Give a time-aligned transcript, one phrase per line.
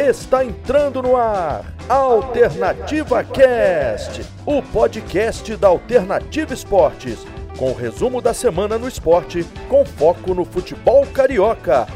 [0.00, 7.18] Está entrando no ar Alternativa Cast, o podcast da Alternativa Esportes,
[7.58, 11.86] com o resumo da semana no esporte, com foco no futebol carioca.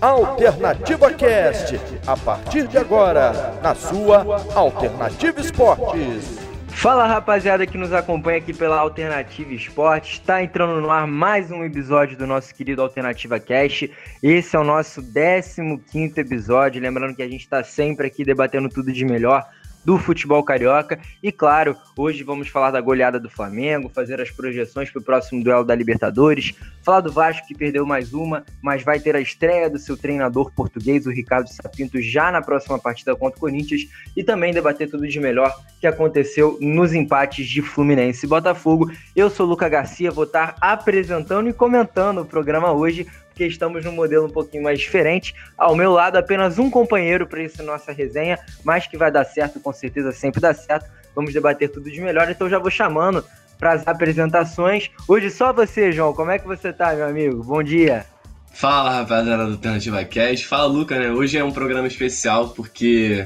[0.00, 6.47] Alternativa Cast, a partir de agora, na sua Alternativa Esportes.
[6.78, 10.12] Fala rapaziada que nos acompanha aqui pela Alternativa Esportes.
[10.12, 13.90] Está entrando no ar mais um episódio do nosso querido Alternativa Cast.
[14.22, 16.80] Esse é o nosso 15 episódio.
[16.80, 19.44] Lembrando que a gente está sempre aqui debatendo tudo de melhor
[19.88, 21.00] do futebol carioca.
[21.22, 25.42] E claro, hoje vamos falar da goleada do Flamengo, fazer as projeções para o próximo
[25.42, 26.52] duelo da Libertadores,
[26.82, 30.52] falar do Vasco que perdeu mais uma, mas vai ter a estreia do seu treinador
[30.54, 35.08] português, o Ricardo Sapinto, já na próxima partida contra o Corinthians e também debater tudo
[35.08, 38.92] de melhor que aconteceu nos empates de Fluminense e Botafogo.
[39.16, 43.06] Eu sou o Luca Garcia, vou estar apresentando e comentando o programa hoje
[43.38, 45.32] porque estamos num modelo um pouquinho mais diferente.
[45.56, 49.60] Ao meu lado, apenas um companheiro para essa nossa resenha, mas que vai dar certo,
[49.60, 50.90] com certeza sempre dá certo.
[51.14, 53.24] Vamos debater tudo de melhor, então já vou chamando
[53.56, 54.90] para as apresentações.
[55.06, 56.12] Hoje só você, João.
[56.12, 57.44] Como é que você tá, meu amigo?
[57.44, 58.04] Bom dia.
[58.52, 60.44] Fala, rapaziada do Alternativa Cast.
[60.44, 61.12] Fala, Luca, né?
[61.12, 63.24] Hoje é um programa especial porque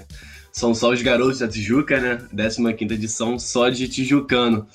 [0.53, 2.19] são só os garotos da Tijuca, né?
[2.77, 4.67] 15 edição só de Tijucano.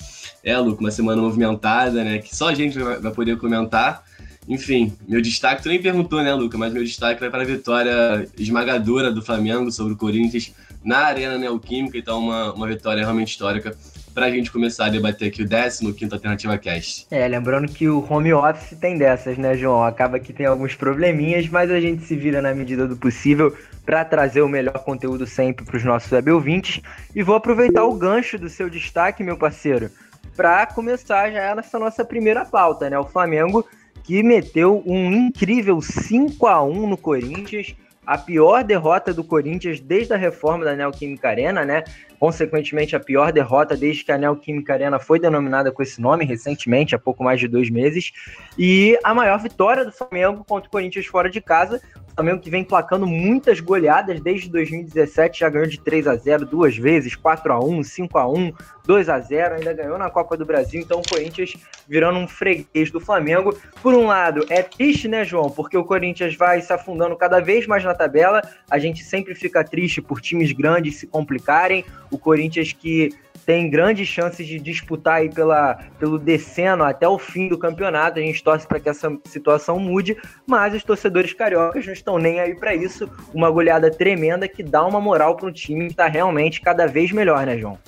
[0.44, 2.18] É, Luca, uma semana movimentada, né?
[2.18, 4.07] Que só a gente vai poder comentar.
[4.48, 6.58] Enfim, meu destaque, tu nem perguntou, né, Luca?
[6.58, 10.54] Mas meu destaque vai para a vitória esmagadora do Flamengo sobre o Corinthians
[10.84, 11.98] na Arena Neoquímica.
[11.98, 13.76] Então, uma, uma vitória realmente histórica
[14.18, 17.06] para a gente começar a debater aqui o 15 Alternativa Cast.
[17.12, 19.84] É, lembrando que o home office tem dessas, né, João?
[19.84, 24.04] Acaba que tem alguns probleminhas, mas a gente se vira na medida do possível para
[24.04, 26.82] trazer o melhor conteúdo sempre para os nossos web ouvintes.
[27.14, 29.92] E vou aproveitar o gancho do seu destaque, meu parceiro,
[30.36, 32.98] para começar já nessa nossa primeira pauta, né?
[32.98, 33.68] O Flamengo
[34.08, 40.14] que meteu um incrível 5 a 1 no Corinthians, a pior derrota do Corinthians desde
[40.14, 41.84] a reforma da Neoquímica Arena, né?
[42.18, 46.96] Consequentemente, a pior derrota desde que a Neoquímica Arena foi denominada com esse nome recentemente,
[46.96, 48.14] há pouco mais de dois meses.
[48.58, 51.82] E a maior vitória do Flamengo contra o Corinthians fora de casa.
[52.18, 56.76] Flamengo que vem placando muitas goleadas desde 2017, já ganhou de 3 a 0 duas
[56.76, 58.54] vezes, 4 a 1 5 a 1
[58.88, 61.54] 2 a 0 ainda ganhou na Copa do Brasil, então o Corinthians
[61.88, 63.56] virando um freguês do Flamengo.
[63.84, 65.52] Por um lado, é triste, né, João?
[65.52, 68.42] Porque o Corinthians vai se afundando cada vez mais na tabela.
[68.72, 71.86] A gente sempre fica triste por times grandes se complicarem.
[72.10, 73.14] O Corinthians que
[73.48, 78.20] tem grandes chances de disputar aí pela, pelo descendo até o fim do campeonato.
[78.20, 82.42] A gente torce para que essa situação mude, mas os torcedores cariocas não estão nem
[82.42, 83.10] aí para isso.
[83.34, 87.14] Uma goleada tremenda que dá uma moral para um time que está realmente cada vez
[87.14, 87.80] melhor, né, João?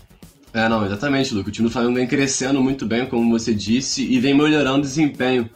[0.54, 1.50] É, não, exatamente, Luca.
[1.50, 4.82] O time do Flamengo vem crescendo muito bem, como você disse, e vem melhorando o
[4.82, 5.50] desempenho.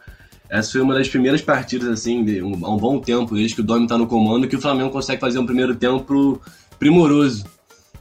[0.50, 3.62] Essa foi uma das primeiras partidas, assim, de um, há um bom tempo, desde que
[3.62, 6.41] o Domi está no comando, que o Flamengo consegue fazer um primeiro tempo
[6.78, 7.46] primoroso.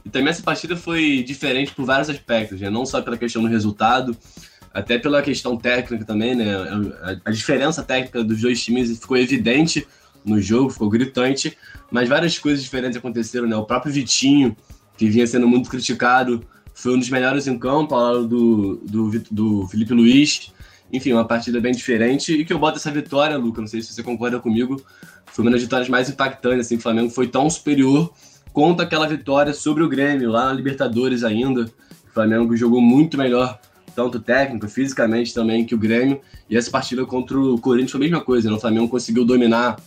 [0.05, 2.69] E também essa partida foi diferente por vários aspectos, né?
[2.69, 4.15] não só pela questão do resultado,
[4.73, 6.55] até pela questão técnica também, né?
[7.23, 9.87] A, diferença técnica dos dois times ficou evidente
[10.25, 11.55] no jogo, ficou gritante,
[11.91, 13.55] mas várias coisas diferentes aconteceram, né?
[13.55, 14.57] O próprio Vitinho,
[14.97, 16.43] que vinha sendo muito criticado,
[16.73, 20.51] foi um dos melhores em campo, ao lado do, do, do Felipe Luiz.
[20.91, 23.93] Enfim, uma partida bem diferente e que eu boto essa vitória, Luca, não sei se
[23.93, 24.83] você concorda comigo,
[25.27, 28.13] foi uma das vitórias mais impactantes, assim, o Flamengo foi tão superior
[28.53, 31.63] conta aquela vitória sobre o Grêmio, lá na Libertadores ainda.
[31.63, 33.59] O Flamengo jogou muito melhor,
[33.95, 36.21] tanto técnico, fisicamente também, que o Grêmio.
[36.47, 38.55] E essa partida contra o Corinthians foi a mesma coisa, né?
[38.55, 39.77] O Flamengo conseguiu dominar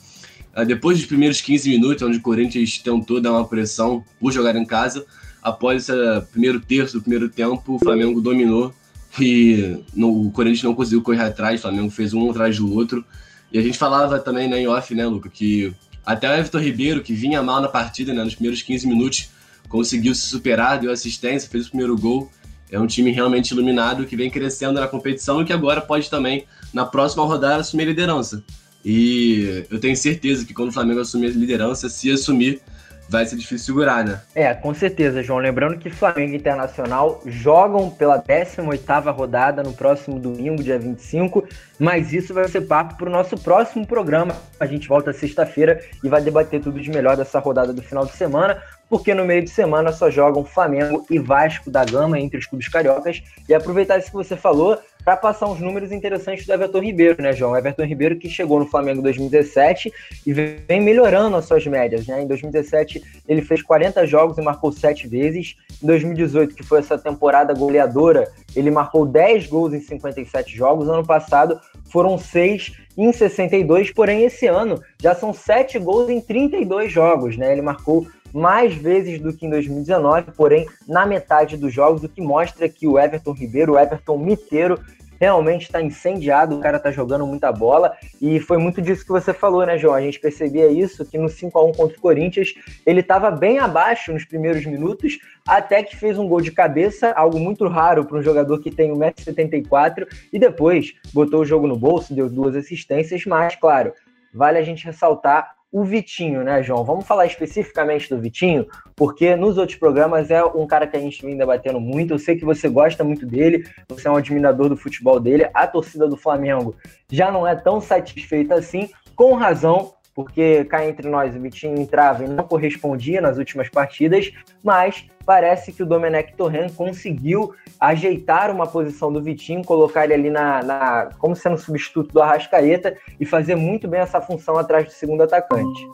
[0.56, 4.56] uh, depois dos primeiros 15 minutos, onde o Corinthians tentou dar uma pressão por jogar
[4.56, 5.06] em casa.
[5.40, 8.74] Após esse primeiro terço do primeiro tempo, o Flamengo dominou
[9.20, 13.04] e no, o Corinthians não conseguiu correr atrás, o Flamengo fez um atrás do outro.
[13.52, 15.72] E a gente falava também né, em off, né, Luca, que
[16.06, 19.28] até o Everton Ribeiro, que vinha mal na partida, né, nos primeiros 15 minutos,
[19.68, 22.30] conseguiu se superar, deu assistência, fez o primeiro gol.
[22.70, 26.44] É um time realmente iluminado que vem crescendo na competição e que agora pode também,
[26.72, 28.44] na próxima rodada, assumir a liderança.
[28.84, 32.60] E eu tenho certeza que quando o Flamengo assumir a liderança, se assumir,
[33.08, 34.20] vai ser difícil segurar, né?
[34.34, 35.38] É, com certeza, João.
[35.38, 41.46] Lembrando que Flamengo e Internacional jogam pela 18ª rodada no próximo domingo, dia 25,
[41.78, 44.34] mas isso vai ser papo para o nosso próximo programa.
[44.58, 48.12] A gente volta sexta-feira e vai debater tudo de melhor dessa rodada do final de
[48.12, 52.46] semana porque no meio de semana só jogam Flamengo e Vasco da Gama entre os
[52.46, 53.22] clubes cariocas.
[53.48, 57.32] E aproveitar isso que você falou para passar uns números interessantes do Everton Ribeiro, né,
[57.32, 57.56] João?
[57.56, 59.92] Everton Ribeiro que chegou no Flamengo em 2017
[60.26, 62.24] e vem melhorando as suas médias, né?
[62.24, 65.54] Em 2017 ele fez 40 jogos e marcou 7 vezes.
[65.80, 70.88] Em 2018, que foi essa temporada goleadora, ele marcou 10 gols em 57 jogos.
[70.88, 76.90] Ano passado foram 6 em 62, porém esse ano já são 7 gols em 32
[76.90, 77.52] jogos, né?
[77.52, 82.20] Ele marcou mais vezes do que em 2019, porém na metade dos jogos, o que
[82.20, 84.78] mostra que o Everton Ribeiro, o Everton Miteiro,
[85.20, 89.32] realmente está incendiado, o cara está jogando muita bola, e foi muito disso que você
[89.32, 89.94] falou, né, João?
[89.94, 92.54] A gente percebia isso, que no 5 a 1 contra o Corinthians,
[92.84, 97.38] ele estava bem abaixo nos primeiros minutos, até que fez um gol de cabeça, algo
[97.38, 102.14] muito raro para um jogador que tem 1,74m, e depois botou o jogo no bolso,
[102.14, 103.92] deu duas assistências, mas, claro,
[104.34, 106.82] vale a gente ressaltar o Vitinho, né, João?
[106.82, 111.20] Vamos falar especificamente do Vitinho, porque nos outros programas é um cara que a gente
[111.20, 112.14] vem debatendo muito.
[112.14, 115.50] Eu sei que você gosta muito dele, você é um admirador do futebol dele.
[115.52, 116.74] A torcida do Flamengo
[117.12, 122.24] já não é tão satisfeita assim, com razão, porque cá entre nós o Vitinho entrava
[122.24, 124.32] e não correspondia nas últimas partidas,
[124.64, 130.30] mas parece que o Domenech Torren conseguiu ajeitar uma posição do Vitinho, colocar ele ali
[130.30, 134.92] na, na como sendo substituto do Arrascaeta e fazer muito bem essa função atrás do
[134.92, 135.86] segundo atacante.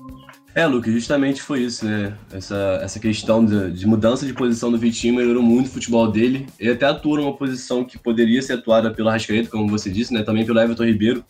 [0.55, 2.17] É, Lucas, justamente foi isso, né?
[2.33, 6.47] Essa, essa questão de, de, mudança de posição do Vitinho melhorou muito o futebol dele.
[6.61, 10.23] Ele até atua numa posição que poderia ser atuada pelo Arrascaeta, como você disse, né?
[10.23, 11.25] Também pelo Everton Ribeiro,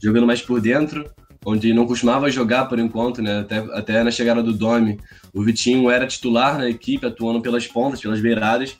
[0.00, 1.04] jogando mais por dentro
[1.44, 3.40] onde não costumava jogar por enquanto, né?
[3.40, 4.98] Até, até na chegada do Domi,
[5.32, 8.76] o Vitinho era titular na equipe, atuando pelas pontas, pelas beiradas.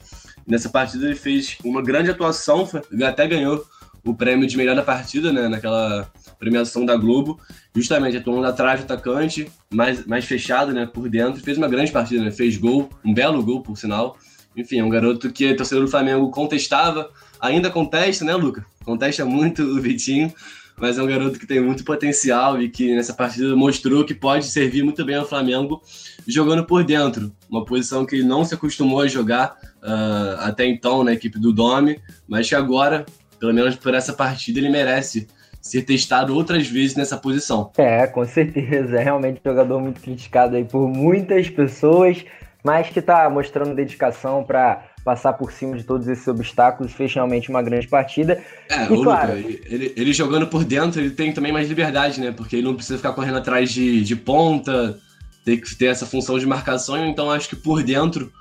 [0.47, 2.69] Nessa partida ele fez uma grande atuação,
[3.07, 3.65] até ganhou
[4.05, 5.49] o prêmio de melhor da partida, né?
[5.49, 7.39] Naquela premiação da Globo,
[7.75, 10.87] justamente atuando atrás do atacante, mais, mais fechado, né?
[10.87, 12.31] Por dentro, fez uma grande partida, né?
[12.31, 14.17] Fez gol, um belo gol, por sinal.
[14.57, 17.11] Enfim, é um garoto que torcedor do Flamengo contestava,
[17.41, 18.65] ainda contesta, né, Luca?
[18.85, 20.33] Contesta muito o Vitinho,
[20.81, 24.47] mas é um garoto que tem muito potencial e que nessa partida mostrou que pode
[24.47, 25.83] servir muito bem ao Flamengo
[26.27, 31.05] jogando por dentro, uma posição que ele não se acostumou a jogar uh, até então
[31.05, 33.05] na equipe do Dome, mas que agora,
[33.39, 35.29] pelo menos por essa partida, ele merece
[35.61, 37.71] ser testado outras vezes nessa posição.
[37.77, 42.25] É, com certeza, é realmente um jogador muito criticado aí por muitas pessoas,
[42.65, 47.49] mas que está mostrando dedicação para passar por cima de todos esses obstáculos, fez realmente
[47.49, 48.43] uma grande partida.
[48.69, 52.33] É, e, claro, Luca, ele, ele, jogando por dentro, ele tem também mais liberdade, né?
[52.33, 54.99] Porque ele não precisa ficar correndo atrás de, de ponta,
[55.45, 58.33] ter que ter essa função de marcação, então acho que por dentro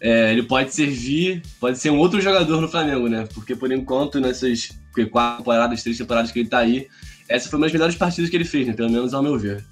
[0.00, 3.26] é, ele pode servir, pode ser um outro jogador no Flamengo, né?
[3.32, 4.70] Porque por enquanto, nessas
[5.10, 6.88] quatro temporadas, três temporadas que ele tá aí,
[7.28, 8.74] essa foi uma das melhores partidas que ele fez, né?
[8.74, 9.64] Pelo menos ao meu ver.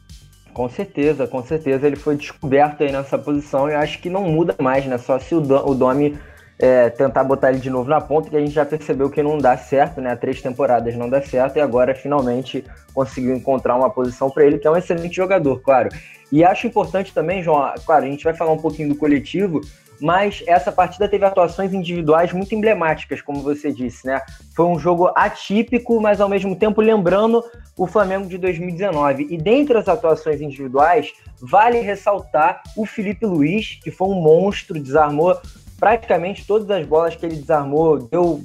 [0.53, 4.55] Com certeza, com certeza ele foi descoberto aí nessa posição e acho que não muda
[4.61, 4.99] mais, né?
[4.99, 6.19] Só se o, o Domi
[6.61, 9.39] é, tentar botar ele de novo na ponta, que a gente já percebeu que não
[9.39, 10.15] dá certo, né?
[10.15, 12.63] Três temporadas não dá certo e agora finalmente
[12.93, 15.89] conseguiu encontrar uma posição para ele, que é um excelente jogador, claro.
[16.31, 19.63] E acho importante também, João, claro, a gente vai falar um pouquinho do coletivo,
[20.01, 24.21] mas essa partida teve atuações individuais muito emblemáticas, como você disse, né?
[24.55, 27.43] Foi um jogo atípico, mas ao mesmo tempo lembrando
[27.77, 29.27] o Flamengo de 2019.
[29.31, 35.39] E dentre as atuações individuais, vale ressaltar o Felipe Luiz, que foi um monstro, desarmou
[35.81, 38.45] praticamente todas as bolas que ele desarmou, deu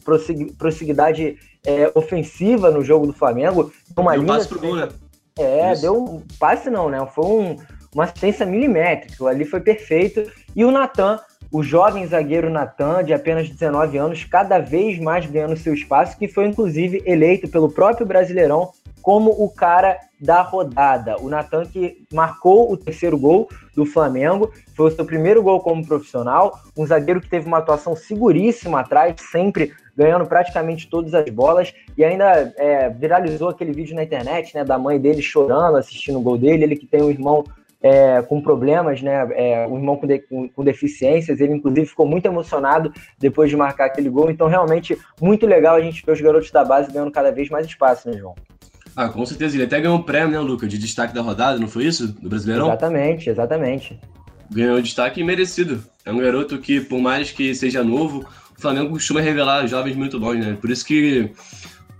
[0.58, 3.72] prosseguidade é, ofensiva no jogo do Flamengo.
[3.96, 4.90] Uma deu linda passe pro gol, né?
[5.38, 5.82] É, Isso.
[5.82, 7.06] deu um passe não, né?
[7.14, 7.58] Foi um,
[7.94, 10.24] uma assistência milimétrica, ali foi perfeito.
[10.56, 11.20] E o Natan,
[11.52, 16.30] o jovem zagueiro Natan, de apenas 19 anos, cada vez mais ganhando seu espaço, que
[16.30, 18.72] foi inclusive eleito pelo próprio Brasileirão
[19.06, 21.22] como o cara da rodada.
[21.22, 25.86] O Natan que marcou o terceiro gol do Flamengo, foi o seu primeiro gol como
[25.86, 31.72] profissional, um zagueiro que teve uma atuação seguríssima atrás, sempre ganhando praticamente todas as bolas,
[31.96, 36.24] e ainda é, viralizou aquele vídeo na internet, né, da mãe dele chorando, assistindo o
[36.24, 37.44] gol dele, ele que tem um irmão
[37.84, 39.28] é, com problemas, né?
[39.34, 41.40] É, um irmão com, de, com, com, deficiências.
[41.40, 44.32] Ele, inclusive, ficou muito emocionado depois de marcar aquele gol.
[44.32, 47.68] Então, realmente, muito legal a gente ver os garotos da base ganhando cada vez mais
[47.68, 48.34] espaço, né, João?
[48.96, 49.56] Ah, com certeza.
[49.56, 52.08] Ele até ganhou um prêmio, né, Luca, de destaque da rodada, não foi isso?
[52.08, 52.68] Do Brasileirão?
[52.68, 54.00] Exatamente, exatamente.
[54.50, 55.84] Ganhou destaque merecido.
[56.06, 58.26] É um garoto que, por mais que seja novo,
[58.58, 60.58] o Flamengo costuma revelar jovens muito bons, né?
[60.60, 61.32] Por isso que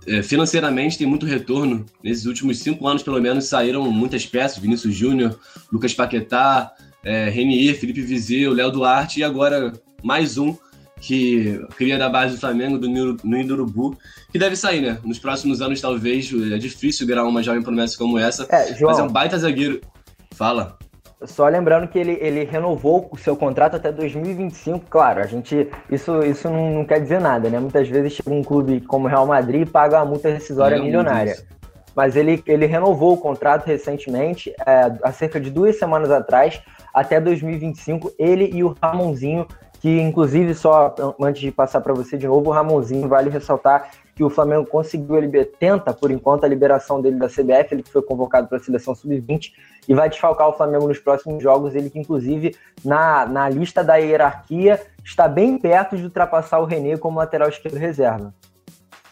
[0.06, 1.84] é, financeiramente tem muito retorno.
[2.02, 4.58] Nesses últimos cinco anos, pelo menos, saíram muitas peças.
[4.58, 5.38] Vinícius Júnior,
[5.70, 6.72] Lucas Paquetá,
[7.04, 9.72] é, Renier, Felipe Vizeu, Léo Duarte e agora
[10.02, 10.56] mais um
[11.00, 13.96] que cria da base do Flamengo, do Ninho do Urubu,
[14.30, 14.98] que deve sair, né?
[15.04, 19.00] Nos próximos anos, talvez, é difícil virar uma jovem promessa como essa, é, João, mas
[19.00, 19.80] é um baita zagueiro.
[20.34, 20.76] Fala.
[21.24, 25.68] Só lembrando que ele, ele renovou o seu contrato até 2025, claro, a gente.
[25.90, 27.58] Isso, isso não, não quer dizer nada, né?
[27.58, 31.36] Muitas vezes chega um clube como o Real Madrid e paga uma multa rescisória milionária.
[31.94, 36.60] Mas ele, ele renovou o contrato recentemente, é, há cerca de duas semanas atrás,
[36.92, 39.46] até 2025, ele e o Ramonzinho
[39.86, 44.24] que inclusive só antes de passar para você de novo, o Ramonzinho vale ressaltar que
[44.24, 48.02] o Flamengo conseguiu ele tenta por enquanto a liberação dele da CBF, ele que foi
[48.02, 49.52] convocado para a seleção sub-20
[49.88, 53.94] e vai desfalcar o Flamengo nos próximos jogos, ele que inclusive na, na lista da
[53.94, 58.34] hierarquia está bem perto de ultrapassar o René como lateral esquerdo reserva.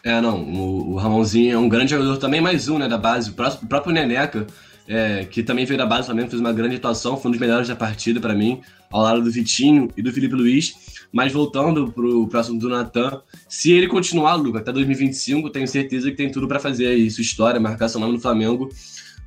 [0.03, 3.29] É, não, o, o Ramonzinho é um grande jogador também, mais um, né, da base,
[3.29, 4.45] o próprio Neneca,
[4.87, 7.39] é, que também veio da base do Flamengo, fez uma grande atuação, foi um dos
[7.39, 8.61] melhores da partida para mim,
[8.91, 10.75] ao lado do Vitinho e do Felipe Luiz.
[11.11, 16.17] Mas voltando pro próximo do Natan, se ele continuar, Luca, até 2025, tenho certeza que
[16.17, 18.69] tem tudo para fazer aí sua história, marcar seu nome no Flamengo.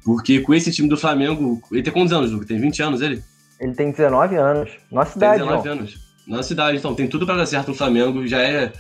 [0.04, 2.46] Porque com esse time do Flamengo, ele tem quantos anos, Luca?
[2.46, 3.22] Tem 20 anos ele?
[3.60, 4.70] Ele tem 19 anos.
[4.90, 6.08] Nossa cidade, Tem 19 anos.
[6.26, 8.26] Nossa cidade, então tem tudo para dar certo no Flamengo.
[8.26, 8.72] Já é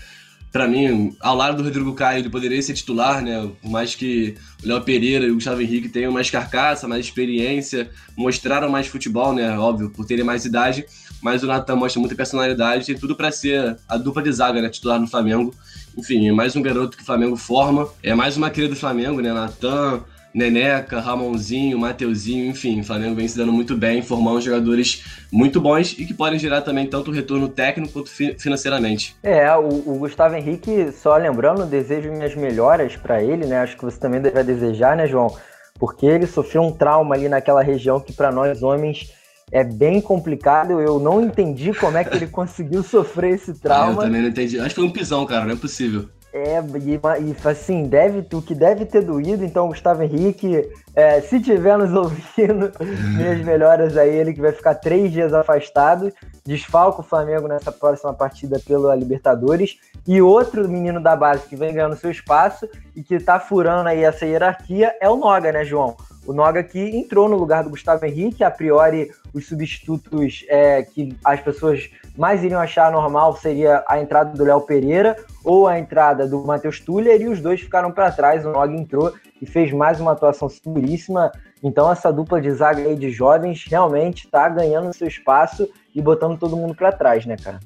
[0.52, 3.50] para mim, ao lado do Rodrigo Caio, ele poderia ser titular, né?
[3.60, 7.90] Por mais que o Léo Pereira e o Gustavo Henrique tenham mais carcaça, mais experiência,
[8.16, 9.58] mostraram mais futebol, né?
[9.58, 10.86] Óbvio, por terem mais idade.
[11.20, 14.68] Mas o Natan mostra muita personalidade, tem tudo para ser a dupla de zaga, né?
[14.68, 15.54] Titular no Flamengo.
[15.96, 17.88] Enfim, é mais um garoto que o Flamengo forma.
[18.02, 19.32] É mais uma cria do Flamengo, né?
[19.32, 20.02] Natan,
[20.34, 25.92] Neneca, Ramonzinho, Mateuzinho, enfim, o Flamengo vem se dando muito bem, formando jogadores muito bons
[25.98, 29.16] e que podem gerar também tanto retorno técnico quanto financeiramente.
[29.22, 33.58] É, o, o, Gustavo Henrique, só lembrando, desejo minhas melhoras para ele, né?
[33.58, 35.34] Acho que você também deve desejar, né, João?
[35.78, 39.12] Porque ele sofreu um trauma ali naquela região que para nós homens
[39.50, 40.80] é bem complicado.
[40.80, 43.92] Eu não entendi como é que ele conseguiu sofrer esse trauma.
[43.92, 44.58] Ah, eu também não entendi.
[44.58, 46.08] Acho que foi um pisão, cara, não é possível.
[46.32, 51.40] É, e, e, assim, deve, o que deve ter doído, então, Gustavo Henrique, é, se
[51.40, 52.70] tiver nos ouvindo,
[53.16, 56.12] minhas melhoras aí, ele que vai ficar três dias afastado,
[56.44, 61.72] desfalca o Flamengo nessa próxima partida pela Libertadores, e outro menino da base que vem
[61.72, 65.96] ganhando seu espaço e que tá furando aí essa hierarquia é o Noga, né, João?
[66.28, 71.16] O Noga que entrou no lugar do Gustavo Henrique, a priori os substitutos é, que
[71.24, 76.28] as pessoas mais iriam achar normal seria a entrada do Léo Pereira ou a entrada
[76.28, 78.44] do Matheus Tuller, e os dois ficaram para trás.
[78.44, 81.32] O Noga entrou e fez mais uma atuação seguríssima.
[81.62, 86.38] Então, essa dupla de zaga aí de jovens realmente está ganhando seu espaço e botando
[86.38, 87.58] todo mundo para trás, né, cara?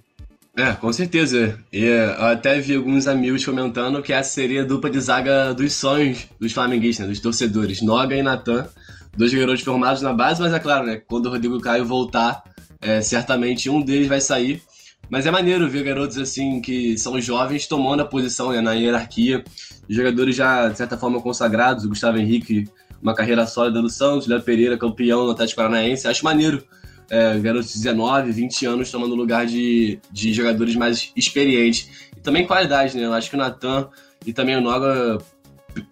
[0.56, 1.58] É, com certeza.
[1.72, 5.72] E eu até vi alguns amigos comentando que essa seria a dupla de zaga dos
[5.72, 7.80] sonhos dos flamenguistas, dos torcedores.
[7.80, 8.68] Noga e Natan,
[9.16, 11.00] dois garotos formados na base, mas é claro, né?
[11.06, 12.42] Quando o Rodrigo Caio voltar,
[12.82, 14.62] é, certamente um deles vai sair.
[15.08, 19.42] Mas é maneiro ver garotos assim que são jovens tomando a posição né, na hierarquia.
[19.88, 21.84] Jogadores já, de certa forma, consagrados.
[21.84, 22.68] O Gustavo Henrique,
[23.02, 24.26] uma carreira sólida no Santos.
[24.26, 26.06] Léo Pereira, campeão no Atlético Paranaense.
[26.06, 26.62] Acho maneiro
[27.10, 32.08] é, garotos de 19, 20 anos tomando lugar de, de jogadores mais experientes.
[32.16, 33.04] E também qualidade, né?
[33.04, 33.88] Eu acho que o Natan
[34.26, 35.18] e também o Noga,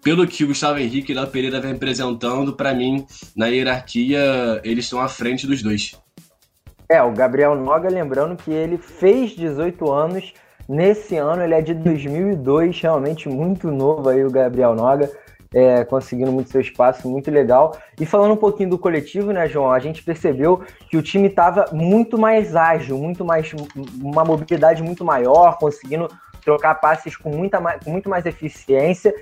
[0.03, 4.85] pelo que o Gustavo Henrique e o Pereira vem apresentando, para mim, na hierarquia, eles
[4.85, 5.93] estão à frente dos dois.
[6.89, 10.33] É, o Gabriel Noga, lembrando que ele fez 18 anos
[10.67, 15.09] nesse ano, ele é de 2002, realmente muito novo aí o Gabriel Noga
[15.53, 17.77] é, conseguindo muito seu espaço, muito legal.
[17.99, 19.71] E falando um pouquinho do coletivo, né, João?
[19.71, 23.51] A gente percebeu que o time estava muito mais ágil, muito mais
[24.01, 26.07] uma mobilidade muito maior, conseguindo
[26.43, 29.13] trocar passes com, muita, com muito mais eficiência.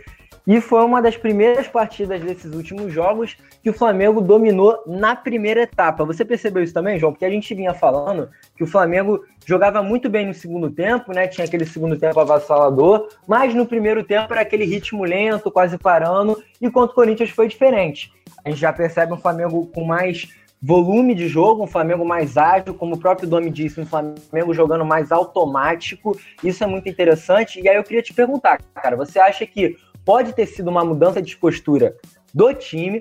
[0.49, 5.61] E foi uma das primeiras partidas desses últimos jogos que o Flamengo dominou na primeira
[5.61, 6.03] etapa.
[6.03, 7.11] Você percebeu isso também, João?
[7.11, 11.27] Porque a gente vinha falando que o Flamengo jogava muito bem no segundo tempo, né?
[11.27, 16.41] Tinha aquele segundo tempo avassalador, mas no primeiro tempo era aquele ritmo lento, quase parando,
[16.59, 18.11] e contra o Corinthians foi diferente.
[18.43, 20.29] A gente já percebe um Flamengo com mais
[20.59, 24.83] volume de jogo, um Flamengo mais ágil, como o próprio Domi disse, um Flamengo jogando
[24.83, 26.19] mais automático.
[26.43, 27.61] Isso é muito interessante.
[27.61, 29.77] E aí eu queria te perguntar, cara, você acha que
[30.09, 31.95] pode ter sido uma mudança de postura
[32.33, 32.99] do time,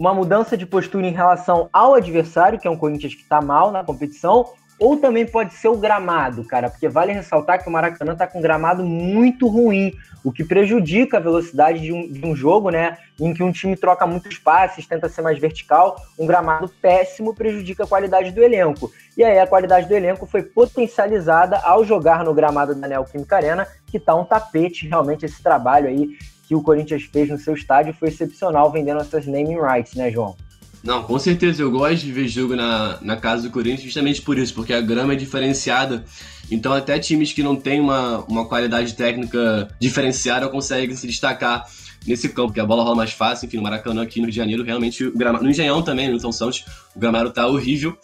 [0.00, 3.70] uma mudança de postura em relação ao adversário, que é um Corinthians que está mal
[3.70, 4.46] na competição,
[4.78, 8.38] ou também pode ser o gramado, cara, porque vale ressaltar que o Maracanã está com
[8.38, 9.92] um gramado muito ruim,
[10.24, 12.96] o que prejudica a velocidade de um, de um, jogo, né?
[13.20, 15.96] Em que um time troca muitos passes, tenta ser mais vertical.
[16.18, 18.90] Um gramado péssimo prejudica a qualidade do elenco.
[19.14, 23.68] E aí a qualidade do elenco foi potencializada ao jogar no gramado da Neoquímica Arena,
[23.86, 27.94] que tá um tapete realmente esse trabalho aí que o Corinthians fez no seu estádio
[27.94, 30.36] foi excepcional vendendo essas naming rights, né, João?
[30.82, 31.62] Não, com certeza.
[31.62, 34.80] Eu gosto de ver jogo na, na casa do Corinthians justamente por isso, porque a
[34.80, 36.04] grama é diferenciada.
[36.48, 41.66] Então, até times que não têm uma, uma qualidade técnica diferenciada conseguem se destacar
[42.06, 43.46] nesse campo, porque a bola rola mais fácil.
[43.46, 46.20] Enfim, no Maracanã aqui no Rio de Janeiro, realmente, o gramado, no Engenhão também, no
[46.20, 47.98] São Santos, o gramado tá horrível.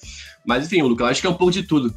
[0.44, 1.94] Mas, enfim, Lucas, eu acho que é um pouco de tudo.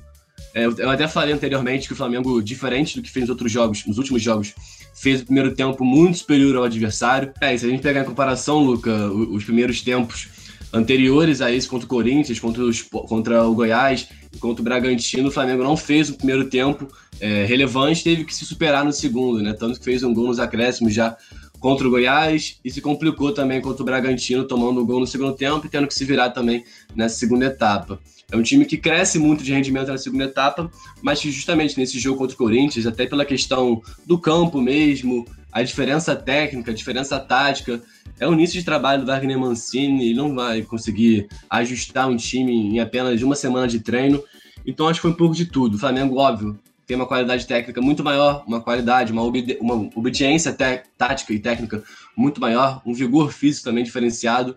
[0.53, 3.85] É, eu até falei anteriormente que o Flamengo, diferente do que fez nos outros jogos,
[3.87, 4.53] nos últimos jogos,
[4.95, 7.31] fez o primeiro tempo muito superior ao adversário.
[7.41, 10.29] É, e se a gente pegar em comparação, Luca, os primeiros tempos
[10.73, 14.07] anteriores a esse, contra o Corinthians, contra, os, contra o Goiás,
[14.39, 16.87] contra o Bragantino, o Flamengo não fez o primeiro tempo
[17.19, 19.53] é, relevante, teve que se superar no segundo, né?
[19.53, 21.15] Tanto que fez um gol nos acréscimos já
[21.59, 25.33] contra o Goiás e se complicou também contra o Bragantino, tomando um gol no segundo
[25.33, 26.63] tempo e tendo que se virar também
[26.95, 27.99] nessa segunda etapa.
[28.31, 30.69] É um time que cresce muito de rendimento na segunda etapa,
[31.01, 35.63] mas que justamente nesse jogo contra o Corinthians, até pela questão do campo mesmo, a
[35.63, 37.81] diferença técnica, a diferença tática,
[38.19, 42.51] é o início de trabalho do Wagner Mancini, ele não vai conseguir ajustar um time
[42.51, 44.23] em apenas uma semana de treino.
[44.65, 45.75] Então acho que foi um pouco de tudo.
[45.75, 50.55] O Flamengo, óbvio, tem uma qualidade técnica muito maior, uma qualidade, uma, obedi uma obediência
[50.97, 51.83] tática e técnica
[52.15, 54.55] muito maior, um vigor físico também diferenciado.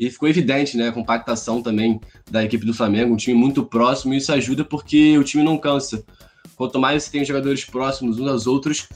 [0.00, 4.14] E ficou evidente, né, a compactação também da equipe do Flamengo, um time muito próximo,
[4.14, 6.02] e isso ajuda porque o time não cansa.
[6.56, 8.88] Quanto mais você tem jogadores próximos uns aos outros,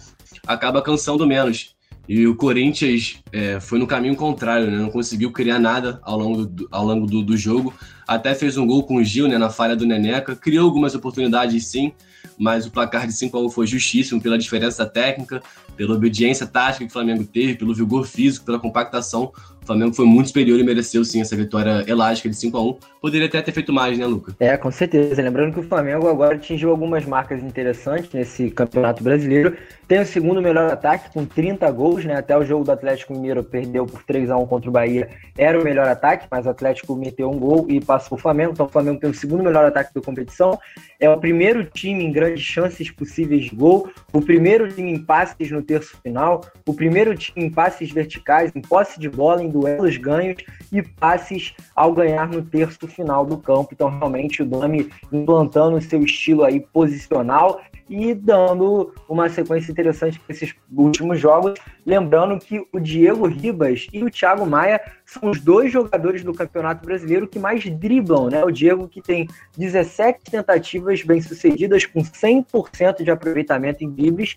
[0.46, 1.74] acaba cansando menos.
[2.08, 4.78] E o Corinthians é, foi no caminho contrário, né?
[4.78, 7.72] não conseguiu criar nada ao longo, do, ao longo do, do, jogo.
[8.06, 10.36] Até fez um gol com o Gil né, na falha do Neneca.
[10.36, 11.92] Criou algumas oportunidades sim,
[12.38, 15.42] mas o placar de 5 a 1 foi justíssimo pela diferença técnica,
[15.76, 19.32] pela obediência tática que o Flamengo teve, pelo vigor físico, pela compactação.
[19.64, 23.26] Flamengo foi muito superior e mereceu sim essa vitória elástica de 5 a 1 Poderia
[23.26, 24.34] até ter feito mais, né, Luca?
[24.40, 25.20] É, com certeza.
[25.20, 29.54] Lembrando que o Flamengo agora atingiu algumas marcas interessantes nesse Campeonato Brasileiro.
[29.86, 32.16] Tem o segundo melhor ataque, com 30 gols, né?
[32.16, 35.10] Até o jogo do Atlético Mineiro perdeu por 3 a 1 contra o Bahia.
[35.36, 38.52] Era o melhor ataque, mas o Atlético meteu um gol e passou o Flamengo.
[38.52, 40.58] Então o Flamengo tem o segundo melhor ataque da competição.
[40.98, 45.50] É o primeiro time em grandes chances possíveis de gol, o primeiro time em passes
[45.50, 49.98] no terço final, o primeiro time em passes verticais, em posse de bola, em duelos
[49.98, 50.42] ganhos
[50.72, 53.70] e passes ao ganhar no terço final do campo.
[53.72, 60.18] Então, realmente, o Dami implantando o seu estilo aí posicional e dando uma sequência interessante
[60.18, 61.54] para esses últimos jogos.
[61.84, 66.84] Lembrando que o Diego Ribas e o Thiago Maia são os dois jogadores do Campeonato
[66.84, 68.42] Brasileiro que mais driblam, né?
[68.42, 74.36] O Diego que tem 17 tentativas bem-sucedidas com 100% de aproveitamento em dribles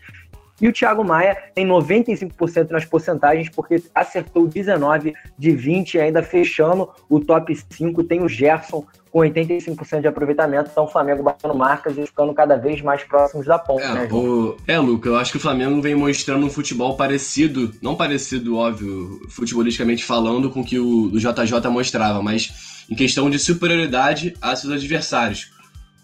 [0.60, 6.90] e o Thiago Maia tem 95% nas porcentagens, porque acertou 19 de 20, ainda fechando
[7.08, 8.04] o top 5.
[8.04, 12.56] Tem o Gerson com 85% de aproveitamento, então o Flamengo batendo marcas e ficando cada
[12.56, 14.56] vez mais próximos da ponta, é, né, o...
[14.68, 19.22] é, Luca, eu acho que o Flamengo vem mostrando um futebol parecido, não parecido, óbvio,
[19.30, 24.56] futebolisticamente falando, com o que o, o JJ mostrava, mas em questão de superioridade a
[24.56, 25.52] seus adversários.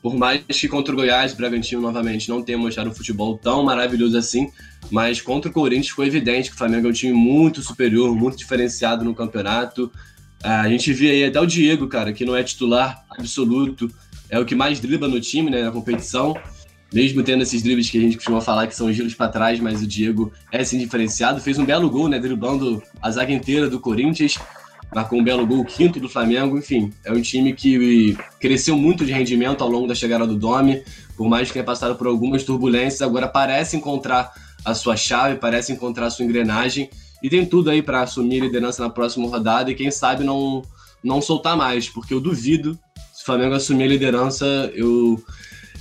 [0.04, 4.18] Por mais que contra o Goiás, Bragantino novamente não tenha mostrado um futebol tão maravilhoso
[4.18, 4.52] assim,
[4.92, 8.38] mas contra o Corinthians foi evidente que o Flamengo é um time muito superior, muito
[8.38, 9.90] diferenciado no campeonato.
[10.44, 13.90] A gente vê aí até o Diego, cara, que não é titular absoluto,
[14.30, 16.36] é o que mais dribla no time, né, na competição.
[16.94, 19.82] Mesmo tendo esses dribles que a gente costuma falar que são giros para trás, mas
[19.82, 21.40] o Diego é sim diferenciado.
[21.40, 24.38] Fez um belo gol, né, driblando a zaga inteira do Corinthians
[24.94, 29.12] marcou um belo gol, quinto do Flamengo, enfim, é um time que cresceu muito de
[29.12, 30.84] rendimento ao longo da chegada do Domi,
[31.16, 34.32] por mais que tenha passado por algumas turbulências, agora parece encontrar
[34.64, 36.90] a sua chave, parece encontrar a sua engrenagem
[37.22, 40.62] e tem tudo aí para assumir liderança na próxima rodada e quem sabe não,
[41.04, 42.78] não soltar mais, porque eu duvido
[43.14, 45.24] se o Flamengo assumir a liderança, eu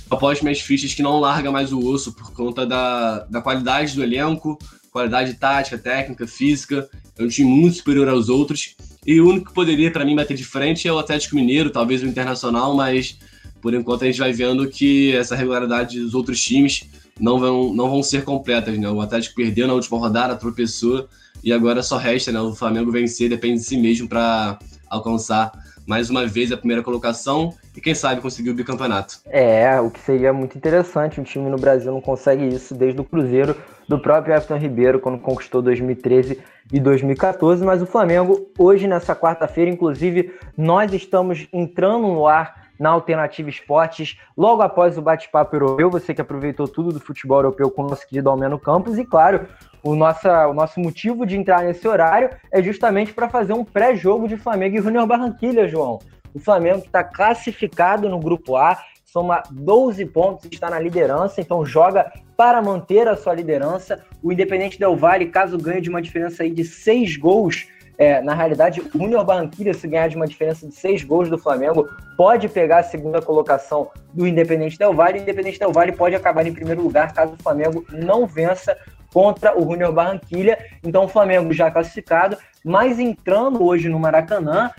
[0.09, 4.03] aposto minhas fichas que não larga mais o osso por conta da, da qualidade do
[4.03, 4.57] elenco,
[4.91, 6.87] qualidade tática, técnica, física.
[7.17, 8.75] É um time muito superior aos outros.
[9.05, 12.01] E o único que poderia, para mim, bater de frente é o Atlético Mineiro, talvez
[12.01, 13.17] o Internacional, mas
[13.61, 16.89] por enquanto a gente vai vendo que essa regularidade dos outros times
[17.19, 18.77] não vão, não vão ser completas.
[18.77, 18.89] Né?
[18.89, 21.07] O Atlético perdeu na última rodada, tropeçou,
[21.43, 24.57] e agora só resta né, o Flamengo vencer, depende de si mesmo para
[24.89, 25.51] alcançar
[25.85, 29.19] mais uma vez a primeira colocação e quem sabe conseguir o bicampeonato.
[29.25, 33.03] É, o que seria muito interessante, um time no Brasil não consegue isso desde o
[33.03, 33.55] Cruzeiro
[33.87, 36.41] do próprio Everton Ribeiro quando conquistou 2013
[36.71, 42.89] e 2014, mas o Flamengo hoje nessa quarta-feira, inclusive, nós estamos entrando no ar na
[42.89, 47.83] Alternativa Esportes, logo após o bate-papo europeu, você que aproveitou tudo do futebol europeu com
[47.83, 49.47] o nosso querido Almeno Campos, e claro,
[49.83, 54.27] o, nossa, o nosso motivo de entrar nesse horário é justamente para fazer um pré-jogo
[54.27, 55.99] de Flamengo e Junior Barranquilha, João.
[56.33, 58.77] O Flamengo está classificado no grupo A,
[59.13, 64.03] soma 12 pontos, está na liderança, então joga para manter a sua liderança.
[64.23, 68.33] O Independente Del Valle, caso ganhe de uma diferença aí de 6 gols, é, na
[68.33, 72.49] realidade, o Junior Barranquilla, se ganhar de uma diferença de 6 gols do Flamengo, pode
[72.49, 75.19] pegar a segunda colocação do Independente Del Valle.
[75.19, 78.75] O Independente Del Valle pode acabar em primeiro lugar caso o Flamengo não vença
[79.13, 80.57] contra o Junior Barranquilla.
[80.83, 84.71] Então, o Flamengo já classificado, mas entrando hoje no Maracanã,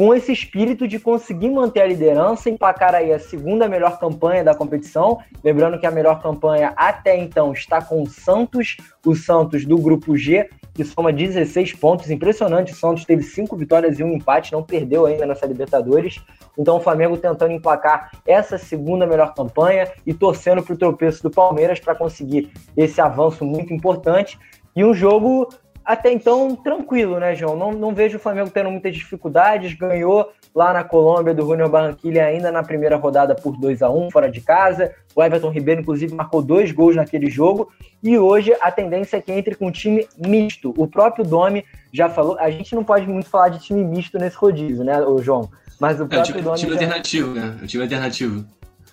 [0.00, 4.54] com esse espírito de conseguir manter a liderança, empacar aí a segunda melhor campanha da
[4.54, 5.18] competição.
[5.44, 10.16] Lembrando que a melhor campanha até então está com o Santos, o Santos do grupo
[10.16, 12.10] G, que soma 16 pontos.
[12.10, 16.18] Impressionante, o Santos teve cinco vitórias e um empate, não perdeu ainda nessa Libertadores.
[16.56, 21.30] Então o Flamengo tentando emplacar essa segunda melhor campanha e torcendo para o tropeço do
[21.30, 24.38] Palmeiras para conseguir esse avanço muito importante.
[24.74, 25.50] E um jogo
[25.90, 27.56] até então tranquilo, né, João?
[27.56, 29.74] Não, não vejo o Flamengo tendo muitas dificuldades.
[29.74, 34.10] Ganhou lá na Colômbia do Junior Barranquilla ainda na primeira rodada por 2 a 1
[34.12, 34.94] fora de casa.
[35.16, 37.72] O Everton Ribeiro, inclusive, marcou dois gols naquele jogo.
[38.00, 40.72] E hoje a tendência é que entre com um time misto.
[40.76, 42.38] O próprio Domi já falou.
[42.38, 45.50] A gente não pode muito falar de time misto nesse rodízio, né, João?
[45.80, 46.56] Mas o próprio é, o time, Domi.
[46.56, 46.76] time já...
[46.76, 47.58] alternativo, né?
[47.60, 48.44] O time alternativo.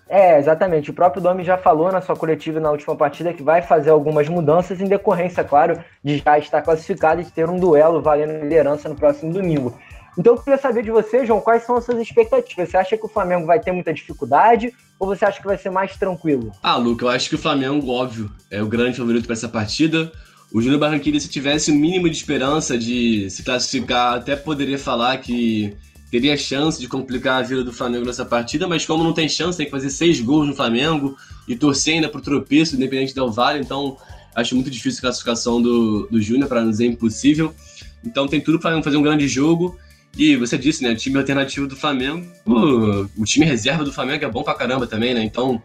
[0.09, 0.89] É, exatamente.
[0.89, 4.29] O próprio Domi já falou na sua coletiva na última partida que vai fazer algumas
[4.29, 8.87] mudanças em decorrência, claro, de já estar classificado e de ter um duelo valendo liderança
[8.87, 9.77] no próximo domingo.
[10.17, 12.69] Então eu queria saber de você, João, quais são as suas expectativas?
[12.69, 15.69] Você acha que o Flamengo vai ter muita dificuldade ou você acha que vai ser
[15.69, 16.51] mais tranquilo?
[16.63, 20.11] Ah, Luca, eu acho que o Flamengo, óbvio, é o grande favorito para essa partida.
[20.51, 25.17] O Júnior Barranquilla, se tivesse o mínimo de esperança de se classificar, até poderia falar
[25.17, 25.75] que
[26.09, 29.57] teria chance de complicar a vida do Flamengo nessa partida, mas como não tem chance,
[29.57, 31.17] tem que fazer seis gols no Flamengo
[31.47, 33.97] e torcer ainda pro tropeço, independente do Vale, então
[34.35, 37.53] acho muito difícil a classificação do, do Júnior, para não dizer impossível.
[38.05, 39.77] Então tem tudo para fazer um grande jogo.
[40.17, 40.91] E você disse, né?
[40.91, 44.87] O time alternativo do Flamengo, o, o time reserva do Flamengo é bom pra caramba
[44.87, 45.23] também, né?
[45.23, 45.61] Então,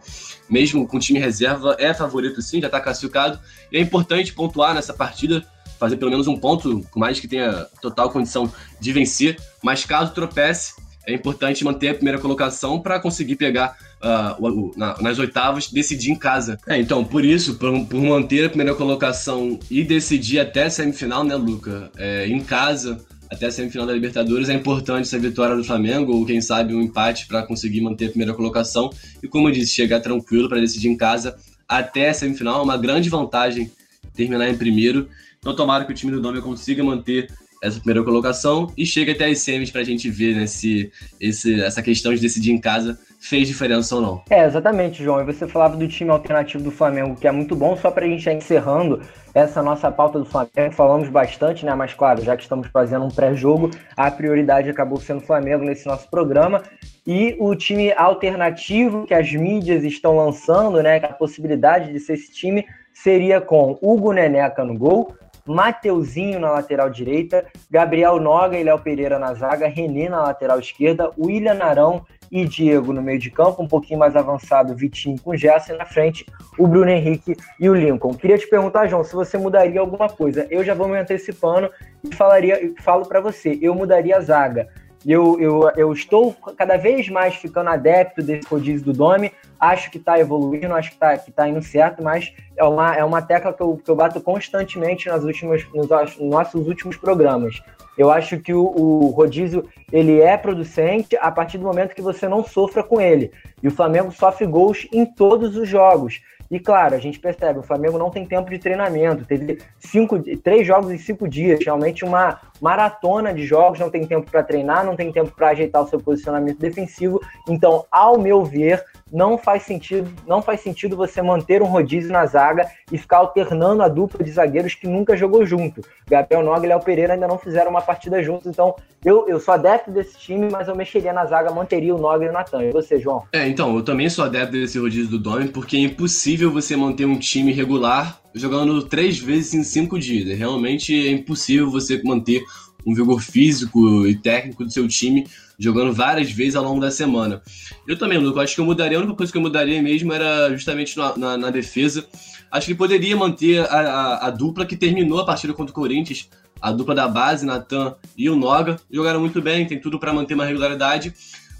[0.49, 3.39] mesmo com o time reserva, é favorito sim, já tá classificado.
[3.71, 5.43] E é importante pontuar nessa partida
[5.79, 9.37] fazer pelo menos um ponto, por mais que tenha total condição de vencer.
[9.61, 10.73] Mas caso tropece,
[11.05, 15.69] é importante manter a primeira colocação para conseguir pegar uh, o, o, na, nas oitavas,
[15.69, 16.57] decidir em casa.
[16.67, 21.23] É, então, por isso, por, por, manter a primeira colocação e decidir até a semifinal,
[21.23, 21.91] né, Luca?
[21.97, 26.25] É, em casa, até a semifinal da Libertadores, é importante essa vitória do Flamengo, ou
[26.25, 28.89] quem sabe um empate para conseguir manter a primeira colocação.
[29.21, 31.35] E como eu disse, chegar tranquilo para decidir em casa
[31.67, 33.71] até a semifinal é uma grande vantagem
[34.15, 35.09] terminar em primeiro.
[35.43, 37.29] Então, tomara que o time do Dome consiga manter
[37.61, 41.61] essa primeira colocação e chegue até as semis para a gente ver né, se esse,
[41.61, 44.21] essa questão de decidir em casa fez diferença ou não.
[44.29, 45.21] É, exatamente, João.
[45.21, 48.07] E você falava do time alternativo do Flamengo, que é muito bom, só para a
[48.07, 49.01] gente encerrando
[49.33, 51.73] essa nossa pauta do Flamengo, falamos bastante, né?
[51.73, 55.87] Mas claro, já que estamos fazendo um pré-jogo, a prioridade acabou sendo o Flamengo nesse
[55.87, 56.63] nosso programa.
[57.05, 60.97] E o time alternativo que as mídias estão lançando, né?
[60.97, 66.89] A possibilidade de ser esse time seria com Hugo Neneca no gol, Mateuzinho na lateral
[66.89, 72.45] direita, Gabriel Noga e Léo Pereira na zaga, René na lateral esquerda, William Narão e
[72.45, 76.25] Diego no meio de campo, um pouquinho mais avançado, Vitinho com Gerson na frente,
[76.57, 78.15] o Bruno Henrique e o Lincoln.
[78.15, 80.47] Queria te perguntar, João, se você mudaria alguma coisa.
[80.49, 81.69] Eu já vou me antecipando
[82.03, 84.67] e falaria, falo para você, eu mudaria a zaga.
[85.05, 89.31] Eu, eu, eu estou cada vez mais ficando adepto desse rodízio do Dome.
[89.59, 93.03] Acho que está evoluindo, acho que está que tá indo certo, mas é uma, é
[93.03, 97.61] uma tecla que eu, que eu bato constantemente nas últimas, nos, nos nossos últimos programas.
[97.97, 102.27] Eu acho que o, o, rodízio ele é producente a partir do momento que você
[102.27, 103.31] não sofra com ele.
[103.61, 106.21] E o Flamengo sofre gols em todos os jogos.
[106.49, 110.67] E claro, a gente percebe, o Flamengo não tem tempo de treinamento, teve cinco, três
[110.67, 114.95] jogos em cinco dias, realmente uma maratona de jogos, não tem tempo para treinar, não
[114.95, 117.19] tem tempo para ajeitar o seu posicionamento defensivo.
[117.49, 122.25] Então, ao meu ver, não faz sentido, não faz sentido você manter um rodízio na
[122.25, 125.81] zaga e ficar alternando a dupla de zagueiros que nunca jogou junto.
[126.09, 128.73] Gabriel Noga e Léo Pereira ainda não fizeram uma partida juntos, então
[129.03, 132.29] eu, eu sou adepto desse time, mas eu mexeria na zaga, manteria o Noga e
[132.29, 132.63] o Natan.
[132.63, 133.23] E você, João?
[133.33, 137.03] É, então, eu também sou adepto desse rodízio do Domi, porque é impossível você manter
[137.03, 140.37] um time regular jogando três vezes em cinco dias.
[140.37, 142.43] Realmente é impossível você manter
[142.85, 145.25] um vigor físico e técnico do seu time
[145.57, 147.41] jogando várias vezes ao longo da semana.
[147.87, 150.49] Eu também, Luco, acho que eu mudaria, a única coisa que eu mudaria mesmo era
[150.51, 152.05] justamente na, na, na defesa.
[152.51, 156.29] Acho que poderia manter a, a, a, dupla que terminou a partida contra o Corinthians,
[156.61, 158.77] a dupla da base, Natan e o Noga.
[158.91, 161.13] Jogaram muito bem, tem tudo para manter uma regularidade,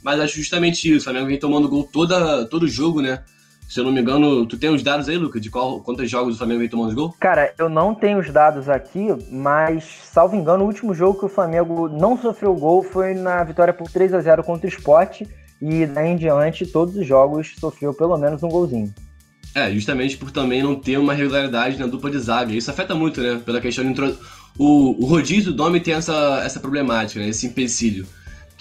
[0.03, 0.99] mas acho justamente isso.
[0.99, 3.23] O Flamengo vem tomando gol toda, todo jogo, né?
[3.67, 6.35] Se eu não me engano, tu tem os dados aí, Luca, de qual, quantos jogos
[6.35, 7.15] o Flamengo vem tomando gol?
[7.19, 11.29] Cara, eu não tenho os dados aqui, mas, salvo engano, o último jogo que o
[11.29, 15.21] Flamengo não sofreu gol foi na vitória por 3 a 0 contra o Sport.
[15.61, 18.93] E daí em diante, todos os jogos sofreu pelo menos um golzinho.
[19.55, 22.53] É, justamente por também não ter uma regularidade na dupla de zaga.
[22.53, 23.39] Isso afeta muito, né?
[23.45, 24.17] Pela questão de intro...
[24.57, 27.29] o, o rodízio do Domi tem essa, essa problemática, né?
[27.29, 28.05] Esse empecilho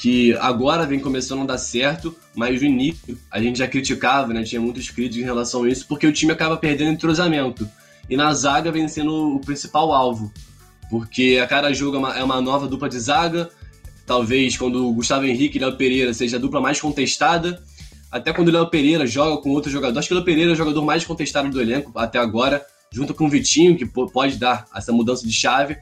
[0.02, 4.42] que agora vem começando a dar certo, mas no início a gente já criticava, né?
[4.42, 7.70] Tinha muitos críticos em relação a isso, porque o time acaba perdendo entrosamento.
[8.10, 10.32] E na zaga vem sendo o principal alvo.
[10.90, 13.48] Porque a cada jogo é uma, é uma nova dupla de zaga.
[14.04, 17.62] Talvez quando o Gustavo Henrique e Léo Pereira seja a dupla mais contestada.
[18.10, 20.00] Até quando o Léo Pereira joga com outro jogador.
[20.00, 22.66] Acho que o Léo Pereira é o jogador mais contestado do elenco até agora.
[22.92, 25.76] Junto com o Vitinho, que pode dar essa mudança de chave.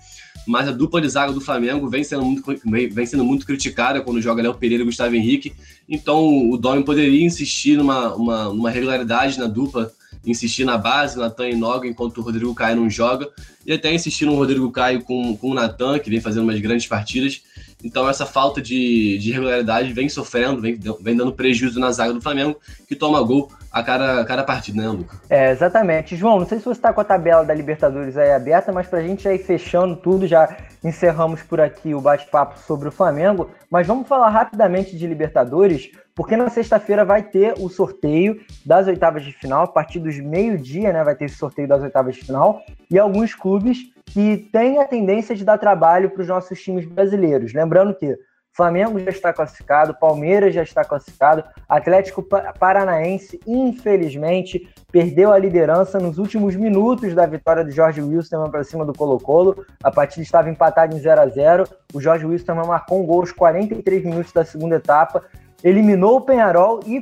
[0.46, 2.42] Mas a dupla de zaga do Flamengo vem sendo muito,
[2.90, 5.52] vem sendo muito criticada quando joga Léo Pereira e Gustavo Henrique.
[5.88, 9.92] Então o Domi poderia insistir numa uma, uma regularidade na dupla,
[10.24, 13.28] insistir na base, Natan e Noga, enquanto o Rodrigo Caio não joga,
[13.66, 16.86] e até insistir no Rodrigo Caio com, com o Natan, que vem fazendo umas grandes
[16.86, 17.42] partidas.
[17.82, 22.20] Então essa falta de, de regularidade vem sofrendo, vem, vem dando prejuízo na zaga do
[22.20, 25.16] Flamengo, que toma gol a cada, a cada partida, né, Luca?
[25.28, 26.16] É, exatamente.
[26.16, 28.98] João, não sei se você está com a tabela da Libertadores aí aberta, mas para
[28.98, 33.50] a gente já ir fechando tudo, já encerramos por aqui o bate-papo sobre o Flamengo,
[33.70, 39.24] mas vamos falar rapidamente de Libertadores, porque na sexta-feira vai ter o sorteio das oitavas
[39.24, 42.62] de final, a partir dos meio-dia, né, vai ter esse sorteio das oitavas de final,
[42.90, 43.78] e alguns clubes
[44.12, 47.52] que têm a tendência de dar trabalho para os nossos times brasileiros.
[47.52, 48.18] Lembrando que
[48.52, 52.22] Flamengo já está classificado, Palmeiras já está classificado, Atlético
[52.58, 58.84] Paranaense, infelizmente, perdeu a liderança nos últimos minutos da vitória do Jorge Wilson para cima
[58.84, 59.64] do Colo-Colo.
[59.82, 63.32] A partida estava empatada em 0 a 0 O Jorge Wilson marcou um gol aos
[63.32, 65.22] 43 minutos da segunda etapa,
[65.62, 67.00] eliminou o Penharol e,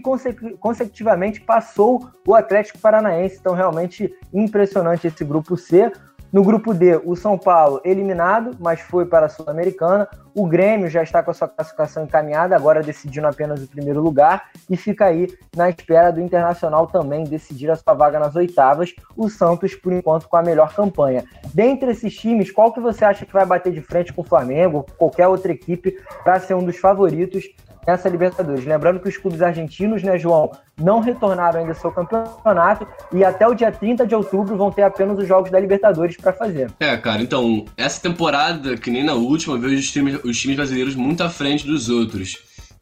[0.61, 3.39] consecutivamente, passou o Atlético Paranaense.
[3.41, 5.91] Então, realmente impressionante esse grupo C.
[6.31, 10.07] No grupo D, o São Paulo eliminado, mas foi para a Sul-Americana.
[10.35, 14.51] O Grêmio já está com a sua classificação encaminhada, agora decidindo apenas o primeiro lugar
[14.69, 18.95] e fica aí na espera do Internacional também decidir a sua vaga nas oitavas.
[19.17, 21.25] O Santos, por enquanto, com a melhor campanha.
[21.55, 24.85] Dentre esses times, qual que você acha que vai bater de frente com o Flamengo,
[24.99, 27.45] qualquer outra equipe, para ser um dos favoritos
[27.89, 28.67] nessa Libertadores.
[28.67, 33.49] Lembrando que os clubes argentinos, né, João, não retornaram ainda ao seu campeonato e até
[33.49, 36.71] o dia 30 de outubro vão ter apenas os jogos da Libertadores para fazer.
[36.79, 40.95] É, cara, então, essa temporada, que nem na última, veio os times, os times brasileiros
[40.95, 42.37] muito à frente dos outros.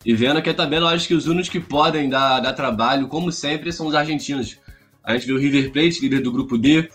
[0.05, 3.07] E vendo aqui a tabela, eu acho que os únicos que podem dar, dar trabalho,
[3.07, 4.59] como sempre, são os argentinos.
[5.05, 6.89] A gente vê o River Plate, líder do grupo D,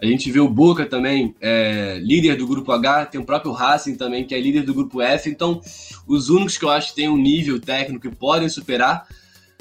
[0.00, 3.96] a gente vê o Boca também, é, líder do grupo H, tem o próprio Racing
[3.96, 5.28] também, que é líder do grupo F.
[5.28, 5.60] Então,
[6.06, 9.06] os únicos que eu acho que tem um nível técnico e podem superar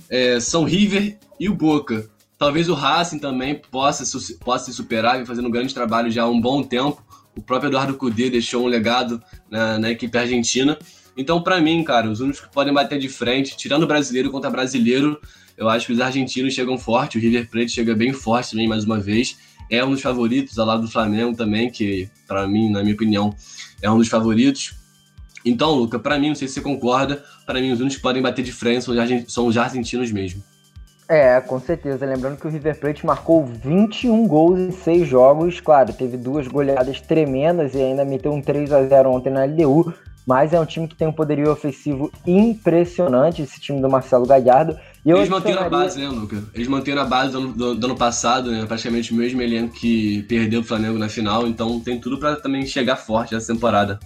[0.10, 2.08] é, são River e o Boca.
[2.38, 4.04] Talvez o Racing também possa,
[4.39, 7.04] possa se superar, vem fazendo um grande trabalho já há um bom tempo.
[7.36, 10.78] O próprio Eduardo Cudê deixou um legado na, na equipe argentina.
[11.17, 15.19] Então, para mim, cara, os únicos que podem bater de frente, tirando brasileiro contra brasileiro,
[15.58, 18.84] eu acho que os argentinos chegam forte, o River Plate chega bem forte também, mais
[18.84, 19.36] uma vez
[19.69, 23.34] é um dos favoritos, ao lado do Flamengo também, que para mim, na minha opinião,
[23.82, 24.75] é um dos favoritos.
[25.45, 28.21] Então, Luca, para mim, não sei se você concorda, para mim os únicos que podem
[28.21, 30.43] bater de frente são os, são os argentinos mesmo.
[31.10, 32.06] É, com certeza.
[32.06, 35.62] Lembrando que o River Plate marcou 21 gols em 6 jogos.
[35.62, 39.93] Claro, teve duas goleadas tremendas e ainda meteu um 3 a 0 ontem na LDU
[40.27, 44.77] mas é um time que tem um poderio ofensivo impressionante, esse time do Marcelo Gallardo.
[45.08, 46.43] E Eles manteram a base, né, Luca?
[46.54, 48.65] Eles manteram a base do, do, do, ano passado, né?
[48.65, 52.65] Praticamente o mesmo elenco que perdeu o Flamengo na final, então tem tudo para também
[52.65, 53.98] chegar forte essa temporada.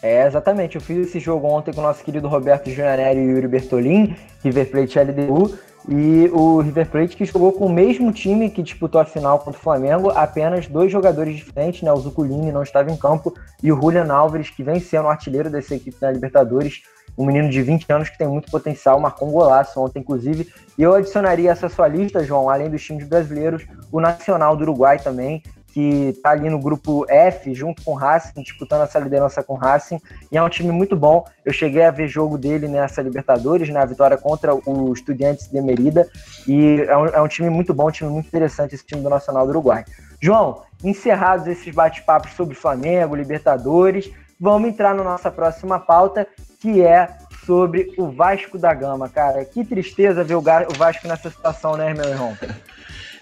[0.00, 0.76] É, exatamente.
[0.76, 4.70] Eu fiz esse jogo ontem com o nosso querido Roberto Gianelli e Yuri Bertolin, River
[4.70, 5.58] Plate LDU.
[5.88, 9.58] E o River Plate que jogou com o mesmo time que disputou a final contra
[9.58, 11.92] o Flamengo, apenas dois jogadores diferentes, né?
[11.92, 15.50] O Zuculini não estava em campo e o Julian Álvares, que vem sendo o artilheiro
[15.50, 16.82] dessa equipe na Libertadores,
[17.16, 20.52] um menino de 20 anos que tem muito potencial, marcou um golaço ontem, inclusive.
[20.76, 24.98] E eu adicionaria essa sua lista, João, além dos times brasileiros, o Nacional do Uruguai
[24.98, 25.42] também,
[25.76, 29.56] que está ali no grupo F, junto com o Racing, disputando essa liderança com o
[29.58, 30.00] Racing,
[30.32, 31.22] e é um time muito bom.
[31.44, 35.60] Eu cheguei a ver jogo dele nessa Libertadores, na né, vitória contra o Estudiantes de
[35.60, 36.08] Merida,
[36.48, 39.10] e é um, é um, time muito bom, um time muito interessante, esse time do
[39.10, 39.84] Nacional do Uruguai.
[40.18, 46.26] João, encerrados esses bate-papos sobre Flamengo, Libertadores, vamos entrar na nossa próxima pauta,
[46.66, 47.08] que é
[47.46, 49.44] sobre o Vasco da Gama, cara.
[49.44, 52.36] Que tristeza ver o Vasco nessa situação, né, meu irmão?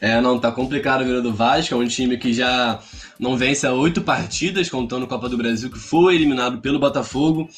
[0.01, 2.79] É, não, tá complicado a vida do Vasco, é um time que já
[3.19, 7.49] não vence há oito partidas, contando Copa do Brasil, que foi eliminado pelo Botafogo.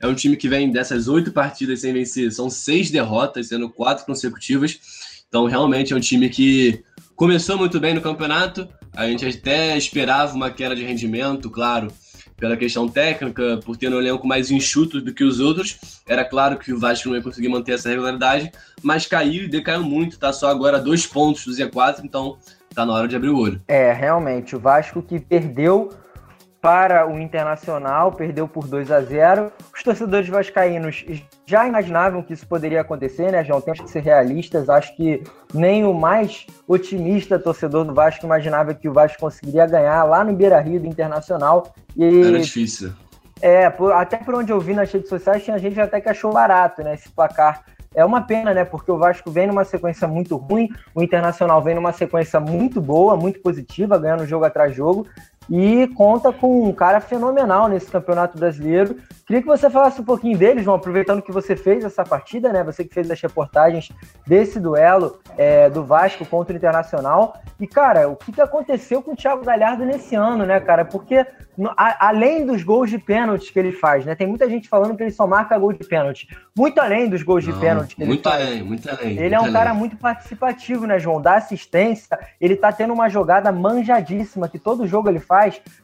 [0.00, 4.04] É um time que vem dessas oito partidas sem vencer, são seis derrotas, sendo quatro
[4.04, 4.80] consecutivas.
[5.28, 6.82] Então, realmente é um time que
[7.14, 8.66] começou muito bem no campeonato.
[8.96, 11.92] A gente até esperava uma queda de rendimento, claro,
[12.42, 15.78] pela questão técnica, por ter um elenco mais enxuto do que os outros.
[16.04, 18.50] Era claro que o Vasco não ia conseguir manter essa regularidade,
[18.82, 22.36] mas caiu e decaiu muito, tá só agora dois pontos do Z4, então
[22.74, 23.62] tá na hora de abrir o olho.
[23.68, 25.90] É, realmente, o Vasco que perdeu
[26.62, 29.50] para o Internacional, perdeu por 2 a 0.
[29.74, 31.04] Os torcedores vascaínos
[31.44, 33.60] já imaginavam que isso poderia acontecer, né, João?
[33.60, 34.70] Temos que ser realistas.
[34.70, 40.04] Acho que nem o mais otimista torcedor do Vasco imaginava que o Vasco conseguiria ganhar
[40.04, 41.74] lá no Beira-Rio do Internacional.
[41.96, 42.28] E...
[42.28, 42.92] Era difícil.
[43.40, 46.32] É, por, até por onde eu vi nas redes sociais, tinha gente até que achou
[46.32, 48.64] barato, né, esse placar é uma pena, né?
[48.64, 53.16] Porque o Vasco vem numa sequência muito ruim, o Internacional vem numa sequência muito boa,
[53.16, 55.06] muito positiva, ganhando jogo atrás jogo,
[55.50, 58.96] e conta com um cara fenomenal nesse Campeonato Brasileiro.
[59.26, 62.62] Queria que você falasse um pouquinho dele, João, aproveitando que você fez essa partida, né?
[62.64, 63.90] Você que fez as reportagens
[64.26, 67.36] desse duelo é, do Vasco contra o Internacional.
[67.58, 70.84] E, cara, o que, que aconteceu com o Thiago Galhardo nesse ano, né, cara?
[70.84, 71.24] Porque,
[71.76, 74.14] a, além dos gols de pênalti que ele faz, né?
[74.14, 76.28] Tem muita gente falando que ele só marca gol de pênalti.
[76.54, 78.46] Muito além dos gols Não, de pênalti que ele muito faz.
[78.46, 79.10] Além, muito além.
[79.12, 79.52] Ele muito é um além.
[79.52, 81.22] cara muito participativo, né, João?
[81.22, 82.18] Dá assistência.
[82.40, 85.31] Ele tá tendo uma jogada manjadíssima que todo jogo ele faz,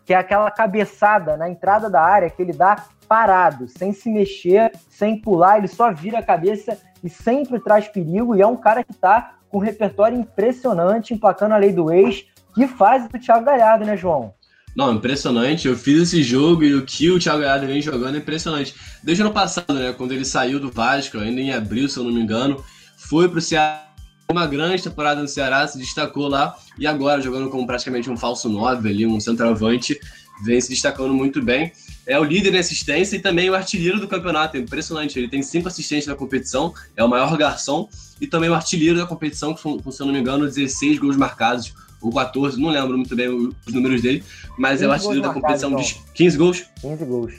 [0.04, 4.72] que é aquela cabeçada na entrada da área que ele dá parado, sem se mexer,
[4.90, 8.36] sem pular, ele só vira a cabeça e sempre traz perigo.
[8.36, 12.24] E é um cara que tá com um repertório impressionante, emplacando a lei do ex,
[12.54, 14.34] que faz do Thiago Galhardo, né, João?
[14.76, 15.66] Não, impressionante.
[15.66, 18.74] Eu fiz esse jogo e o que o Thiago Galhardo vem jogando é impressionante.
[19.02, 22.04] Desde o ano passado, né, quando ele saiu do Vasco, ainda em abril, se eu
[22.04, 22.62] não me engano,
[22.96, 23.87] foi pro Ceará
[24.30, 28.46] uma grande temporada no Ceará, se destacou lá e agora jogando como praticamente um falso
[28.46, 29.98] 9 ali, um centroavante,
[30.44, 31.72] vem se destacando muito bem.
[32.06, 35.18] É o líder em assistência e também o artilheiro do campeonato, é impressionante.
[35.18, 37.88] Ele tem cinco assistências na competição, é o maior garçom
[38.20, 41.72] e também o artilheiro da competição, com, se eu não me engano, 16 gols marcados,
[41.98, 44.22] ou 14, não lembro muito bem os números dele,
[44.58, 46.64] mas é o artilheiro da competição de 15 gols.
[46.82, 47.34] 15 gols.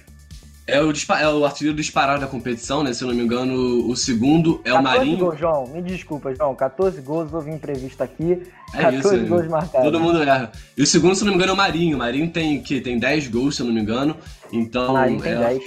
[0.69, 2.93] É o, é o artilheiro disparado da competição, né?
[2.93, 5.17] Se eu não me engano, o segundo é o Marinho.
[5.17, 6.55] Gols, João, me desculpa, João.
[6.55, 8.43] 14 gols, houve imprevisto aqui.
[8.73, 9.83] É 14 isso, gols marcados.
[9.83, 10.51] Todo mundo erra.
[10.77, 11.95] E o segundo, se eu não me engano, é o Marinho.
[11.95, 14.15] O Marinho tem que tem 10 gols, se eu não me engano.
[14.51, 14.93] Então.
[14.93, 15.63] Marinho tem é, 10.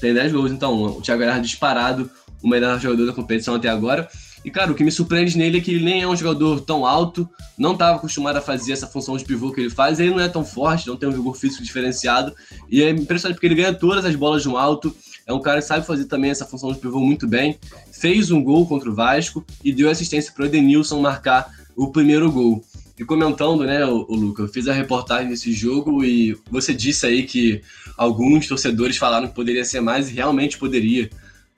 [0.00, 0.82] Tem 10 gols, então.
[0.82, 2.10] O Thiago Galhardo disparado,
[2.42, 4.08] o melhor jogador da competição até agora.
[4.44, 6.84] E, cara, o que me surpreende nele é que ele nem é um jogador tão
[6.84, 10.20] alto, não estava acostumado a fazer essa função de pivô que ele faz, ele não
[10.20, 12.34] é tão forte, não tem um vigor físico diferenciado,
[12.68, 14.94] e é impressionante porque ele ganha todas as bolas no alto,
[15.26, 17.58] é um cara que sabe fazer também essa função de pivô muito bem,
[17.92, 22.30] fez um gol contra o Vasco e deu assistência para o Edenilson marcar o primeiro
[22.30, 22.64] gol.
[22.98, 27.06] E comentando, né, o, o Luca, eu fiz a reportagem desse jogo e você disse
[27.06, 27.62] aí que
[27.96, 31.10] alguns torcedores falaram que poderia ser mais e realmente poderia.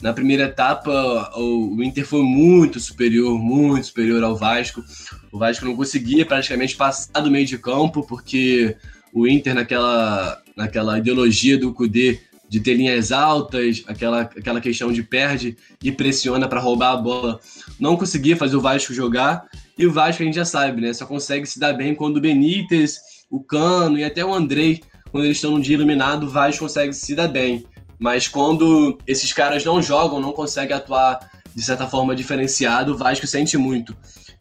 [0.03, 4.85] Na primeira etapa, o Inter foi muito superior, muito superior ao Vasco.
[5.33, 8.77] O Vasco não conseguia praticamente passar do meio de campo, porque
[9.13, 15.03] o Inter, naquela, naquela ideologia do Cudê de ter linhas altas, aquela, aquela questão de
[15.03, 17.41] perde e pressiona para roubar a bola,
[17.81, 19.47] não conseguia fazer o Vasco jogar.
[19.77, 20.93] E o Vasco a gente já sabe, né?
[20.93, 22.99] Só consegue se dar bem quando o Benítez,
[23.31, 26.93] o Cano e até o Andrei, quando eles estão num dia iluminado, o Vasco consegue
[26.93, 27.65] se dar bem.
[27.99, 31.19] Mas quando esses caras não jogam, não conseguem atuar
[31.55, 33.97] de certa forma diferenciado, o Vasco sente muito.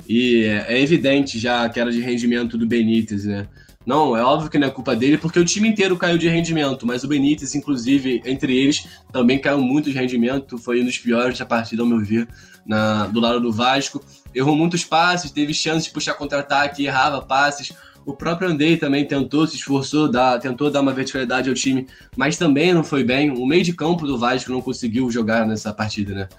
[0.07, 3.47] E é evidente já a queda de rendimento do Benítez, né?
[3.85, 6.87] Não, é óbvio que não é culpa dele, porque o time inteiro caiu de rendimento,
[6.87, 10.57] mas o Benítez, inclusive, entre eles, também caiu muito de rendimento.
[10.57, 12.27] Foi um dos piores da partida, ao meu ver,
[12.65, 14.01] na, do lado do Vasco.
[14.33, 17.73] Errou muitos passes, teve chances de puxar contra-ataque, errava passes.
[18.05, 20.09] O próprio Andei também tentou, se esforçou,
[20.41, 21.87] tentou dar uma verticalidade ao time,
[22.17, 23.31] mas também não foi bem.
[23.31, 26.29] O meio de campo do Vasco não conseguiu jogar nessa partida, né?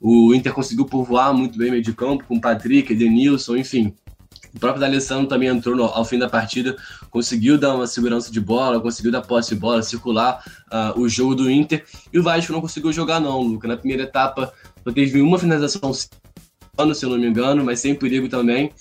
[0.00, 3.94] O Inter conseguiu povoar muito bem o meio de campo, com Patrick, Denilson, enfim.
[4.54, 6.76] O próprio D'Alessandro também entrou no, ao fim da partida,
[7.10, 11.34] conseguiu dar uma segurança de bola, conseguiu dar posse de bola, circular uh, o jogo
[11.34, 11.84] do Inter.
[12.12, 13.66] E o Vasco não conseguiu jogar não, Luca.
[13.66, 14.52] Na primeira etapa,
[14.84, 15.90] só teve uma finalização
[16.94, 18.72] se eu não me engano, mas sem perigo também.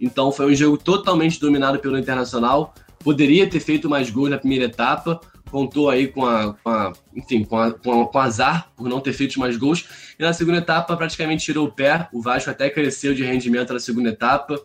[0.00, 2.74] Então foi um jogo totalmente dominado pelo Internacional.
[2.98, 7.44] Poderia ter feito mais gols na primeira etapa, contou aí com a, com a enfim,
[7.44, 9.86] com, a, com, a, com azar por não ter feito mais gols.
[10.18, 12.08] E na segunda etapa praticamente tirou o pé.
[12.12, 14.60] O Vasco até cresceu de rendimento na segunda etapa,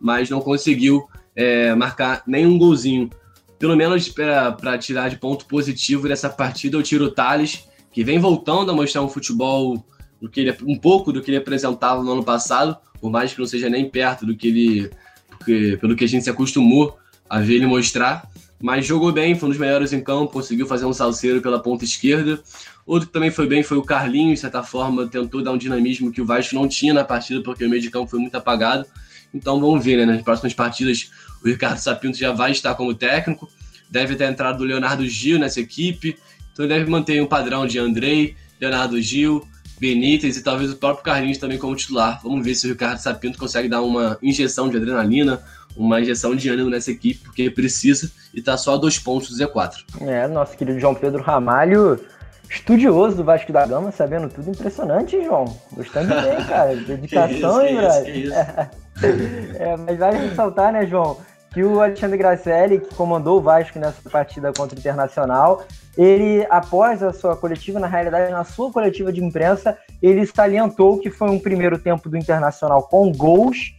[0.00, 3.10] mas não conseguiu é, marcar nenhum golzinho.
[3.58, 8.18] Pelo menos para tirar de ponto positivo dessa partida, eu tiro o Thales, que vem
[8.18, 9.84] voltando a mostrar um futebol
[10.22, 13.40] do que ele, um pouco do que ele apresentava no ano passado, por mais que
[13.40, 14.90] não seja nem perto do que ele,
[15.28, 16.96] porque, pelo que a gente se acostumou
[17.28, 18.30] a ver ele mostrar.
[18.60, 21.84] Mas jogou bem, foi um dos melhores em campo, conseguiu fazer um salseiro pela ponta
[21.84, 22.40] esquerda.
[22.86, 26.12] Outro que também foi bem foi o Carlinhos, de certa forma, tentou dar um dinamismo
[26.12, 28.86] que o Vasco não tinha na partida, porque o meio de campo foi muito apagado.
[29.34, 30.04] Então vamos ver, né?
[30.04, 31.10] Nas próximas partidas,
[31.44, 33.50] o Ricardo Sapinto já vai estar como técnico.
[33.90, 36.16] Deve ter entrado o Leonardo Gil nessa equipe.
[36.52, 39.44] Então deve manter um padrão de Andrei, Leonardo Gil,
[39.82, 42.20] Benítez e talvez o próprio Carlinhos também como titular.
[42.22, 45.42] Vamos ver se o Ricardo Sapinto consegue dar uma injeção de adrenalina,
[45.76, 49.44] uma injeção de ânimo nessa equipe, porque precisa e está só a dois pontos do
[49.44, 49.78] Z4.
[50.02, 51.98] É, nosso querido João Pedro Ramalho,
[52.48, 55.46] estudioso do Vasco da Gama, sabendo tudo impressionante, João?
[55.72, 56.76] Gostando bem, cara.
[56.86, 58.70] Dedicação, hein, brother?
[59.58, 61.18] é, mas vai ressaltar, né, João,
[61.52, 65.64] que o Alexandre Gracelli, que comandou o Vasco nessa partida contra o Internacional,
[65.96, 71.10] ele, após a sua coletiva, na realidade, na sua coletiva de imprensa, ele salientou que
[71.10, 73.74] foi um primeiro tempo do Internacional com gols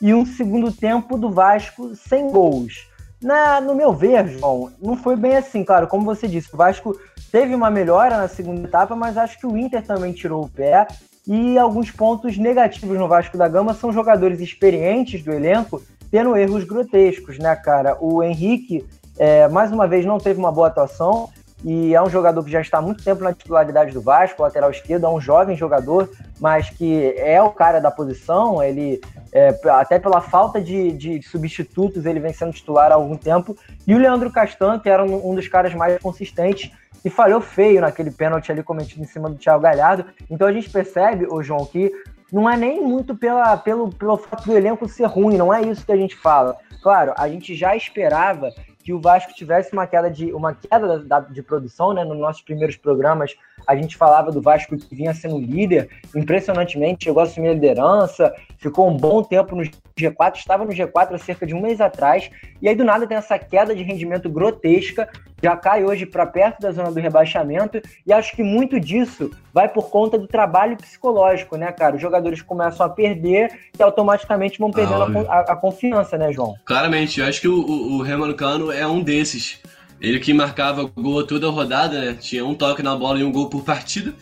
[0.00, 2.88] e um segundo tempo do Vasco sem gols.
[3.20, 6.96] Na, no meu ver, João, não foi bem assim, claro, como você disse, o Vasco
[7.32, 10.86] teve uma melhora na segunda etapa, mas acho que o Inter também tirou o pé.
[11.26, 16.64] E alguns pontos negativos no Vasco da Gama são jogadores experientes do elenco tendo erros
[16.64, 17.96] grotescos, né, cara?
[18.00, 18.86] O Henrique,
[19.18, 21.28] é, mais uma vez, não teve uma boa atuação
[21.64, 24.70] e é um jogador que já está há muito tempo na titularidade do Vasco, lateral
[24.70, 26.08] esquerdo, é um jovem jogador,
[26.40, 29.00] mas que é o cara da posição, ele
[29.32, 33.56] é, até pela falta de, de, substitutos, ele vem sendo titular há algum tempo,
[33.86, 36.70] e o Leandro Castan, que era um, um dos caras mais consistentes,
[37.04, 40.04] e falhou feio naquele pênalti ali cometido em cima do Thiago Galhardo.
[40.28, 41.92] Então a gente percebe, o João, que
[42.32, 45.84] não é nem muito pela, pelo, pelo fato do elenco ser ruim, não é isso
[45.84, 46.56] que a gente fala.
[46.82, 48.50] Claro, a gente já esperava
[48.88, 52.04] que o Vasco tivesse uma queda de uma queda da, de produção, né?
[52.04, 53.34] Nos nossos primeiros programas
[53.66, 58.32] a gente falava do Vasco que vinha sendo líder, impressionantemente chegou a assumir a liderança,
[58.56, 62.30] ficou um bom tempo no G4, estava no G4 há cerca de um mês atrás,
[62.62, 65.06] e aí do nada tem essa queda de rendimento grotesca,
[65.42, 69.68] já cai hoje para perto da zona do rebaixamento, e acho que muito disso vai
[69.68, 71.96] por conta do trabalho psicológico, né, cara?
[71.96, 76.32] Os jogadores começam a perder e automaticamente vão perdendo ah, a, a, a, confiança, né,
[76.32, 76.54] João?
[76.64, 79.60] Claramente, eu acho que o, o, o Cano é um desses.
[80.00, 82.16] Ele que marcava gol toda a rodada, né?
[82.20, 84.14] Tinha um toque na bola e um gol por partida.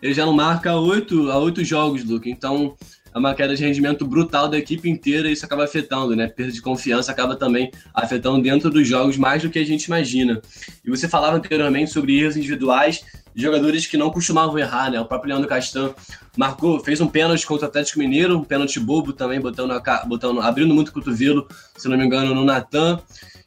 [0.00, 2.30] Ele já não marca há oito, há oito jogos, Luke.
[2.30, 2.74] Então,
[3.18, 6.28] é uma queda de rendimento brutal da equipe inteira e isso acaba afetando, né?
[6.28, 10.40] Perda de confiança acaba também afetando dentro dos jogos mais do que a gente imagina.
[10.84, 13.04] E você falava anteriormente sobre erros individuais
[13.34, 15.00] jogadores que não costumavam errar, né?
[15.00, 15.94] O próprio Leandro Castan
[16.36, 20.40] marcou, fez um pênalti contra o Atlético Mineiro, um pênalti bobo também, botando, a, botando
[20.40, 21.46] abrindo muito o cotovelo,
[21.76, 23.00] se não me engano, no Natan.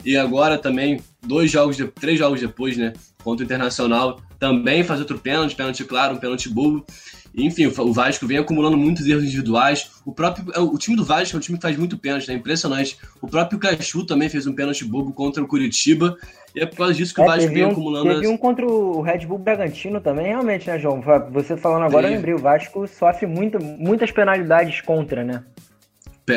[0.05, 2.93] E agora também, dois jogos, de, três jogos depois, né?
[3.23, 6.83] Contra o Internacional, também faz outro pênalti, pênalti claro, um pênalti bobo.
[7.33, 9.91] Enfim, o Vasco vem acumulando muitos erros individuais.
[10.03, 12.33] O próprio é, o time do Vasco é um time que faz muito pênalti, é
[12.33, 12.39] né?
[12.39, 12.97] impressionante.
[13.21, 16.17] O próprio Cachu também fez um pênalti bobo contra o Curitiba.
[16.55, 18.15] E é por causa disso que é, o Vasco vem um, acumulando.
[18.15, 21.03] Teve um contra o Red Bull Bragantino também, realmente, né, João?
[21.31, 25.43] Você falando agora, eu lembrei, o Vasco sofre muito, muitas penalidades contra, né?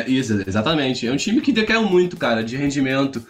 [0.05, 1.07] Isso, exatamente.
[1.07, 3.25] É um time que decaiu muito, cara, de rendimento.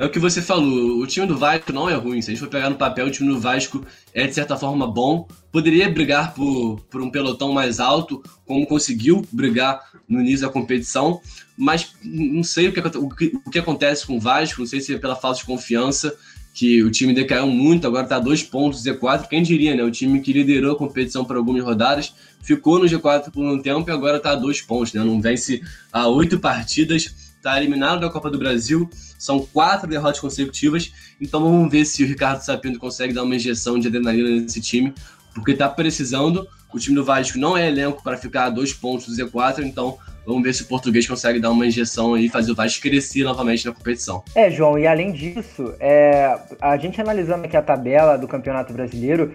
[0.00, 2.22] É o que você falou, o time do Vasco não é ruim.
[2.22, 3.84] Se a gente for pegar no papel, o time do Vasco
[4.14, 5.28] é de certa forma bom.
[5.52, 9.78] Poderia brigar por, por um pelotão mais alto, como conseguiu brigar
[10.08, 11.20] no início da competição,
[11.54, 14.80] mas não sei o que, o que, o que acontece com o Vasco, não sei
[14.80, 16.16] se é pela falta de confiança,
[16.54, 19.28] que o time decaiu muito, agora está dois pontos Z4.
[19.28, 19.82] Quem diria, né?
[19.82, 23.90] O time que liderou a competição por algumas rodadas ficou no G4 por um tempo
[23.90, 25.04] e agora está a dois pontos, né?
[25.04, 25.60] Não vence
[25.92, 28.88] a oito partidas está eliminado da Copa do Brasil,
[29.20, 33.78] são quatro derrotas consecutivas, então vamos ver se o Ricardo Sapinto consegue dar uma injeção
[33.78, 34.94] de adrenalina nesse time,
[35.34, 39.06] porque está precisando, o time do Vasco não é elenco para ficar a dois pontos
[39.06, 42.54] do Z4, então vamos ver se o português consegue dar uma injeção e fazer o
[42.54, 44.24] Vasco crescer novamente na competição.
[44.34, 49.34] É, João, e além disso, é, a gente analisando aqui a tabela do Campeonato Brasileiro,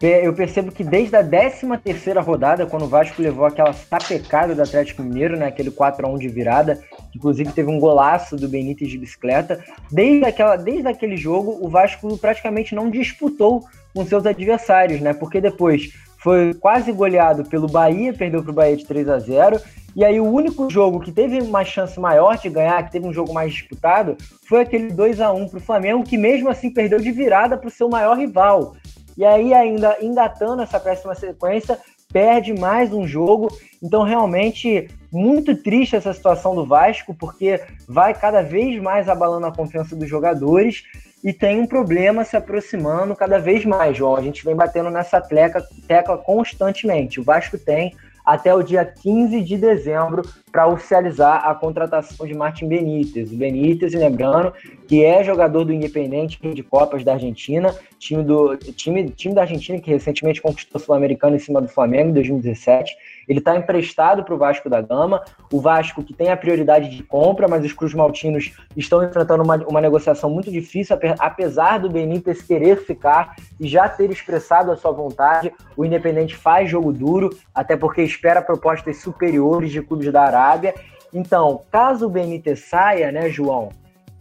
[0.00, 4.60] eu percebo que desde a 13 terceira rodada, quando o Vasco levou aquela sapecada do
[4.60, 6.78] Atlético Mineiro, né, aquele 4 a 1 de virada,
[7.14, 12.18] inclusive teve um golaço do Benítez de bicicleta, desde, aquela, desde aquele jogo o Vasco
[12.18, 18.42] praticamente não disputou com seus adversários, né, porque depois foi quase goleado pelo Bahia, perdeu
[18.42, 19.60] para o Bahia de 3 a 0
[19.96, 23.14] e aí o único jogo que teve uma chance maior de ganhar, que teve um
[23.14, 24.14] jogo mais disputado,
[24.46, 27.68] foi aquele 2 a 1 para o Flamengo, que mesmo assim perdeu de virada para
[27.68, 28.76] o seu maior rival.
[29.16, 31.78] E aí, ainda engatando essa péssima sequência,
[32.12, 33.48] perde mais um jogo.
[33.82, 39.54] Então, realmente, muito triste essa situação do Vasco, porque vai cada vez mais abalando a
[39.54, 40.82] confiança dos jogadores
[41.24, 44.16] e tem um problema se aproximando cada vez mais, João.
[44.16, 47.18] A gente vem batendo nessa tecla, tecla constantemente.
[47.18, 47.94] O Vasco tem
[48.26, 53.30] até o dia 15 de dezembro para oficializar a contratação de Martin Benítez.
[53.30, 54.52] O Benítez, lembrando,
[54.88, 59.78] que é jogador do Independente de Copas da Argentina, time, do, time, time da Argentina
[59.78, 62.96] que recentemente conquistou o Sul-Americano em cima do Flamengo em 2017
[63.28, 65.22] ele está emprestado para o Vasco da Gama.
[65.52, 69.56] O Vasco que tem a prioridade de compra, mas os Cruz Maltinos estão enfrentando uma,
[69.66, 74.92] uma negociação muito difícil, apesar do Benítez querer ficar e já ter expressado a sua
[74.92, 75.52] vontade.
[75.76, 80.74] O Independente faz jogo duro, até porque espera propostas superiores de clubes da Arábia.
[81.12, 83.70] Então, caso o Benítez saia, né, João?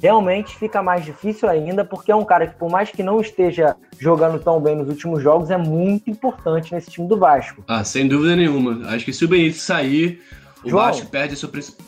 [0.01, 3.75] Realmente fica mais difícil ainda, porque é um cara que, por mais que não esteja
[3.97, 7.63] jogando tão bem nos últimos jogos, é muito importante nesse time do Vasco.
[7.67, 8.87] Ah, sem dúvida nenhuma.
[8.89, 10.21] Acho que se o Benítez sair,
[10.63, 11.85] o João, Vasco perde a sua principal.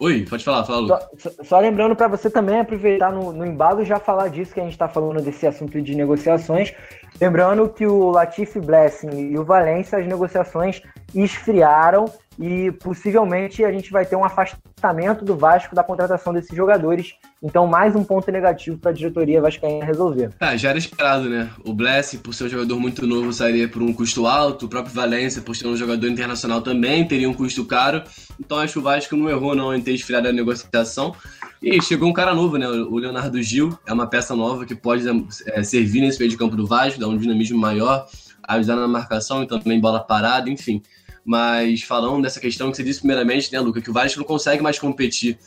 [0.00, 1.08] Oi, pode falar, fala.
[1.16, 4.60] Só, só, lembrando para você também aproveitar no, no embalo e já falar disso que
[4.60, 6.74] a gente está falando desse assunto de negociações.
[7.20, 10.82] Lembrando que o Latifi Blessing e o Valência, as negociações
[11.14, 12.06] esfriaram
[12.38, 17.14] e possivelmente a gente vai ter um afastamento do Vasco da contratação desses jogadores.
[17.42, 20.30] Então, mais um ponto negativo para a diretoria vascaína resolver.
[20.40, 21.50] Ah, já era esperado, né?
[21.64, 24.66] O Blessing, por ser um jogador muito novo, sairia por um custo alto.
[24.66, 28.02] O próprio Valência, por ser um jogador internacional, também teria um custo caro.
[28.40, 31.14] Então, acho que o Vasco não errou não em ter esfriado a negociação.
[31.66, 32.68] E chegou um cara novo, né?
[32.68, 35.02] O Leonardo Gil é uma peça nova que pode
[35.46, 38.06] é, servir nesse meio de campo do Vasco, dar um dinamismo maior,
[38.46, 40.82] ajudar na marcação e também bola parada, enfim.
[41.24, 44.62] Mas falando dessa questão que você disse primeiramente, né, Luca, que o Vasco não consegue
[44.62, 45.38] mais competir.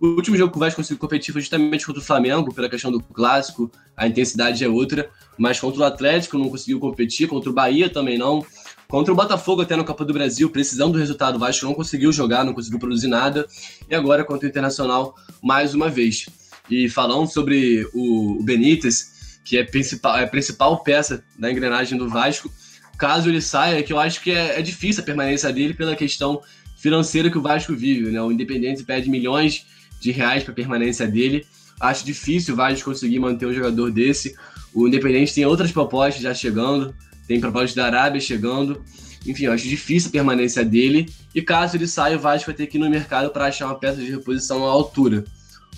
[0.00, 2.90] O último jogo que o Vasco conseguiu competir foi justamente contra o Flamengo, pela questão
[2.90, 7.52] do clássico, a intensidade é outra, mas contra o Atlético não conseguiu competir, contra o
[7.52, 8.42] Bahia também não.
[8.90, 12.10] Contra o Botafogo até no Copa do Brasil, precisando do resultado, o Vasco não conseguiu
[12.10, 13.46] jogar, não conseguiu produzir nada.
[13.86, 16.26] E agora contra o Internacional, mais uma vez.
[16.70, 22.08] E falando sobre o Benítez, que é, principal, é a principal peça da engrenagem do
[22.08, 22.50] Vasco,
[22.96, 26.40] caso ele saia, que eu acho que é, é difícil a permanência dele pela questão
[26.78, 28.10] financeira que o Vasco vive.
[28.10, 28.22] Né?
[28.22, 29.66] O Independente pede milhões
[30.00, 31.46] de reais para a permanência dele.
[31.78, 34.34] Acho difícil o Vasco conseguir manter um jogador desse.
[34.72, 36.94] O Independente tem outras propostas já chegando
[37.28, 38.82] tem propostas da Arábia chegando.
[39.26, 41.12] Enfim, eu acho difícil a permanência dele.
[41.34, 43.78] E caso ele saia, o Vasco vai ter que ir no mercado para achar uma
[43.78, 45.24] peça de reposição à altura.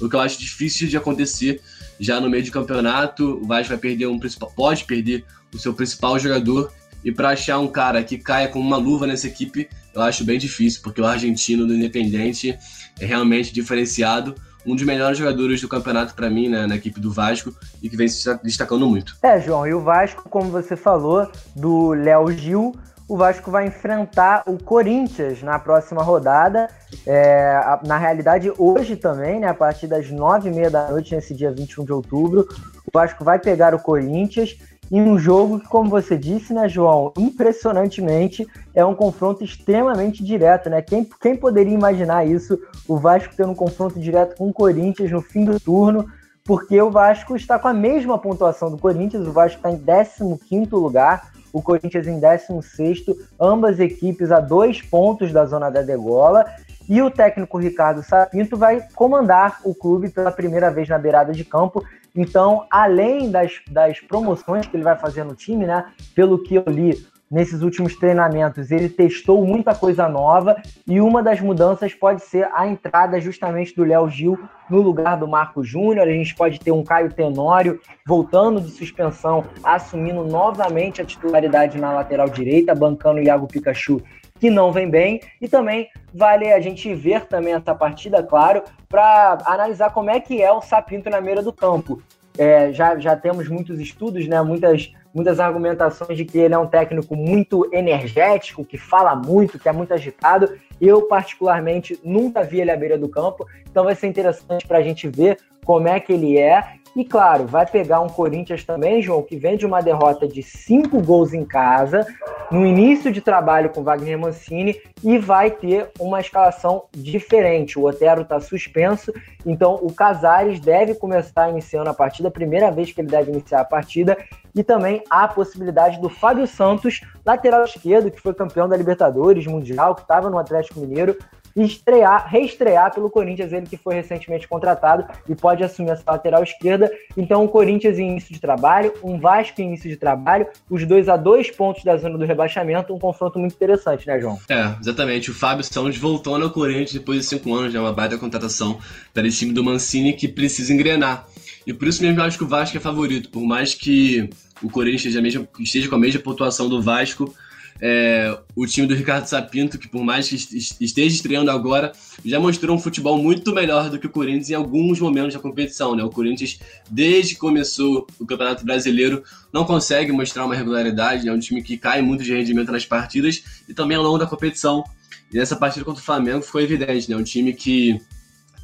[0.00, 1.60] O que eu acho difícil de acontecer
[1.98, 3.40] já no meio de campeonato.
[3.42, 6.72] O Vasco vai perder um principal, pode perder o seu principal jogador.
[7.04, 10.38] E para achar um cara que caia com uma luva nessa equipe, eu acho bem
[10.38, 12.56] difícil, porque o argentino do Independente
[13.00, 14.34] é realmente diferenciado
[14.70, 17.52] um dos melhores jogadores do campeonato para mim, né, na equipe do Vasco,
[17.82, 19.16] e que vem se destacando muito.
[19.22, 22.72] É, João, e o Vasco, como você falou, do Léo Gil,
[23.08, 26.68] o Vasco vai enfrentar o Corinthians na próxima rodada.
[27.04, 31.34] É, na realidade, hoje também, né, a partir das nove e meia da noite, nesse
[31.34, 32.46] dia 21 de outubro,
[32.86, 34.56] o Vasco vai pegar o Corinthians
[34.90, 40.68] em um jogo que, como você disse, né, João, impressionantemente é um confronto extremamente direto,
[40.68, 40.82] né?
[40.82, 42.58] Quem, quem poderia imaginar isso?
[42.88, 46.06] O Vasco tendo um confronto direto com o Corinthians no fim do turno,
[46.44, 50.70] porque o Vasco está com a mesma pontuação do Corinthians, o Vasco está em 15
[50.72, 53.04] lugar, o Corinthians em 16,
[53.38, 56.44] ambas equipes a dois pontos da zona da degola.
[56.88, 61.44] E o técnico Ricardo Sapinto vai comandar o clube pela primeira vez na beirada de
[61.44, 61.84] campo.
[62.14, 65.86] Então, além das, das promoções que ele vai fazer no time, né?
[66.14, 66.94] Pelo que eu li
[67.30, 72.66] nesses últimos treinamentos, ele testou muita coisa nova e uma das mudanças pode ser a
[72.66, 74.36] entrada justamente do Léo Gil
[74.68, 76.08] no lugar do Marco Júnior.
[76.08, 81.92] A gente pode ter um Caio Tenório voltando de suspensão, assumindo novamente a titularidade na
[81.92, 84.02] lateral direita, bancando o Iago Pikachu
[84.40, 85.20] que não vem bem.
[85.40, 90.42] E também vale a gente ver também essa partida, claro, para analisar como é que
[90.42, 92.02] é o Sapinto na meira do campo.
[92.38, 96.66] É, já, já temos muitos estudos, né, muitas, muitas argumentações de que ele é um
[96.66, 100.50] técnico muito energético, que fala muito, que é muito agitado.
[100.80, 104.82] Eu, particularmente, nunca vi ele à beira do campo, então vai ser interessante para a
[104.82, 106.79] gente ver como é que ele é.
[106.94, 111.00] E claro, vai pegar um Corinthians também, João, que vem de uma derrota de cinco
[111.00, 112.04] gols em casa,
[112.50, 117.78] no início de trabalho com Wagner Mancini, e vai ter uma escalação diferente.
[117.78, 119.12] O Otero está suspenso,
[119.46, 123.64] então o Casares deve começar iniciando a partida, primeira vez que ele deve iniciar a
[123.64, 124.18] partida,
[124.52, 129.46] e também há a possibilidade do Fábio Santos, lateral esquerdo, que foi campeão da Libertadores
[129.46, 131.16] Mundial, que estava no Atlético Mineiro,
[131.56, 136.90] estrear, reestrear pelo Corinthians, ele que foi recentemente contratado e pode assumir essa lateral esquerda.
[137.16, 141.08] Então, o Corinthians em início de trabalho, um Vasco em início de trabalho, os dois
[141.08, 144.38] a dois pontos da zona do rebaixamento, um confronto muito interessante, né, João?
[144.48, 145.30] É, exatamente.
[145.30, 148.78] O Fábio Santos voltou no Corinthians depois de cinco anos, já uma baita contratação
[149.12, 151.26] para esse time do Mancini que precisa engrenar.
[151.66, 154.30] E por isso mesmo eu acho que o Vasco é favorito, por mais que
[154.62, 157.34] o Corinthians esteja, mesmo, esteja com a mesma pontuação do Vasco,
[157.80, 161.92] é, o time do Ricardo Sapinto, que por mais que esteja estreando agora,
[162.24, 165.96] já mostrou um futebol muito melhor do que o Corinthians em alguns momentos da competição.
[165.96, 166.04] Né?
[166.04, 166.58] O Corinthians,
[166.90, 169.22] desde que começou o Campeonato Brasileiro,
[169.52, 171.28] não consegue mostrar uma regularidade.
[171.28, 174.26] É um time que cai muito de rendimento nas partidas e também ao longo da
[174.26, 174.84] competição.
[175.32, 177.16] E nessa partida contra o Flamengo ficou evidente, né?
[177.16, 178.00] Um time que,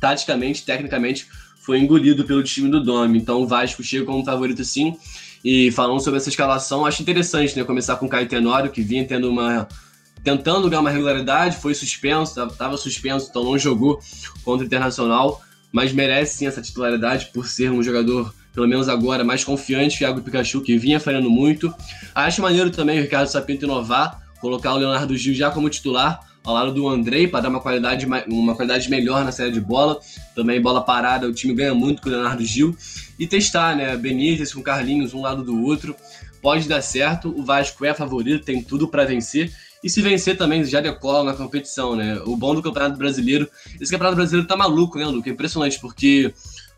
[0.00, 1.26] taticamente, tecnicamente,
[1.66, 3.18] foi engolido pelo time do Dome.
[3.18, 4.96] Então o Vasco chega como favorito sim.
[5.48, 7.62] E falando sobre essa escalação, acho interessante, né?
[7.62, 9.68] Começar com o Caio Tenório, que vinha tendo uma.
[10.24, 14.00] tentando ganhar uma regularidade, foi suspenso, estava suspenso, então não jogou
[14.44, 15.40] contra o Internacional,
[15.70, 20.04] mas merece sim essa titularidade por ser um jogador, pelo menos agora, mais confiante que
[20.04, 21.72] o Pikachu, que vinha falhando muito.
[22.12, 26.54] Acho maneiro também o Ricardo Sapinto inovar, colocar o Leonardo Gil já como titular, ao
[26.54, 29.98] lado do Andrei para dar uma qualidade, uma qualidade melhor na série de bola.
[30.34, 32.74] Também bola parada, o time ganha muito com o Leonardo Gil.
[33.18, 33.96] E testar, né?
[33.96, 35.96] Benítez com Carlinhos, um lado do outro.
[36.40, 39.52] Pode dar certo, o Vasco é favorito, tem tudo para vencer.
[39.82, 42.20] E se vencer também já decola na competição, né?
[42.24, 43.48] O bom do Campeonato Brasileiro.
[43.80, 45.28] Esse Campeonato Brasileiro tá maluco, né, Luca?
[45.28, 46.32] É impressionante, porque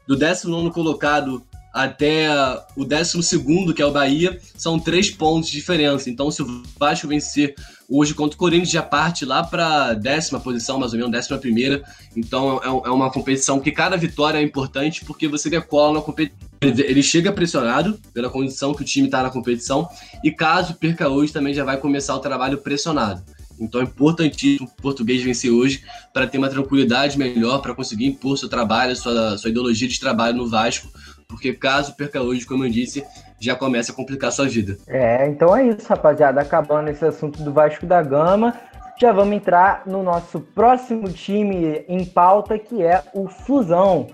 [0.07, 1.45] do 19 colocado
[1.79, 2.29] até
[2.75, 6.11] o 12, que é o Bahia, são três pontos de diferença.
[6.11, 7.55] Então, se o Vasco vencer
[7.89, 11.85] hoje contra o Corinthians, já parte lá para décima posição, mais ou menos, décima primeira.
[12.17, 16.49] Então, é, é uma competição que cada vitória é importante porque você decola na competição.
[16.61, 19.89] Ele chega pressionado pela condição que o time está na competição
[20.25, 23.23] e caso perca hoje, também já vai começar o trabalho pressionado.
[23.61, 28.37] Então é importantíssimo o português vencer hoje para ter uma tranquilidade melhor, para conseguir impor
[28.37, 30.89] seu trabalho, sua, sua ideologia de trabalho no Vasco,
[31.29, 33.05] porque caso perca hoje, como eu disse,
[33.39, 34.79] já começa a complicar a sua vida.
[34.89, 36.41] É, então é isso, rapaziada.
[36.41, 38.55] Acabando esse assunto do Vasco da Gama,
[38.99, 44.09] já vamos entrar no nosso próximo time em pauta, que é o Fusão.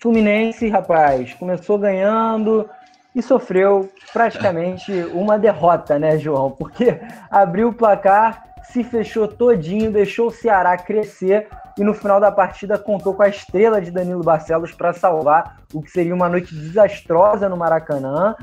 [0.00, 2.68] Fluminense, rapaz, começou ganhando
[3.14, 6.50] e sofreu praticamente uma derrota, né, João?
[6.50, 6.98] Porque
[7.30, 11.46] abriu o placar se fechou todinho, deixou o Ceará crescer
[11.78, 15.82] e no final da partida contou com a estrela de Danilo Barcelos para salvar o
[15.82, 18.34] que seria uma noite desastrosa no Maracanã.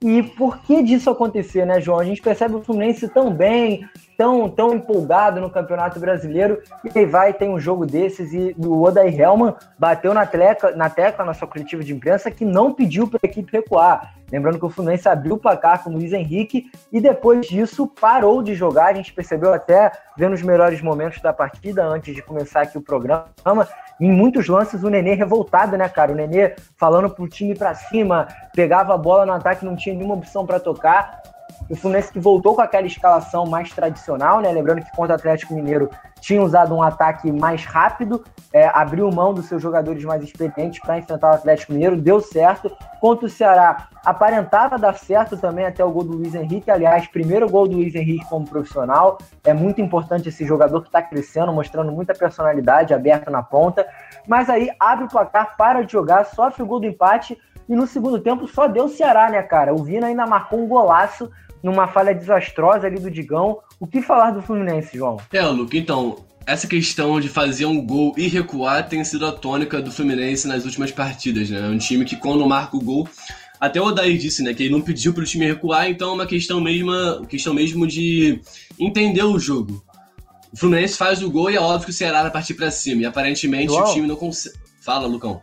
[0.00, 1.98] E por que disso acontecer, né, João?
[1.98, 7.06] A gente percebe o Fluminense tão bem, tão, tão empolgado no Campeonato Brasileiro, e aí
[7.06, 11.34] vai tem um jogo desses e o Odair Helman bateu na, tecla, na tecla na
[11.34, 14.14] sua coletiva de imprensa que não pediu para a equipe recuar.
[14.30, 18.42] Lembrando que o Fluminense abriu o placar com o Luiz Henrique e depois disso parou
[18.42, 18.86] de jogar.
[18.86, 22.82] A gente percebeu até vendo os melhores momentos da partida antes de começar aqui o
[22.82, 23.26] programa.
[24.00, 26.12] Em muitos lances o Nenê revoltado, né, cara?
[26.12, 30.16] O Nenê falando pro time para cima, pegava a bola no ataque, não tinha nenhuma
[30.16, 31.22] opção para tocar.
[31.68, 34.52] O Fluminense que voltou com aquela escalação mais tradicional, né?
[34.52, 35.90] Lembrando que contra o Atlético Mineiro
[36.20, 40.98] tinha usado um ataque mais rápido, é, abriu mão dos seus jogadores mais experientes para
[40.98, 42.70] enfrentar o Atlético Mineiro, deu certo.
[43.00, 46.70] Contra o Ceará, aparentava dar certo também até o gol do Luiz Henrique.
[46.70, 49.18] Aliás, primeiro gol do Luiz Henrique como profissional.
[49.44, 53.86] É muito importante esse jogador que está crescendo, mostrando muita personalidade, aberto na ponta.
[54.26, 57.36] Mas aí abre o placar, para de jogar, sofre o gol do empate.
[57.68, 59.74] E no segundo tempo só deu o Ceará, né, cara?
[59.74, 61.30] O Vina ainda marcou um golaço
[61.66, 63.58] numa falha desastrosa ali do Digão.
[63.80, 65.16] O que falar do Fluminense, João?
[65.32, 69.82] É, Luke, então, essa questão de fazer um gol e recuar tem sido a tônica
[69.82, 71.58] do Fluminense nas últimas partidas, né?
[71.58, 73.08] É um time que quando marca o gol,
[73.60, 76.12] até o Odair disse, né, que ele não pediu para o time recuar, então é
[76.12, 78.40] uma questão mesmo, questão mesmo de
[78.78, 79.84] entender o jogo.
[80.52, 83.02] O Fluminense faz o gol e é óbvio que o Ceará vai partir para cima,
[83.02, 84.56] e aparentemente o time não consegue.
[84.80, 85.42] Fala, Lucão.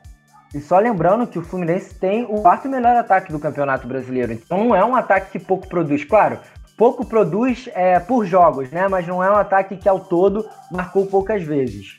[0.53, 4.33] E só lembrando que o Fluminense tem o quarto melhor ataque do Campeonato Brasileiro.
[4.33, 6.03] Então não é um ataque que pouco produz.
[6.03, 6.39] Claro,
[6.77, 8.87] pouco produz é, por jogos, né?
[8.87, 11.95] Mas não é um ataque que ao todo marcou poucas vezes.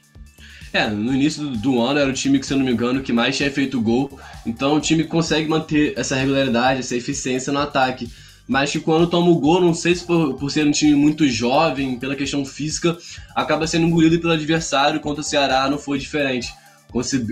[0.72, 3.12] É, no início do ano era o time que, se eu não me engano, que
[3.12, 4.18] mais tinha feito gol.
[4.46, 8.08] Então o time consegue manter essa regularidade, essa eficiência no ataque.
[8.46, 11.26] Mas que quando toma o gol, não sei se por, por ser um time muito
[11.26, 12.96] jovem, pela questão física,
[13.34, 15.00] acaba sendo engolido pelo adversário.
[15.00, 16.52] Contra o Ceará não foi diferente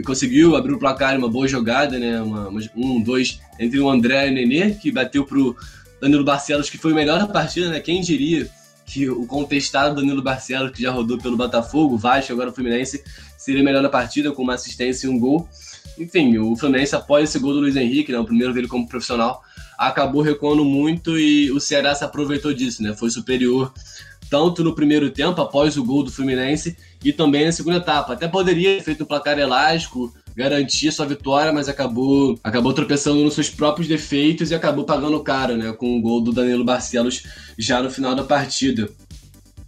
[0.04, 2.20] conseguiu abrir o placar uma boa jogada, né?
[2.20, 5.56] Uma, um, dois, entre o André e o Nenê, que bateu pro
[6.00, 7.78] Danilo Barcelos, que foi o melhor da partida, né?
[7.78, 8.50] Quem diria
[8.84, 13.02] que o contestado Danilo Barcelos, que já rodou pelo Botafogo, Vasco, agora o Fluminense,
[13.38, 15.48] seria melhor da partida, com uma assistência e um gol.
[15.96, 19.42] Enfim, o Fluminense, após esse gol do Luiz Henrique, né, o primeiro dele como profissional,
[19.78, 22.94] acabou recuando muito e o Ceará se aproveitou disso, né?
[22.94, 23.72] Foi superior
[24.32, 26.74] tanto no primeiro tempo, após o gol do Fluminense,
[27.04, 28.14] e também na segunda etapa.
[28.14, 33.34] Até poderia ter feito um placar elástico, garantir sua vitória, mas acabou acabou tropeçando nos
[33.34, 37.24] seus próprios defeitos e acabou pagando caro, né, com o gol do Danilo Barcelos
[37.58, 38.88] já no final da partida.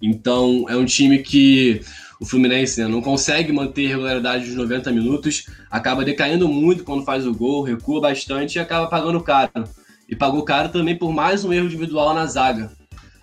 [0.00, 1.82] Então, é um time que
[2.18, 7.26] o Fluminense né, não consegue manter regularidade dos 90 minutos, acaba decaindo muito quando faz
[7.26, 9.68] o gol, recua bastante e acaba pagando caro.
[10.08, 12.72] E pagou caro também por mais um erro individual na zaga.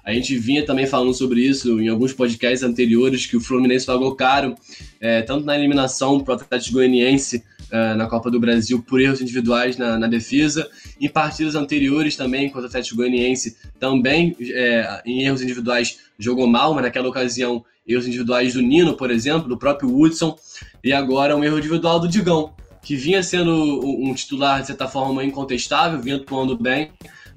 [0.03, 4.15] A gente vinha também falando sobre isso em alguns podcasts anteriores, que o Fluminense pagou
[4.15, 4.55] caro,
[4.99, 9.21] é, tanto na eliminação para o Atlético Goianiense é, na Copa do Brasil por erros
[9.21, 15.23] individuais na, na, defesa, em partidas anteriores também, contra o Atlético Goianiense, também é, em
[15.23, 19.89] erros individuais jogou mal, mas naquela ocasião erros individuais do Nino, por exemplo, do próprio
[19.89, 20.35] Woodson,
[20.83, 25.23] e agora um erro individual do Digão, que vinha sendo um titular, de certa forma,
[25.23, 26.91] incontestável, vinha atuando bem,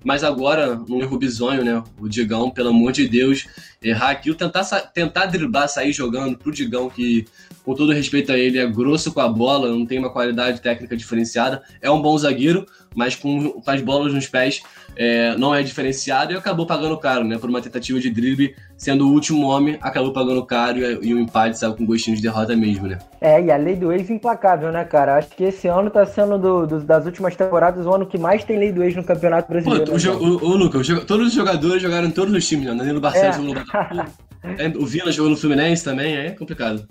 [0.05, 1.83] mas agora, um erro bizonho, né?
[1.99, 3.47] O Digão, pelo amor de Deus,
[3.83, 7.25] errar aquilo, tentar, tentar driblar, sair jogando pro Digão, que,
[7.65, 10.95] com todo respeito a ele, é grosso com a bola, não tem uma qualidade técnica
[10.95, 11.63] diferenciada.
[11.81, 14.63] É um bom zagueiro, mas com, com as bolas nos pés
[14.97, 17.39] é, não é diferenciado e acabou pagando caro, né?
[17.39, 21.19] Por uma tentativa de drible, sendo o último homem, acabou pagando caro e, e o
[21.19, 22.99] empate saiu com gostinho de derrota mesmo, né?
[23.21, 25.17] É, e a lei do ex implacável, né, cara?
[25.17, 28.45] Acho que esse ano tá sendo do, do, das últimas temporadas o ano que mais
[28.45, 29.85] tem lei do ex no Campeonato Brasileiro.
[29.85, 32.75] Pô, né, o, o, o, Lucas, todos os jogadores jogaram em todos os times, né?
[32.75, 33.39] Danilo Barcelos é.
[33.39, 34.05] jogou no Botafogo.
[34.59, 36.87] É, o Vina jogou no Fluminense também, é complicado.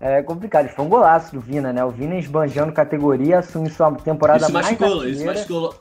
[0.00, 0.68] É complicado.
[0.68, 1.84] Foi um golaço do Vina, né?
[1.84, 5.74] O Vina esbanjando categoria, assume sua temporada isso mais machucou, Isso machucou,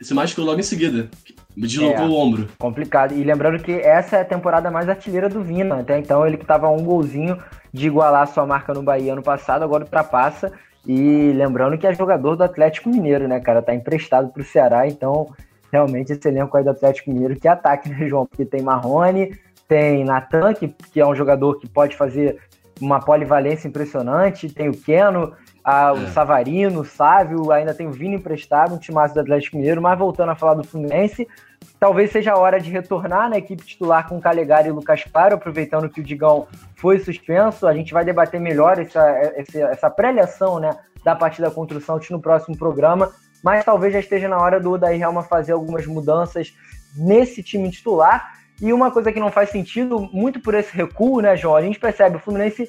[0.00, 1.08] isso machucou logo em seguida.
[1.56, 2.48] Deslocou é, o ombro.
[2.58, 3.14] Complicado.
[3.14, 5.80] E lembrando que essa é a temporada mais artilheira do Vina.
[5.80, 7.36] Até então ele que estava um golzinho
[7.72, 10.52] de igualar sua marca no Bahia ano passado, agora ultrapassa.
[10.86, 13.60] E lembrando que é jogador do Atlético Mineiro, né, cara?
[13.60, 15.26] Tá emprestado pro Ceará, então
[15.70, 18.24] realmente esse elenco aí do Atlético Mineiro que ataque, né, João?
[18.24, 19.36] Porque tem Marrone,
[19.66, 22.38] tem Natan, que, que é um jogador que pode fazer
[22.80, 25.32] uma polivalência impressionante, tem o Keno,
[25.68, 26.06] a, o é.
[26.06, 30.30] Savarino, o Sávio, ainda tem o Vini emprestado, um timaço do Atlético Mineiro, mas voltando
[30.30, 31.28] a falar do Fluminense,
[31.78, 35.90] talvez seja a hora de retornar na equipe titular com Calegari e Lucas Claro, aproveitando
[35.90, 37.66] que o Digão foi suspenso.
[37.66, 39.06] A gente vai debater melhor essa,
[39.36, 40.70] essa, essa pré-liação né,
[41.04, 43.12] da partida contra o Santos no próximo programa,
[43.44, 46.54] mas talvez já esteja na hora do Odair Helma fazer algumas mudanças
[46.96, 48.38] nesse time titular.
[48.58, 51.56] E uma coisa que não faz sentido, muito por esse recuo, né, João?
[51.56, 52.66] A gente percebe o Fluminense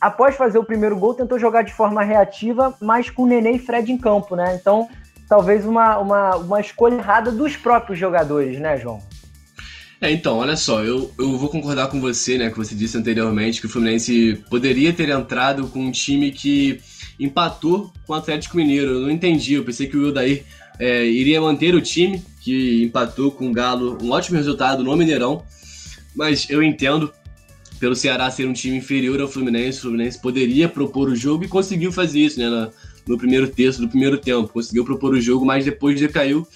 [0.00, 3.90] após fazer o primeiro gol, tentou jogar de forma reativa, mas com Nenê e Fred
[3.90, 4.56] em campo, né?
[4.60, 4.88] Então,
[5.28, 9.02] talvez uma, uma, uma escolha errada dos próprios jogadores, né, João?
[10.00, 13.60] É, então, olha só, eu, eu vou concordar com você, né, que você disse anteriormente
[13.60, 16.80] que o Fluminense poderia ter entrado com um time que
[17.18, 18.90] empatou com o Atlético Mineiro.
[18.90, 20.44] Eu não entendi, eu pensei que o Wildair
[20.78, 25.42] é, iria manter o time, que empatou com o Galo, um ótimo resultado no Mineirão,
[26.14, 27.10] mas eu entendo
[27.78, 31.48] pelo Ceará ser um time inferior ao Fluminense, o Fluminense poderia propor o jogo e
[31.48, 32.70] conseguiu fazer isso, né?
[33.06, 34.48] no primeiro terço do primeiro tempo.
[34.48, 36.46] Conseguiu propor o jogo, mas depois decaiu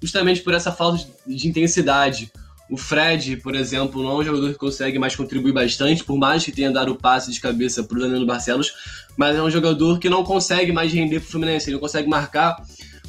[0.00, 2.30] justamente por essa falta de intensidade.
[2.70, 6.44] O Fred, por exemplo, não é um jogador que consegue mais contribuir bastante, por mais
[6.44, 8.72] que tenha dado o passe de cabeça para o Danilo Barcelos,
[9.16, 12.08] mas é um jogador que não consegue mais render para o Fluminense, ele não consegue
[12.08, 12.56] marcar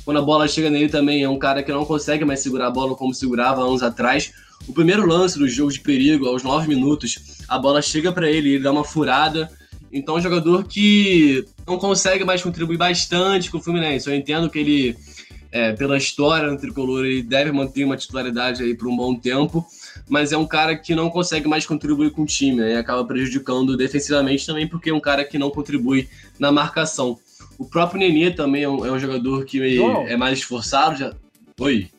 [0.05, 1.23] quando a bola chega nele também.
[1.23, 4.31] É um cara que não consegue mais segurar a bola como segurava anos atrás.
[4.67, 8.55] O primeiro lance do jogo de perigo, aos 9 minutos, a bola chega para ele,
[8.55, 9.49] ele dá uma furada.
[9.91, 14.09] Então, é um jogador que não consegue mais contribuir bastante com o Fluminense.
[14.09, 14.97] Eu entendo que ele,
[15.51, 19.65] é, pela história no tricolor, ele deve manter uma titularidade aí por um bom tempo,
[20.09, 23.05] mas é um cara que não consegue mais contribuir com o time né, e acaba
[23.05, 27.17] prejudicando defensivamente também, porque é um cara que não contribui na marcação.
[27.57, 30.97] O próprio Nenê também é um, é um jogador que é mais esforçado.
[30.97, 31.13] Já...
[31.59, 31.89] Oi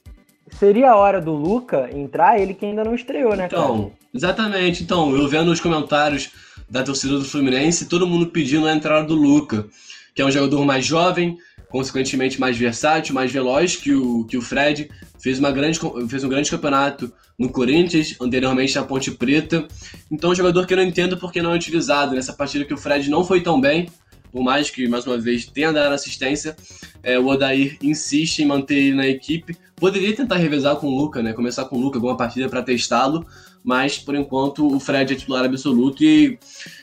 [0.58, 3.92] seria a hora do Luca entrar, ele que ainda não estreou, né, então, cara?
[4.14, 4.82] Exatamente.
[4.82, 6.30] Então, eu vendo os comentários
[6.68, 9.66] da torcida do Fluminense, todo mundo pedindo a entrada do Luca,
[10.14, 11.38] que é um jogador mais jovem,
[11.68, 14.90] consequentemente mais versátil, mais veloz que o, que o Fred.
[15.20, 19.66] Fez, uma grande, fez um grande campeonato no Corinthians, anteriormente na Ponte Preta.
[20.10, 22.14] Então, um jogador que eu não entendo porque não é utilizado.
[22.14, 23.88] Nessa partida que o Fred não foi tão bem,
[24.30, 26.56] por mais que, mais uma vez, tenha dado assistência,
[27.02, 29.56] é, o Odair insiste em manter ele na equipe.
[29.76, 31.32] Poderia tentar revezar com o Luca, né?
[31.32, 33.26] Começar com o Luca alguma partida para testá-lo,
[33.62, 36.38] mas por enquanto o Fred é titular absoluto e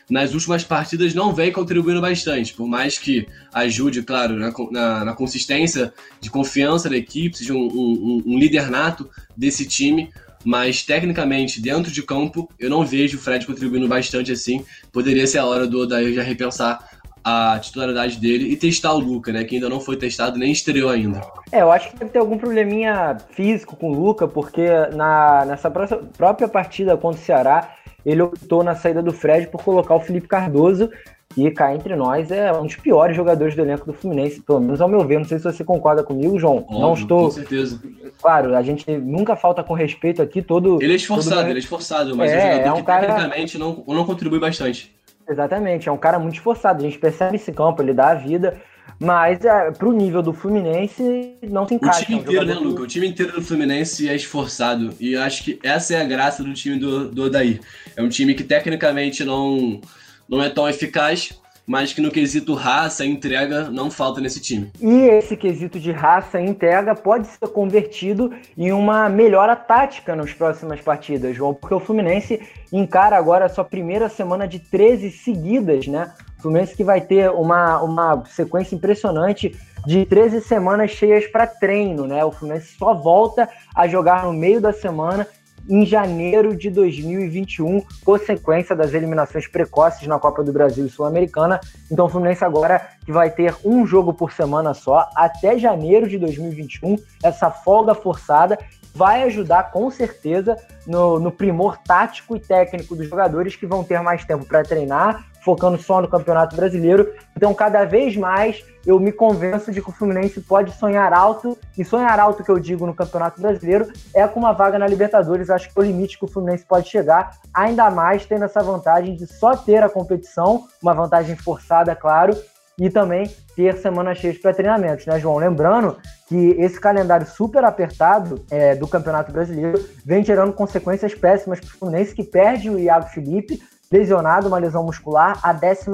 [0.09, 5.13] nas últimas partidas não vem contribuindo bastante, por mais que ajude, claro, na, na, na
[5.13, 10.09] consistência de confiança da equipe, seja um, um, um líder nato desse time,
[10.45, 14.63] mas tecnicamente, dentro de campo, eu não vejo o Fred contribuindo bastante assim.
[14.91, 16.94] Poderia ser a hora do Odair já repensar
[17.25, 19.43] a titularidade dele e testar o Luca, né?
[19.43, 21.21] Que ainda não foi testado nem estreou ainda.
[21.51, 25.71] É, eu acho que deve ter algum probleminha físico com o Luca, porque na, nessa
[25.71, 27.73] própria partida contra o Ceará,
[28.05, 30.91] ele optou na saída do Fred por colocar o Felipe Cardoso,
[31.33, 34.79] que cá entre nós é um dos piores jogadores do elenco do Fluminense, pelo menos
[34.79, 35.17] ao meu ver.
[35.17, 36.57] Não sei se você concorda comigo, João.
[36.57, 37.23] Óbvio, não estou.
[37.23, 37.81] Com certeza.
[38.21, 40.79] Claro, a gente nunca falta com respeito aqui todo.
[40.79, 41.49] Ele é esforçado, todo...
[41.49, 43.07] ele é esforçado, mas é, é um jogador é um que cara...
[43.07, 44.94] tecnicamente não, não contribui bastante.
[45.27, 46.83] Exatamente, é um cara muito esforçado.
[46.83, 48.61] A gente percebe esse campo, ele dá a vida.
[48.99, 52.01] Mas é, pro nível do Fluminense, não tem encaixa.
[52.01, 52.83] O time inteiro, é um né, Luca?
[52.83, 54.93] O time inteiro do Fluminense é esforçado.
[54.99, 57.59] E acho que essa é a graça do time do, do Odair.
[57.95, 59.81] É um time que tecnicamente não,
[60.29, 64.71] não é tão eficaz, mas que no quesito raça e entrega não falta nesse time.
[64.79, 70.31] E esse quesito de raça e entrega pode ser convertido em uma melhora tática nas
[70.33, 72.39] próximas partidas, João, porque o Fluminense
[72.71, 76.13] encara agora a sua primeira semana de 13 seguidas, né?
[76.37, 79.55] O Fluminense que vai ter uma, uma sequência impressionante
[79.85, 82.23] de 13 semanas cheias para treino, né?
[82.23, 85.27] O Fluminense só volta a jogar no meio da semana
[85.69, 91.59] em janeiro de 2021, consequência das eliminações precoces na Copa do Brasil e Sul-Americana.
[91.91, 96.17] Então o Fluminense agora que vai ter um jogo por semana só até janeiro de
[96.17, 98.57] 2021, essa folga forçada
[98.95, 104.01] vai ajudar com certeza no, no primor tático e técnico dos jogadores que vão ter
[104.01, 107.13] mais tempo para treinar, focando só no Campeonato Brasileiro.
[107.35, 111.83] Então, cada vez mais eu me convenço de que o Fluminense pode sonhar alto, e
[111.83, 115.49] sonhar alto que eu digo no Campeonato Brasileiro é com uma vaga na Libertadores.
[115.49, 119.15] Acho que é o limite que o Fluminense pode chegar, ainda mais tendo essa vantagem
[119.15, 122.35] de só ter a competição, uma vantagem forçada, claro,
[122.79, 125.37] e também ter semanas cheias para treinamentos, né, João?
[125.37, 125.97] Lembrando
[126.27, 131.77] que esse calendário super apertado é, do Campeonato Brasileiro vem gerando consequências péssimas para o
[131.77, 133.61] Fluminense, que perde o Iago Felipe,
[133.91, 135.87] lesionado, uma lesão muscular, a 14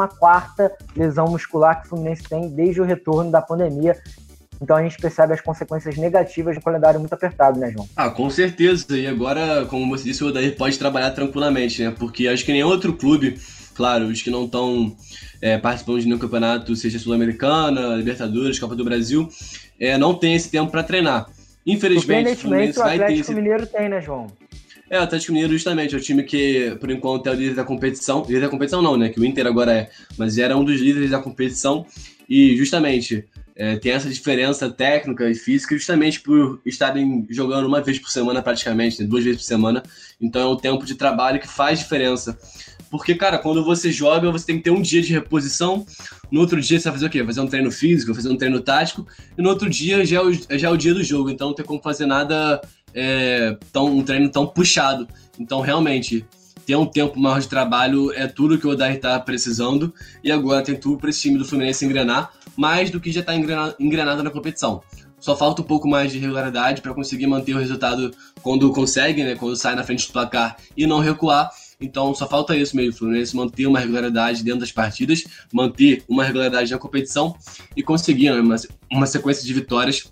[0.95, 3.95] lesão muscular que o Fluminense tem desde o retorno da pandemia.
[4.61, 7.87] Então a gente percebe as consequências negativas um calendário muito apertado, né, João?
[7.95, 8.95] Ah, com certeza.
[8.95, 11.93] E agora, como você disse, o Odair pode trabalhar tranquilamente, né?
[11.97, 13.39] Porque acho que nenhum outro clube
[13.81, 14.95] Claro, os que não estão
[15.41, 19.27] é, participando de nenhum campeonato, seja Sul-Americana, Libertadores, Copa do Brasil,
[19.79, 21.27] é, não tem esse tempo para treinar.
[21.65, 23.33] Infelizmente, o Fluminense o Atlético esse...
[23.33, 24.27] Mineiro tem, né, João?
[24.87, 27.63] É, o Atlético Mineiro justamente é o time que, por enquanto, é o líder da
[27.63, 28.21] competição.
[28.21, 29.09] Líder da competição não, né?
[29.09, 29.89] Que o Inter agora é.
[30.15, 31.83] Mas era um dos líderes da competição.
[32.29, 33.25] E justamente
[33.55, 38.41] é, tem essa diferença técnica e física justamente por estarem jogando uma vez por semana
[38.41, 39.07] praticamente, né?
[39.07, 39.83] duas vezes por semana.
[40.19, 42.37] Então é um tempo de trabalho que faz diferença.
[42.91, 45.85] Porque, cara, quando você joga, você tem que ter um dia de reposição.
[46.29, 47.23] No outro dia, você vai fazer o quê?
[47.23, 49.07] Fazer um treino físico, fazer um treino tático.
[49.37, 51.29] E no outro dia já é o, já é o dia do jogo.
[51.29, 52.61] Então não tem como fazer nada,
[52.93, 55.07] é, tão, um treino tão puxado.
[55.39, 56.25] Então, realmente,
[56.65, 59.93] ter um tempo maior de trabalho é tudo que o Odair está precisando.
[60.21, 63.33] E agora tem tudo para esse time do Fluminense engrenar, mais do que já está
[63.33, 64.83] engrenado, engrenado na competição.
[65.17, 68.11] Só falta um pouco mais de regularidade para conseguir manter o resultado
[68.41, 69.35] quando consegue, né?
[69.35, 71.49] Quando sai na frente do placar e não recuar.
[71.81, 76.23] Então só falta isso mesmo, o Fluminense manter uma regularidade dentro das partidas, manter uma
[76.23, 77.35] regularidade na competição
[77.75, 78.55] e conseguir né, uma,
[78.91, 80.11] uma sequência de vitórias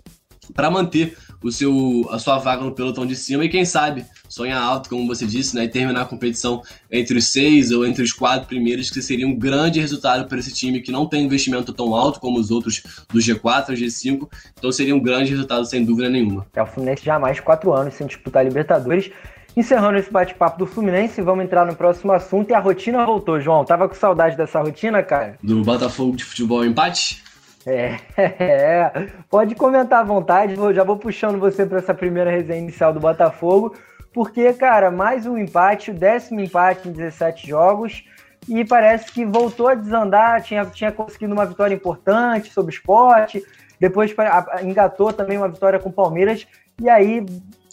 [0.52, 4.62] para manter o seu, a sua vaga no pelotão de cima e quem sabe sonhar
[4.62, 8.12] alto, como você disse, né, e terminar a competição entre os seis ou entre os
[8.12, 11.94] quatro primeiros, que seria um grande resultado para esse time que não tem investimento tão
[11.94, 16.08] alto como os outros do G4 ou G5, então seria um grande resultado sem dúvida
[16.08, 16.46] nenhuma.
[16.54, 19.10] É o Fluminense já há mais de quatro anos sem disputar Libertadores
[19.56, 23.64] Encerrando esse bate-papo do Fluminense, vamos entrar no próximo assunto e a rotina voltou, João.
[23.64, 25.36] Tava com saudade dessa rotina, cara?
[25.42, 27.22] Do Botafogo de futebol empate?
[27.66, 32.92] É, é, pode comentar à vontade, já vou puxando você para essa primeira resenha inicial
[32.92, 33.74] do Botafogo,
[34.12, 38.04] porque, cara, mais um empate, o décimo empate em 17 jogos,
[38.48, 43.44] e parece que voltou a desandar, tinha, tinha conseguido uma vitória importante sobre o esporte,
[43.78, 44.14] depois
[44.62, 46.46] engatou também uma vitória com o Palmeiras,
[46.80, 47.24] e aí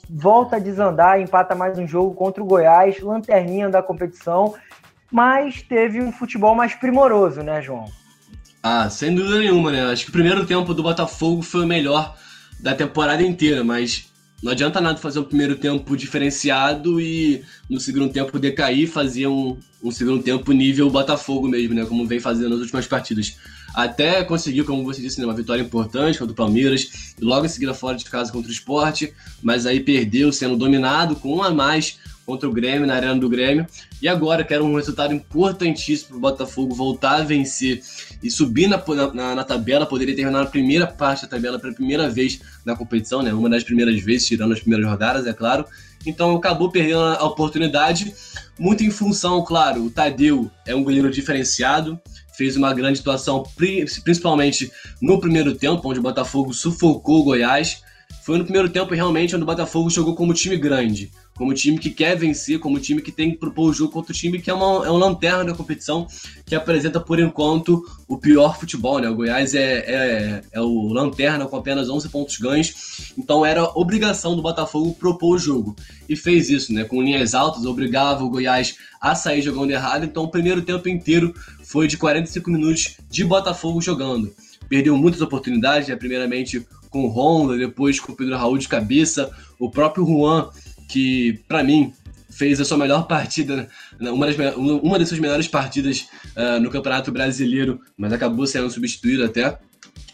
[0.10, 4.54] volta a desandar, empata mais um jogo contra o Goiás, lanterninha da competição,
[5.12, 7.86] mas teve um futebol mais primoroso, né, João?
[8.62, 9.86] Ah, sem dúvida nenhuma, né?
[9.92, 12.16] Acho que o primeiro tempo do Botafogo foi o melhor
[12.60, 18.12] da temporada inteira, mas não adianta nada fazer um primeiro tempo diferenciado e no segundo
[18.12, 21.86] tempo decair, fazer um, um segundo tempo nível Botafogo mesmo, né?
[21.86, 23.38] Como vem fazendo nas últimas partidas.
[23.78, 27.48] Até conseguiu, como você disse, né, uma vitória importante contra o Palmeiras, e logo em
[27.48, 31.52] seguida fora de casa contra o Esporte, mas aí perdeu, sendo dominado com um a
[31.52, 33.68] mais contra o Grêmio, na arena do Grêmio.
[34.02, 37.84] E agora, que era um resultado importantíssimo para o Botafogo voltar a vencer
[38.24, 42.10] e subir na, na, na, tabela, poderia terminar na primeira parte da tabela pela primeira
[42.10, 43.32] vez na competição, né?
[43.32, 45.64] Uma das primeiras vezes, tirando as primeiras rodadas, é claro.
[46.04, 48.12] Então acabou perdendo a oportunidade,
[48.58, 52.00] muito em função, claro, o Tadeu é um goleiro diferenciado,
[52.38, 53.44] fez uma grande atuação,
[54.04, 54.72] principalmente
[55.02, 57.82] no primeiro tempo, onde o Botafogo sufocou o Goiás.
[58.24, 61.92] Foi no primeiro tempo realmente onde o Botafogo jogou como time grande como time que
[61.92, 64.54] quer vencer, como time que tem que propor o jogo contra o time que é,
[64.54, 66.08] uma, é um lanterna da competição,
[66.46, 69.08] que apresenta por enquanto o pior futebol, né?
[69.08, 74.36] O Goiás é, é, é o lanterna com apenas 11 pontos ganhos, então era obrigação
[74.36, 75.76] do Botafogo propor o jogo.
[76.10, 76.84] E fez isso, né?
[76.84, 81.34] Com linhas altas, obrigava o Goiás a sair jogando errado, então o primeiro tempo inteiro
[81.68, 84.34] foi de 45 minutos de Botafogo jogando.
[84.70, 85.96] Perdeu muitas oportunidades, né?
[85.96, 90.50] primeiramente com o Honda, depois com o Pedro Raul de cabeça, o próprio Juan
[90.88, 91.94] que para mim
[92.30, 93.68] fez a sua melhor partida,
[94.00, 98.70] né, uma das, uma das suas melhores partidas uh, no Campeonato Brasileiro, mas acabou sendo
[98.70, 99.58] substituído até.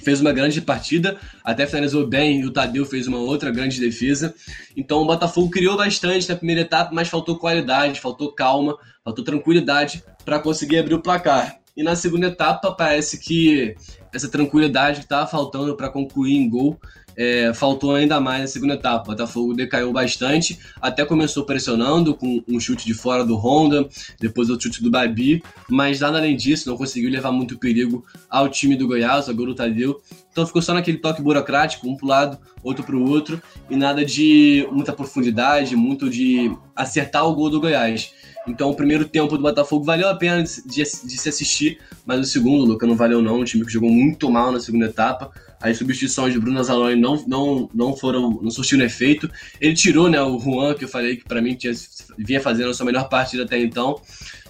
[0.03, 4.33] Fez uma grande partida, até finalizou bem e o Tadeu fez uma outra grande defesa.
[4.75, 10.03] Então o Botafogo criou bastante na primeira etapa, mas faltou qualidade, faltou calma, faltou tranquilidade
[10.25, 11.57] para conseguir abrir o placar.
[11.75, 13.75] E na segunda etapa parece que
[14.13, 16.79] essa tranquilidade que estava faltando para concluir em gol
[17.15, 19.03] é, faltou ainda mais na segunda etapa.
[19.03, 23.87] O Botafogo decaiu bastante, até começou pressionando com um chute de fora do Honda,
[24.19, 28.49] depois o chute do Babi, mas nada além disso, não conseguiu levar muito perigo ao
[28.49, 30.01] time do Goiás, ao gol do Tadeu.
[30.31, 33.75] Então ficou só naquele toque burocrático, um para o lado, outro para o outro, e
[33.75, 38.11] nada de muita profundidade, muito de acertar o gol do Goiás.
[38.47, 42.23] Então o primeiro tempo do Botafogo valeu a pena de, de, se assistir, mas o
[42.25, 45.31] segundo, Luca, não valeu não, um time que jogou muito mal na segunda etapa,
[45.61, 49.31] as substituições de Bruno Zaloni não, não, não foram, não surtiram efeito.
[49.61, 51.71] Ele tirou né, o Juan, que eu falei que para mim tinha,
[52.17, 54.01] vinha fazendo a sua melhor partida até então.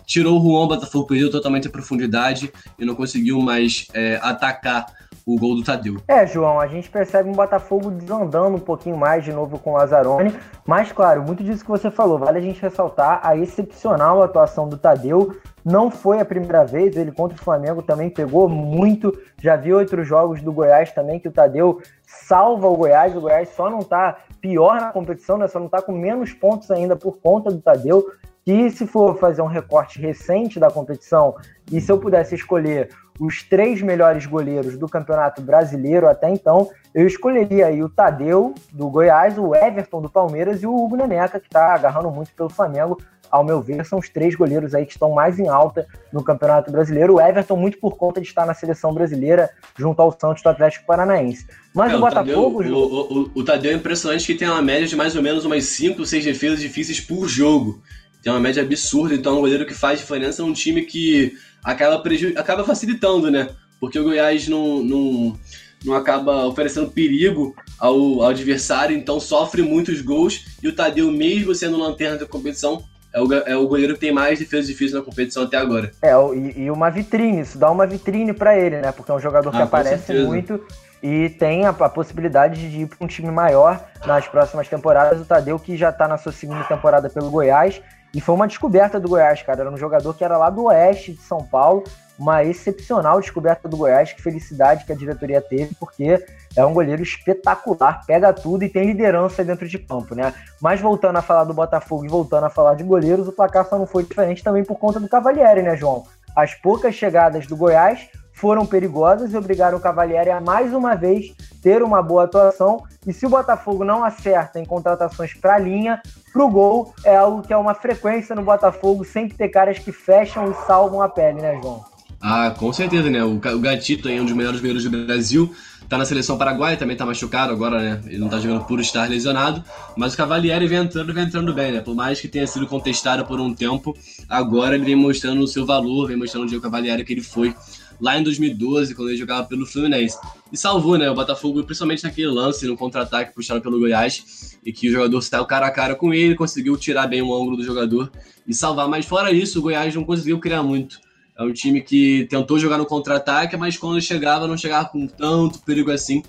[0.08, 4.88] Tirou o Juan, o Botafogo perdeu totalmente a profundidade e não conseguiu mais é, atacar
[5.26, 5.98] o gol do Tadeu.
[6.08, 9.78] É, João, a gente percebe um Botafogo desandando um pouquinho mais de novo com o
[9.78, 10.36] Lazzaroni,
[10.66, 14.78] mas claro, muito disso que você falou, vale a gente ressaltar a excepcional atuação do
[14.78, 15.36] Tadeu.
[15.64, 19.18] Não foi a primeira vez, ele contra o Flamengo também pegou muito.
[19.42, 23.16] Já vi outros jogos do Goiás também que o Tadeu salva o Goiás.
[23.16, 25.48] O Goiás só não tá pior na competição, né?
[25.48, 28.06] Só não tá com menos pontos ainda por conta do Tadeu.
[28.44, 31.34] Que se for fazer um recorte recente da competição,
[31.72, 32.90] e se eu pudesse escolher
[33.20, 38.90] os três melhores goleiros do Campeonato Brasileiro até então, eu escolheria aí o Tadeu, do
[38.90, 43.02] Goiás, o Everton, do Palmeiras e o Hugo Neneca, que está agarrando muito pelo Flamengo.
[43.32, 46.72] Ao meu ver, são os três goleiros aí que estão mais em alta no Campeonato
[46.72, 47.16] Brasileiro.
[47.16, 50.86] O Everton, muito por conta de estar na seleção brasileira, junto ao Santos do Atlético
[50.86, 51.48] Paranaense.
[51.74, 52.58] Mas é, o, Botafogo.
[52.62, 55.46] Tadeu, o, o, o, Tadeu é impressionante que tem uma média de mais ou menos
[55.46, 57.82] umas 5, 6 defesas difíceis por jogo.
[58.22, 61.34] Tem uma média absurda, então é um goleiro que faz diferença num time que
[61.64, 62.34] acaba, preju...
[62.38, 63.50] acaba facilitando, né?
[63.80, 65.40] Porque o Goiás não, não,
[65.86, 70.58] não acaba oferecendo perigo ao, ao adversário, então sofre muitos gols.
[70.62, 72.84] E o Tadeu, mesmo sendo lanterna da competição,
[73.14, 75.92] é o, é o goleiro que tem mais defesa difícil na competição até agora.
[76.02, 78.92] É, e, e uma vitrine, isso dá uma vitrine para ele, né?
[78.92, 80.60] Porque é um jogador que ah, aparece muito
[81.02, 85.22] e tem a, a possibilidade de ir para um time maior nas próximas temporadas.
[85.22, 87.82] O Tadeu, que já está na sua segunda temporada pelo Goiás,
[88.14, 89.62] e foi uma descoberta do Goiás, cara.
[89.62, 91.84] Era um jogador que era lá do oeste de São Paulo,
[92.18, 94.14] uma excepcional descoberta do Goiás.
[94.14, 96.24] Que felicidade que a diretoria teve, porque
[96.56, 100.32] é um goleiro espetacular, pega tudo e tem liderança dentro de campo, né?
[100.62, 103.80] Mas voltando a falar do Botafogo e voltando a falar de goleiros, o placar só
[103.80, 106.04] não foi diferente também por conta do Cavalieri, né, João?
[106.36, 108.08] As poucas chegadas do Goiás
[108.44, 112.84] foram perigosas e obrigaram o Cavalieri a mais uma vez ter uma boa atuação.
[113.08, 116.02] E se o Botafogo não acerta em contratações para a linha,
[116.34, 119.94] para o gol, é algo que é uma frequência no Botafogo, sempre ter caras que
[119.94, 121.86] fecham e salvam a pele, né, João?
[122.22, 123.24] Ah, com certeza, né?
[123.24, 125.54] O Gatito é um dos melhores goleiros do Brasil,
[125.88, 128.02] tá na seleção paraguaia, também tá machucado agora, né?
[128.08, 129.64] Ele não tá jogando por estar lesionado,
[129.96, 131.80] mas o Cavalieri vem entrando, vem entrando bem, né?
[131.80, 133.96] Por mais que tenha sido contestado por um tempo,
[134.28, 137.56] agora ele vem mostrando o seu valor, vem mostrando o Diego Cavalieri que ele foi
[138.00, 140.18] lá em 2012, quando ele jogava pelo Fluminense.
[140.52, 141.10] E salvou, né?
[141.10, 145.46] O Botafogo, principalmente naquele lance, no contra-ataque puxado pelo Goiás, e que o jogador saiu
[145.46, 148.12] cara a cara com ele, conseguiu tirar bem o ângulo do jogador
[148.48, 148.88] e salvar.
[148.88, 151.00] Mas fora isso, o Goiás não conseguiu criar muito.
[151.38, 155.60] É um time que tentou jogar no contra-ataque, mas quando chegava, não chegava com tanto
[155.60, 156.22] perigo assim.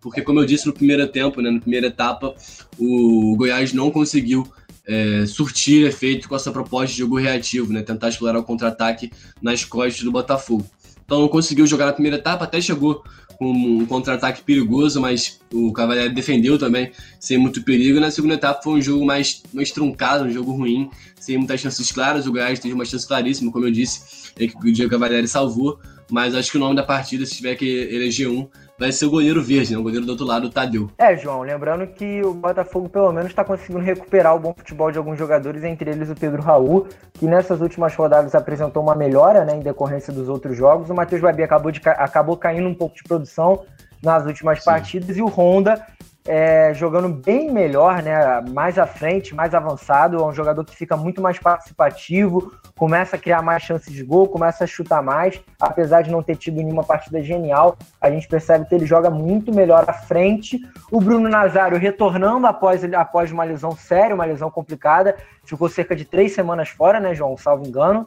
[0.00, 2.34] Porque, como eu disse no primeiro tempo, né, na primeira etapa,
[2.78, 4.46] o Goiás não conseguiu
[4.86, 9.64] é, surtir efeito com essa proposta de jogo reativo, né, tentar explorar o contra-ataque nas
[9.64, 10.64] costas do Botafogo.
[11.12, 13.04] Então conseguiu jogar na primeira etapa, até chegou
[13.36, 16.90] com um contra-ataque perigoso, mas o Cavalieri defendeu também,
[17.20, 18.00] sem muito perigo.
[18.00, 20.88] Na segunda etapa foi um jogo mais, mais truncado, um jogo ruim,
[21.20, 22.26] sem muitas chances claras.
[22.26, 25.78] O Goiás teve uma chance claríssima, como eu disse, é que o Diego Cavalieri salvou.
[26.10, 28.48] Mas acho que o nome da partida, se tiver que eleger um,
[28.82, 29.78] vai ser o goleiro verde, né?
[29.78, 30.90] o goleiro do outro lado, o Tadeu.
[30.98, 34.98] É, João, lembrando que o Botafogo pelo menos está conseguindo recuperar o bom futebol de
[34.98, 39.54] alguns jogadores, entre eles o Pedro Raul, que nessas últimas rodadas apresentou uma melhora né,
[39.54, 40.90] em decorrência dos outros jogos.
[40.90, 43.62] O Matheus Babi acabou, de, acabou caindo um pouco de produção
[44.02, 44.64] nas últimas Sim.
[44.64, 45.86] partidas e o Honda
[46.26, 48.40] é, jogando bem melhor, né?
[48.50, 50.18] Mais à frente, mais avançado.
[50.18, 54.28] É um jogador que fica muito mais participativo, começa a criar mais chances de gol,
[54.28, 55.40] começa a chutar mais.
[55.60, 59.52] Apesar de não ter tido nenhuma partida genial, a gente percebe que ele joga muito
[59.52, 60.60] melhor à frente.
[60.90, 65.16] O Bruno Nazário retornando após, após uma lesão séria, uma lesão complicada.
[65.44, 67.36] Ficou cerca de três semanas fora, né, João?
[67.36, 68.06] Salvo engano.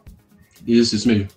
[0.66, 1.28] Isso, isso mesmo.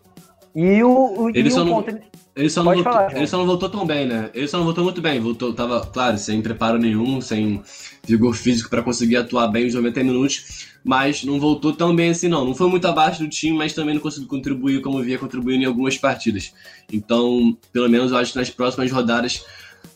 [0.54, 1.98] E o, o, e só não, ponto...
[2.38, 4.30] ele, só não voltou, falar, ele só não voltou tão bem, né?
[4.32, 5.18] Ele só não voltou muito bem.
[5.18, 7.60] Voltou, tava, claro, sem preparo nenhum, sem
[8.06, 12.28] vigor físico para conseguir atuar bem os 90 minutos, mas não voltou tão bem assim,
[12.28, 12.44] não.
[12.44, 15.66] Não foi muito abaixo do time, mas também não conseguiu contribuir como via contribuindo em
[15.66, 16.52] algumas partidas.
[16.92, 19.44] Então, pelo menos eu acho que nas próximas rodadas,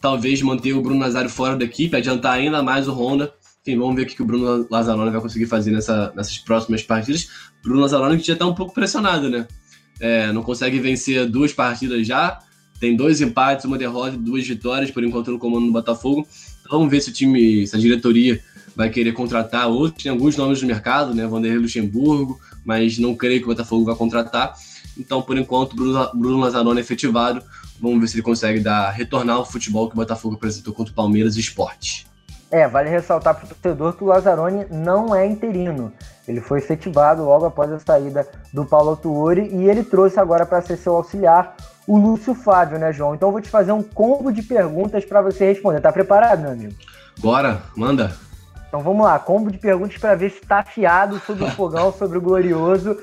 [0.00, 3.32] talvez manter o Bruno Nazário fora da equipe, adiantar ainda mais o Honda.
[3.64, 7.28] Enfim, vamos ver o que o Bruno Lazzaroni vai conseguir fazer nessa, nessas próximas partidas.
[7.62, 9.46] Bruno Lazzaroni que já está um pouco pressionado, né?
[10.02, 12.40] É, não consegue vencer duas partidas já,
[12.80, 16.26] tem dois empates, uma derrota e duas vitórias por enquanto no comando do Botafogo.
[16.60, 18.42] Então, vamos ver se o time, se a diretoria
[18.74, 20.02] vai querer contratar outros.
[20.02, 21.24] Tem alguns nomes no mercado, né?
[21.24, 24.52] Vanderlei Luxemburgo, mas não creio que o Botafogo vai contratar.
[24.98, 27.40] Então, por enquanto, Bruno, Bruno Lazzaroni é efetivado.
[27.80, 30.96] Vamos ver se ele consegue dar, retornar ao futebol que o Botafogo apresentou contra o
[30.96, 32.08] Palmeiras e Esporte.
[32.50, 35.92] É, vale ressaltar para o torcedor que o Lazzaroni não é interino.
[36.26, 40.62] Ele foi efetivado logo após a saída do Paulo Tuori e ele trouxe agora para
[40.62, 41.56] ser seu auxiliar
[41.86, 43.14] o Lúcio Flávio, né, João?
[43.14, 45.80] Então eu vou te fazer um combo de perguntas para você responder.
[45.80, 46.74] Tá preparado, meu amigo?
[47.18, 48.12] Bora, manda.
[48.68, 52.18] Então vamos lá, combo de perguntas para ver se está afiado sobre o fogão, sobre
[52.18, 52.96] o glorioso.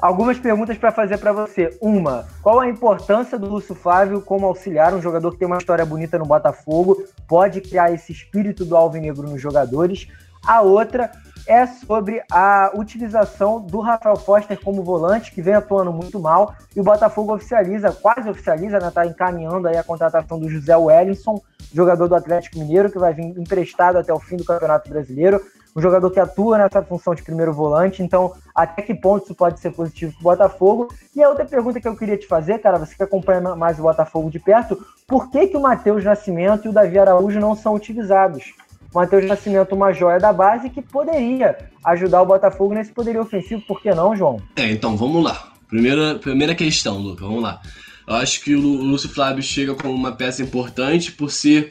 [0.00, 1.78] Algumas perguntas para fazer para você.
[1.80, 5.86] Uma, qual a importância do Lúcio Flávio como auxiliar, um jogador que tem uma história
[5.86, 10.08] bonita no Botafogo, pode criar esse espírito do alvinegro nos jogadores?
[10.46, 11.10] A outra
[11.46, 16.80] é sobre a utilização do Rafael Foster como volante, que vem atuando muito mal, e
[16.80, 21.42] o Botafogo oficializa, quase oficializa, né, tá encaminhando aí a contratação do José Wellington,
[21.72, 25.40] jogador do Atlético Mineiro, que vai vir emprestado até o fim do Campeonato Brasileiro,
[25.76, 29.58] um jogador que atua nessa função de primeiro volante, então até que ponto isso pode
[29.58, 30.88] ser positivo para o Botafogo?
[31.14, 33.82] E a outra pergunta que eu queria te fazer, cara, você que acompanha mais o
[33.82, 37.74] Botafogo de perto, por que, que o Matheus Nascimento e o Davi Araújo não são
[37.74, 38.54] utilizados?
[38.94, 43.82] Matheus Nascimento, uma joia da base que poderia ajudar o Botafogo nesse poderio ofensivo, por
[43.82, 44.40] que não, João?
[44.54, 45.52] É, então vamos lá.
[45.68, 47.60] Primeira, primeira questão, Luca, vamos lá.
[48.06, 51.70] Eu acho que o Lúcio Flávio chega como uma peça importante por ser,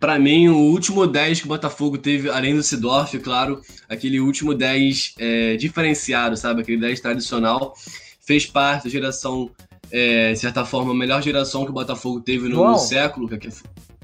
[0.00, 4.52] para mim, o último 10 que o Botafogo teve, além do Sidorf, claro, aquele último
[4.52, 6.62] 10 é, diferenciado, sabe?
[6.62, 7.74] Aquele 10 tradicional.
[8.20, 9.50] Fez parte da geração,
[9.90, 13.28] é, de certa forma, a melhor geração que o Botafogo teve no, século.
[13.28, 13.50] Que, é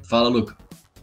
[0.03, 0.57] fala, Luca.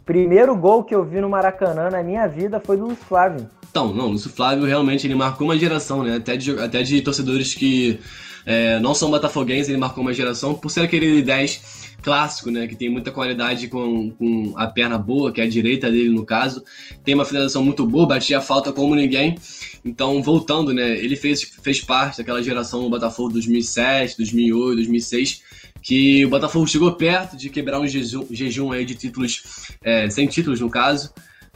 [0.06, 3.50] Primeiro gol que eu vi no Maracanã na minha vida foi do Lúcio Flávio.
[3.68, 6.14] Então, não, o Lúcio Flávio realmente ele marcou uma geração, né?
[6.14, 7.98] Até de, até de torcedores que
[8.46, 12.68] é, não são botafoguenses, ele marcou uma geração por ser aquele 10 clássico, né?
[12.68, 16.24] Que tem muita qualidade com, com a perna boa, que é a direita dele no
[16.24, 16.62] caso.
[17.02, 19.36] Tem uma finalização muito boa, batia a falta como ninguém.
[19.84, 20.96] Então, voltando, né?
[20.98, 25.42] Ele fez, fez parte daquela geração do Botafogo 2007, 2008, 2006
[25.86, 30.26] que o Botafogo chegou perto de quebrar um jejum, jejum aí de títulos, é, sem
[30.26, 31.12] títulos no caso,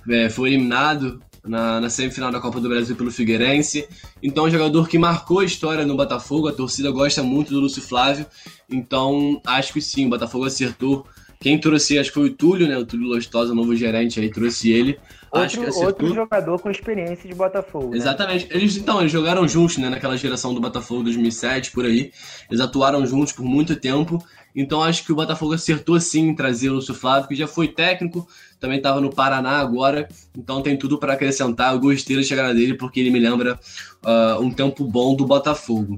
[0.09, 3.89] é, foi eliminado na, na, semifinal da Copa do Brasil pelo Figueirense.
[4.23, 7.59] Então, é um jogador que marcou a história no Botafogo, a torcida gosta muito do
[7.59, 8.25] Lúcio Flávio,
[8.71, 11.05] então acho que sim, o Botafogo acertou
[11.41, 12.79] quem trouxe, acho que foi o Túlio, né?
[12.79, 14.97] O Túlio Lostosa, novo gerente aí, trouxe ele.
[15.33, 15.85] Outro, acertou.
[15.85, 17.91] outro jogador com experiência de Botafogo.
[17.91, 17.99] Né?
[17.99, 18.49] Exatamente.
[18.51, 19.89] Eles, então, eles jogaram juntos, né?
[19.89, 22.13] Naquela geração do Botafogo 2007, por aí.
[22.51, 24.23] Eles atuaram juntos por muito tempo.
[24.55, 27.69] Então, acho que o Botafogo acertou sim em trazer o Lúcio Flávio, que já foi
[27.69, 28.27] técnico,
[28.59, 30.09] também estava no Paraná agora.
[30.37, 31.73] Então, tem tudo para acrescentar.
[31.73, 33.59] Eu gostei da chegada dele, porque ele me lembra
[34.05, 35.97] uh, um tempo bom do Botafogo.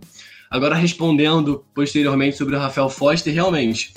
[0.50, 3.94] Agora, respondendo posteriormente sobre o Rafael Foster, realmente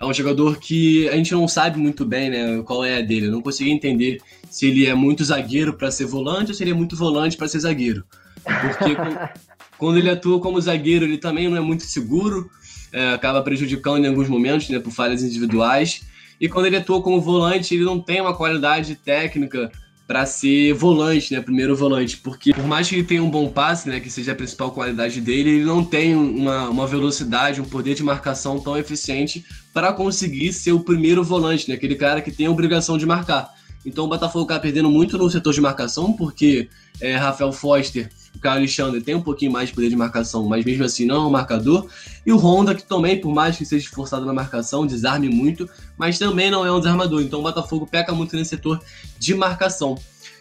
[0.00, 3.26] é um jogador que a gente não sabe muito bem né, qual é a dele.
[3.26, 6.70] Eu não consegui entender se ele é muito zagueiro para ser volante ou se ele
[6.70, 8.04] é muito volante para ser zagueiro.
[8.44, 8.96] Porque
[9.76, 12.48] quando ele atua como zagueiro, ele também não é muito seguro,
[12.92, 16.02] é, acaba prejudicando em alguns momentos né, por falhas individuais.
[16.40, 19.72] E quando ele atua como volante, ele não tem uma qualidade técnica
[20.08, 21.40] para ser volante, né?
[21.42, 24.00] Primeiro volante, porque por mais que ele tenha um bom passe, né?
[24.00, 28.02] Que seja a principal qualidade dele, ele não tem uma, uma velocidade, um poder de
[28.02, 29.44] marcação tão eficiente
[29.78, 31.76] para conseguir ser o primeiro volante, né?
[31.76, 33.54] Aquele cara que tem a obrigação de marcar.
[33.86, 36.68] Então o Botafogo está perdendo muito no setor de marcação, porque
[37.00, 40.64] é, Rafael Foster o Caio Alexandre tem um pouquinho mais de poder de marcação, mas
[40.64, 41.86] mesmo assim não é um marcador.
[42.26, 46.18] E o Honda, que também, por mais que seja esforçado na marcação, desarme muito, mas
[46.18, 47.22] também não é um desarmador.
[47.22, 48.82] Então o Botafogo peca muito nesse setor
[49.16, 49.96] de marcação.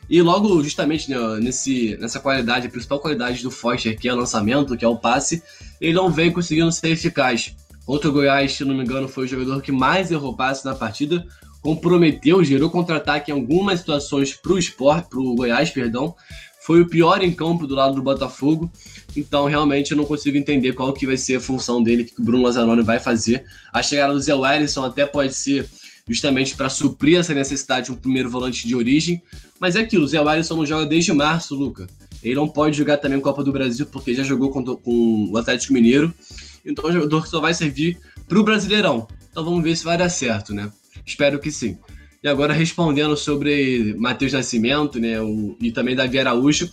[0.09, 4.15] E logo, justamente né, nesse, nessa qualidade, a principal qualidade do Foster, que é o
[4.15, 5.43] lançamento, que é o passe,
[5.79, 7.55] ele não vem conseguindo ser eficaz.
[7.87, 11.25] Outro Goiás, se não me engano, foi o jogador que mais errou passe na partida,
[11.61, 16.13] comprometeu, gerou contra-ataque em algumas situações para o esporte, para o Goiás, perdão,
[16.67, 18.69] foi o pior em campo do lado do Botafogo.
[19.15, 22.23] Então, realmente, eu não consigo entender qual que vai ser a função dele, que o
[22.23, 23.45] Bruno Lazzaroni vai fazer.
[23.71, 25.65] A chegada do Zé Wellison até pode ser
[26.05, 29.21] justamente para suprir essa necessidade de um primeiro volante de origem.
[29.61, 31.87] Mas é aquilo, o Zé Wellison não joga desde março, Luca.
[32.21, 35.73] Ele não pode jogar também Copa do Brasil, porque já jogou com, com o Atlético
[35.73, 36.13] Mineiro.
[36.67, 39.07] Então, um jogador só vai servir para o Brasileirão.
[39.31, 40.71] Então, vamos ver se vai dar certo, né?
[41.05, 41.77] Espero que sim.
[42.23, 46.69] E agora respondendo sobre Matheus Nascimento, né, o, e também Davi Araújo,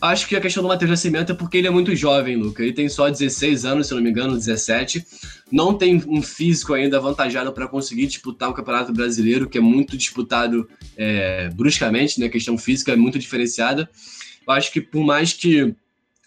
[0.00, 2.62] acho que a questão do Matheus Nascimento é porque ele é muito jovem, Luca.
[2.62, 5.04] Ele tem só 16 anos, se não me engano, 17.
[5.50, 9.96] Não tem um físico ainda avantajado para conseguir disputar o Campeonato Brasileiro, que é muito
[9.96, 12.26] disputado é, bruscamente, né?
[12.26, 13.88] A questão física é muito diferenciada.
[14.46, 15.74] Eu acho que por mais que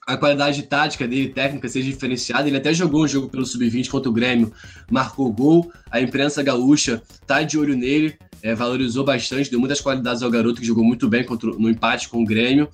[0.05, 2.47] a qualidade tática dele, técnica, seja diferenciada.
[2.47, 4.53] Ele até jogou um jogo pelo Sub-20 contra o Grêmio,
[4.89, 5.71] marcou gol.
[5.89, 10.61] A imprensa gaúcha tá de olho nele, é, valorizou bastante, deu muitas qualidades ao garoto,
[10.61, 12.69] que jogou muito bem contra, no empate com o Grêmio.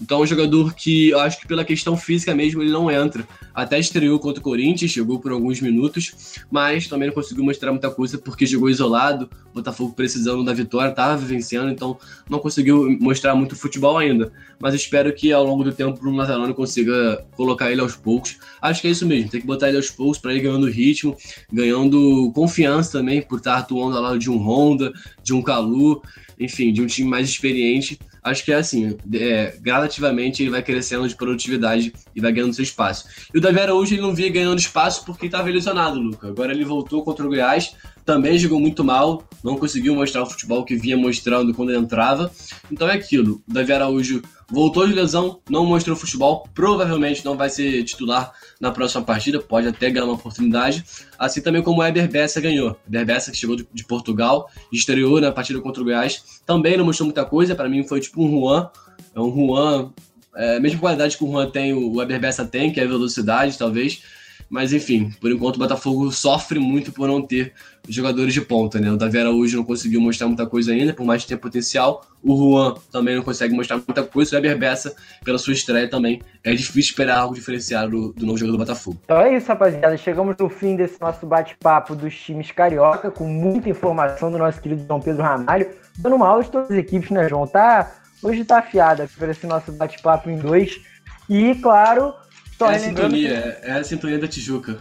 [0.00, 3.26] Então é um jogador que eu acho que pela questão física mesmo ele não entra.
[3.58, 7.90] Até estreou contra o Corinthians, chegou por alguns minutos, mas também não conseguiu mostrar muita
[7.90, 9.28] coisa porque jogou isolado.
[9.52, 11.98] Botafogo precisando da vitória, estava vencendo, então
[12.30, 14.30] não conseguiu mostrar muito futebol ainda.
[14.60, 18.36] Mas espero que ao longo do tempo o Bruno consiga colocar ele aos poucos.
[18.62, 21.16] Acho que é isso mesmo, tem que botar ele aos poucos para ir ganhando ritmo,
[21.52, 26.00] ganhando confiança também por estar atuando ao lado de um Honda, de um Calu,
[26.38, 31.08] enfim, de um time mais experiente acho que é assim, é, gradativamente ele vai crescendo
[31.08, 33.06] de produtividade e vai ganhando seu espaço.
[33.32, 36.28] E o Davi Araújo ele não via ganhando espaço porque estava lesionado, Luca.
[36.28, 37.74] Agora ele voltou contra o Goiás,
[38.08, 42.32] também jogou muito mal, não conseguiu mostrar o futebol que vinha mostrando quando entrava.
[42.72, 47.50] Então é aquilo, o Davi Araújo voltou de lesão, não mostrou futebol, provavelmente não vai
[47.50, 50.82] ser titular na próxima partida, pode até ganhar uma oportunidade,
[51.18, 52.78] assim também como o Eber Bessa ganhou.
[52.86, 57.04] Eber Bessa que chegou de, Portugal, estreou na partida contra o Goiás, também não mostrou
[57.04, 58.70] muita coisa, para mim foi tipo um Juan,
[59.14, 59.92] é um Juan,
[60.34, 64.02] é, mesma qualidade que o Juan tem, o Eber Bessa tem, que é velocidade talvez,
[64.48, 67.52] mas enfim, por enquanto o Botafogo sofre muito por não ter
[67.88, 68.90] jogadores de ponta, né?
[68.90, 72.04] O Davi Araújo não conseguiu mostrar muita coisa ainda, por mais que tenha potencial.
[72.22, 74.36] O Juan também não consegue mostrar muita coisa.
[74.36, 74.94] O Weber Bessa,
[75.24, 78.98] pela sua estreia também, é difícil esperar algo diferenciado do, do novo jogador do Botafogo.
[79.04, 79.96] Então é isso, rapaziada.
[79.96, 84.84] Chegamos no fim desse nosso bate-papo dos times carioca, com muita informação do nosso querido
[84.86, 85.68] João Pedro Ramalho.
[85.98, 87.46] Dando uma aula de todas as equipes, né, João?
[87.46, 87.92] Tá,
[88.22, 90.80] hoje tá afiada por esse nosso bate-papo em dois.
[91.28, 92.14] E, claro,
[92.58, 93.70] só é a sintonia, que...
[93.70, 94.78] é a sintonia da Tijuca.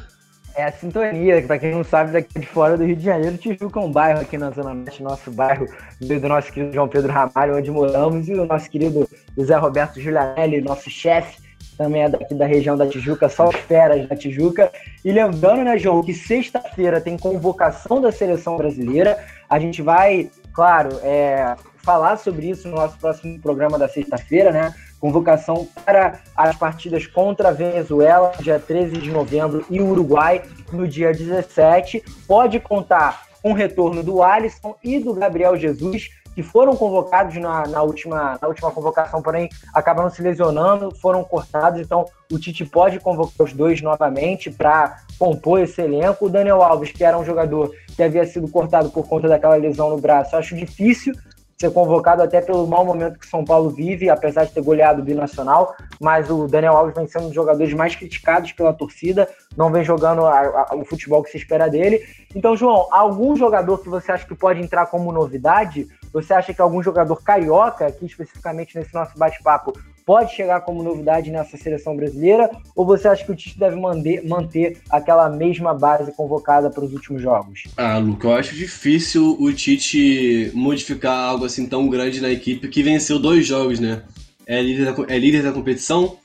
[0.56, 3.80] É a sintonia, para quem não sabe, daqui de fora do Rio de Janeiro, Tijuca
[3.80, 5.68] é um bairro aqui na Zona Norte, nosso bairro
[6.02, 10.62] do nosso querido João Pedro Ramalho, onde moramos, e o nosso querido José Roberto Giulianelli,
[10.62, 11.38] nosso chefe,
[11.78, 14.72] também é daqui da região da Tijuca, só feras da Tijuca.
[15.06, 19.24] E lembrando, né, João, que sexta-feira tem convocação da seleção brasileira.
[19.48, 24.74] A gente vai, claro, é, falar sobre isso no nosso próximo programa da sexta-feira, né?
[25.00, 30.42] Convocação para as partidas contra a Venezuela, dia 13 de novembro, e Uruguai,
[30.72, 32.04] no dia 17.
[32.28, 37.66] Pode contar com o retorno do Alisson e do Gabriel Jesus, que foram convocados na,
[37.68, 41.80] na, última, na última convocação, porém acabaram se lesionando, foram cortados.
[41.80, 46.26] Então o Tite pode convocar os dois novamente para compor esse elenco.
[46.26, 49.90] O Daniel Alves, que era um jogador que havia sido cortado por conta daquela lesão
[49.90, 51.14] no braço, acho difícil
[51.60, 55.06] ser convocado até pelo mau momento que São Paulo vive, apesar de ter goleado o
[55.06, 59.72] binacional, mas o Daniel Alves vem sendo um dos jogadores mais criticados pela torcida, não
[59.72, 62.06] vem jogando a, a, o futebol que se espera dele.
[62.36, 65.88] Então, João, algum jogador que você acha que pode entrar como novidade?
[66.14, 69.74] Você acha que algum jogador carioca, aqui especificamente nesse nosso bate-papo,
[70.08, 72.50] pode chegar como novidade nessa seleção brasileira?
[72.74, 76.94] Ou você acha que o Tite deve manter, manter aquela mesma base convocada para os
[76.94, 77.64] últimos jogos?
[77.76, 82.82] Ah, Luca, eu acho difícil o Tite modificar algo assim tão grande na equipe que
[82.82, 84.02] venceu dois jogos, né?
[84.46, 86.18] É líder da, é líder da competição,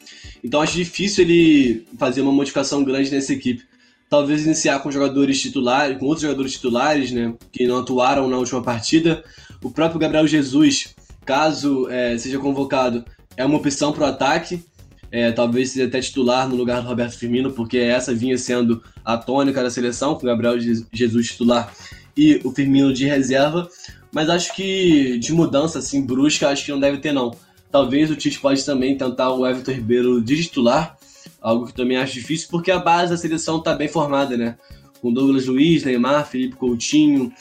[0.44, 3.64] então acho difícil ele fazer uma modificação grande nessa equipe.
[4.08, 7.34] Talvez iniciar com jogadores titulares, com outros jogadores titulares, né?
[7.50, 9.24] Que não atuaram na última partida.
[9.60, 10.94] O próprio Gabriel Jesus,
[11.24, 13.04] caso é, seja convocado,
[13.36, 14.64] é uma opção para o ataque.
[15.10, 19.16] É, talvez seja até titular no lugar do Roberto Firmino, porque essa vinha sendo a
[19.18, 20.56] tônica da seleção, com o Gabriel
[20.90, 21.70] Jesus titular
[22.16, 23.68] e o Firmino de reserva.
[24.10, 27.34] Mas acho que de mudança assim brusca, acho que não deve ter não.
[27.70, 30.96] Talvez o Tite pode também tentar o Everton Ribeiro de titular,
[31.40, 34.56] algo que também acho difícil, porque a base da seleção está bem formada, né?
[35.00, 37.32] Com Douglas Luiz, Neymar, Felipe Coutinho,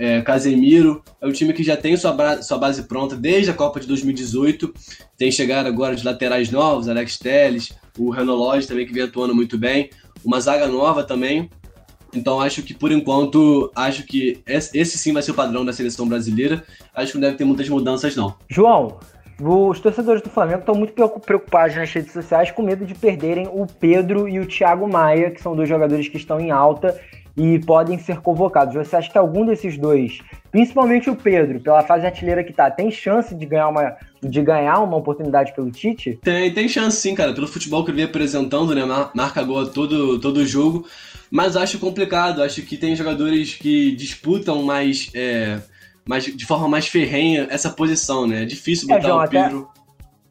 [0.00, 1.02] é, Casemiro.
[1.20, 4.72] É um time que já tem sua, sua base pronta desde a Copa de 2018.
[5.18, 9.34] Tem chegado agora de laterais novos, Alex Telles, o Renan Lodge também que vem atuando
[9.34, 9.90] muito bem.
[10.24, 11.50] Uma zaga nova também.
[12.14, 16.08] Então acho que por enquanto, acho que esse sim vai ser o padrão da seleção
[16.08, 16.64] brasileira.
[16.94, 18.34] Acho que não deve ter muitas mudanças não.
[18.48, 18.98] João,
[19.38, 23.66] os torcedores do Flamengo estão muito preocupados nas redes sociais com medo de perderem o
[23.66, 26.98] Pedro e o Thiago Maia, que são dois jogadores que estão em alta
[27.36, 28.74] e podem ser convocados.
[28.74, 30.18] Você acha que algum desses dois,
[30.50, 34.78] principalmente o Pedro, pela fase artilheira que tá, tem chance de ganhar uma, de ganhar
[34.80, 36.18] uma oportunidade pelo Tite?
[36.22, 37.32] Tem, tem chance sim, cara.
[37.32, 38.82] Pelo futebol que ele vem apresentando, né?
[39.14, 40.86] Marca gol todo, todo jogo.
[41.30, 42.42] Mas acho complicado.
[42.42, 45.60] Acho que tem jogadores que disputam mais, é,
[46.06, 48.42] mais de forma mais ferrenha essa posição, né?
[48.42, 49.68] É difícil é, botar é, João, o Pedro.
[49.70, 49.79] Até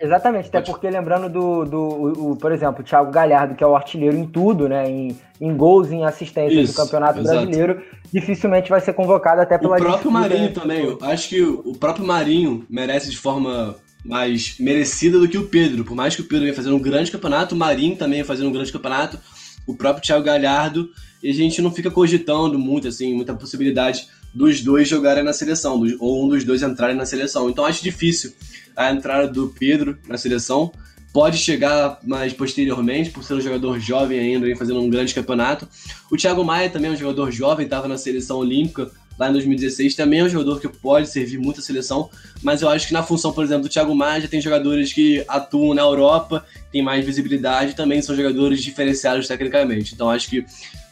[0.01, 3.75] Exatamente, até porque lembrando do, do o, por exemplo, o Thiago Galhardo, que é o
[3.75, 4.89] artilheiro em tudo, né?
[4.89, 7.35] Em, em gols, em assistências do Campeonato exato.
[7.35, 7.81] Brasileiro,
[8.11, 12.05] dificilmente vai ser convocado até pela O próprio Marinho também, eu acho que o próprio
[12.05, 15.83] Marinho merece de forma mais merecida do que o Pedro.
[15.83, 18.53] Por mais que o Pedro venha fazendo um grande campeonato, o Marinho também fazendo um
[18.53, 19.19] grande campeonato,
[19.67, 20.89] o próprio Thiago Galhardo,
[21.21, 25.81] e a gente não fica cogitando muito, assim, muita possibilidade dos dois jogarem na seleção,
[25.99, 27.49] ou um dos dois entrarem na seleção.
[27.49, 28.33] Então acho difícil
[28.75, 30.71] a entrada do Pedro na seleção.
[31.11, 35.67] Pode chegar mais posteriormente, por ser um jogador jovem ainda, fazendo um grande campeonato.
[36.11, 39.95] O Thiago Maia também é um jogador jovem, estava na seleção olímpica lá em 2016,
[39.95, 42.09] também é um jogador que pode servir muito a seleção,
[42.41, 45.25] mas eu acho que na função, por exemplo, do Thiago Maia já tem jogadores que
[45.27, 49.93] atuam na Europa, tem mais visibilidade, também são jogadores diferenciados tecnicamente.
[49.93, 50.45] Então acho que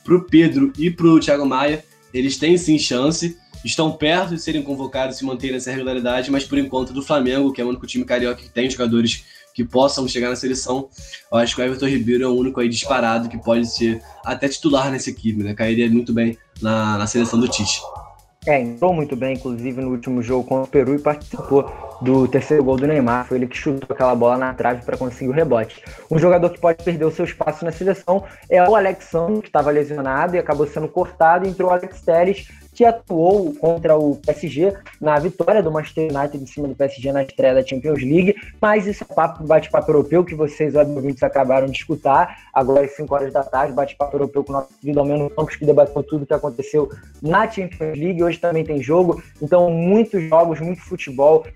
[0.04, 1.86] pro Pedro e pro Thiago Maia,
[2.18, 6.58] eles têm sim chance, estão perto de serem convocados e manterem nessa regularidade, mas por
[6.58, 10.30] enquanto do Flamengo, que é o único time carioca que tem jogadores que possam chegar
[10.30, 10.88] na seleção,
[11.32, 14.48] eu acho que o Everton Ribeiro é o único aí disparado que pode ser até
[14.48, 15.56] titular nessa equipe, né?
[15.56, 17.82] Cairia muito bem na, na seleção do Tite.
[18.48, 21.70] É, entrou muito bem, inclusive, no último jogo contra o Peru e participou
[22.02, 23.26] do terceiro gol do Neymar.
[23.26, 25.84] Foi ele que chutou aquela bola na trave para conseguir o rebote.
[26.10, 29.70] Um jogador que pode perder o seu espaço na seleção é o Alexandre, que estava
[29.70, 31.46] lesionado e acabou sendo cortado.
[31.46, 32.48] Entrou o Alex Telles,
[32.78, 34.72] que atuou contra o PSG
[35.02, 38.36] na vitória do Manchester United em cima do PSG na estreia da Champions League.
[38.62, 42.38] Mas isso é papo, bate-papo europeu que vocês, ouvintes, acabaram de escutar.
[42.54, 45.66] Agora às 5 horas da tarde, bate-papo europeu com o nosso querido Almeno Campos, que
[45.66, 46.88] debateu tudo o que aconteceu
[47.20, 48.24] na Champions League.
[48.24, 51.48] Hoje também tem jogo, então muitos jogos, muito futebol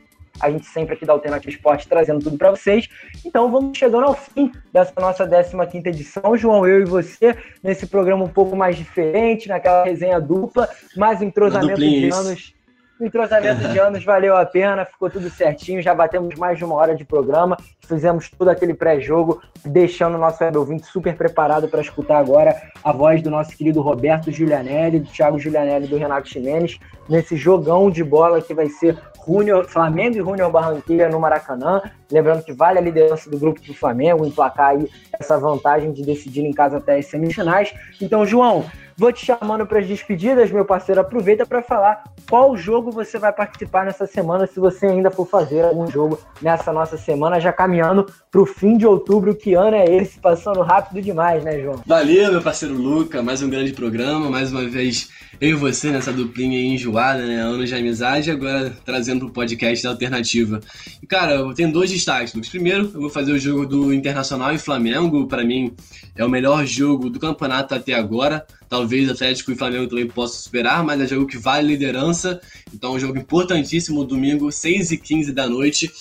[0.41, 2.87] a gente sempre aqui da Alternativa Esporte trazendo tudo para vocês.
[3.25, 8.23] Então vamos chegando ao fim dessa nossa 15 edição, João, eu e você, nesse programa
[8.23, 12.53] um pouco mais diferente, naquela resenha dupla, mais entrosamento de anos.
[13.01, 16.75] O entrosamento de anos valeu a pena, ficou tudo certinho, já batemos mais de uma
[16.75, 22.19] hora de programa, fizemos todo aquele pré-jogo, deixando o nosso ouvinte super preparado para escutar
[22.19, 26.77] agora a voz do nosso querido Roberto Giulianelli, do Thiago Giulianelli do Renato Ximenes,
[27.09, 28.95] nesse jogão de bola que vai ser
[29.25, 31.81] Junior, Flamengo e Junior Barranquilla no Maracanã.
[32.11, 34.89] Lembrando que vale a liderança do grupo do Flamengo, emplacar aí
[35.19, 37.73] essa vantagem de decidir em casa até as semifinais.
[38.01, 38.65] Então, João,
[38.97, 41.01] vou te chamando para as despedidas, meu parceiro.
[41.01, 45.65] Aproveita para falar qual jogo você vai participar nessa semana, se você ainda for fazer
[45.65, 49.35] algum jogo nessa nossa semana, já caminhando para o fim de outubro.
[49.35, 50.19] Que ano é esse?
[50.19, 51.81] Passando rápido demais, né, João?
[51.85, 53.21] Valeu, meu parceiro Luca.
[53.21, 55.09] Mais um grande programa, mais uma vez
[55.39, 57.41] eu e você nessa duplinha enjoada, né?
[57.41, 60.59] Anos de amizade, agora trazendo pro podcast da Alternativa.
[61.01, 62.49] E, cara, eu tenho dois destaques, Lucas.
[62.49, 65.27] Primeiro, eu vou fazer o jogo do Internacional e Flamengo.
[65.27, 65.73] Para mim,
[66.15, 68.45] é o melhor jogo do campeonato até agora.
[68.71, 72.39] Talvez Atlético e Flamengo também possam superar, mas é jogo que vale liderança.
[72.73, 75.91] Então, é um jogo importantíssimo, domingo, 6h15 da noite.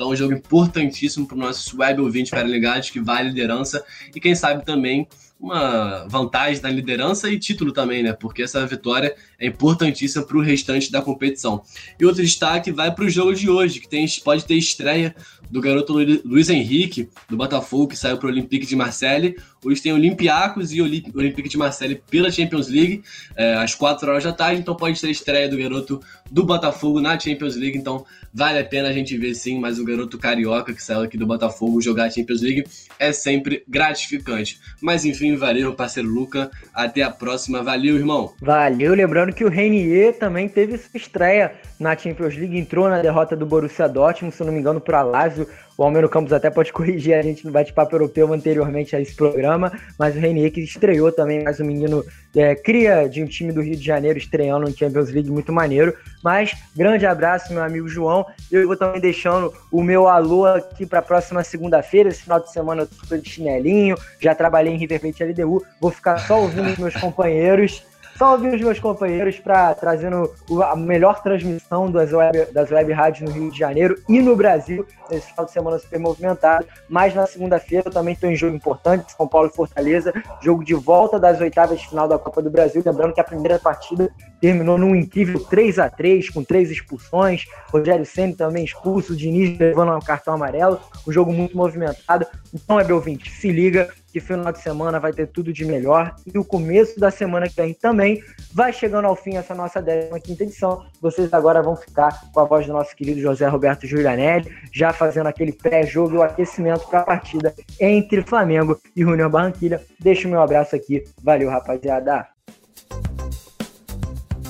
[0.00, 3.84] Então, é um jogo importantíssimo para o nosso web ouvinte para ligados, que vale liderança.
[4.14, 5.06] E quem sabe também
[5.38, 8.12] uma vantagem na liderança e título também, né?
[8.12, 11.62] Porque essa vitória é importantíssima para o restante da competição.
[11.98, 15.14] E outro destaque vai para o jogo de hoje, que tem, pode ter estreia
[15.50, 15.94] do garoto
[16.24, 19.36] Luiz Henrique, do Botafogo, que saiu para o Olympique de Marseille.
[19.64, 23.02] Hoje tem Olympiacos e Olympique de Marseille pela Champions League,
[23.36, 26.00] é, às 4 horas da tarde, então pode ter estreia do garoto
[26.30, 29.84] do Botafogo na Champions League, então vale a pena a gente ver sim, mas o
[29.90, 32.64] garoto carioca que saiu aqui do Botafogo jogar a Champions League
[33.00, 34.60] é sempre gratificante.
[34.80, 38.34] Mas enfim, valeu, parceiro Luca, até a próxima, valeu, irmão.
[38.40, 43.34] Valeu, lembrando que o Renier também teve sua estreia na Champions League, entrou na derrota
[43.34, 45.48] do Borussia Dortmund, se não me engano, para Lazio,
[45.78, 49.72] o Almeno Campos até pode corrigir a gente no bate-papo europeu anteriormente a esse programa,
[49.98, 52.04] mas o Renier que estreou também, mais um menino
[52.36, 55.96] é, cria de um time do Rio de Janeiro estreando no Champions League muito maneiro.
[56.22, 58.26] Mas grande abraço, meu amigo João.
[58.52, 62.08] Eu vou também deixando o meu alô aqui para a próxima segunda-feira.
[62.08, 65.90] Esse final de semana eu tô de chinelinho, já trabalhei em River Plate LDU, vou
[65.90, 67.82] ficar só ouvindo os meus companheiros
[68.28, 70.30] ouvir os meus companheiros para trazendo
[70.62, 74.86] a melhor transmissão das web, das web rádios no Rio de Janeiro e no Brasil,
[75.10, 76.66] nesse final de semana super movimentado.
[76.88, 80.74] Mas na segunda-feira eu também estou em jogo importante, São Paulo e Fortaleza, jogo de
[80.74, 82.82] volta das oitavas de final da Copa do Brasil.
[82.84, 84.10] Lembrando que a primeira partida
[84.40, 87.44] terminou num incrível 3 a 3 com três expulsões.
[87.70, 90.80] Rogério Senna também expulso, o Diniz levando um cartão amarelo.
[91.06, 92.26] Um jogo muito movimentado.
[92.52, 96.36] Então, é, ouvinte, se liga que final de semana vai ter tudo de melhor e
[96.38, 98.22] o começo da semana que vem também
[98.52, 100.84] vai chegando ao fim essa nossa 15 edição.
[101.00, 105.28] Vocês agora vão ficar com a voz do nosso querido José Roberto Giulianelli, já fazendo
[105.28, 109.80] aquele pré-jogo e o aquecimento para a partida entre Flamengo e Junior Barranquilha.
[109.98, 111.04] Deixo meu abraço aqui.
[111.22, 112.26] Valeu, rapaziada.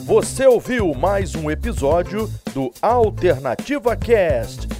[0.05, 4.80] Você ouviu mais um episódio do Alternativa Cast.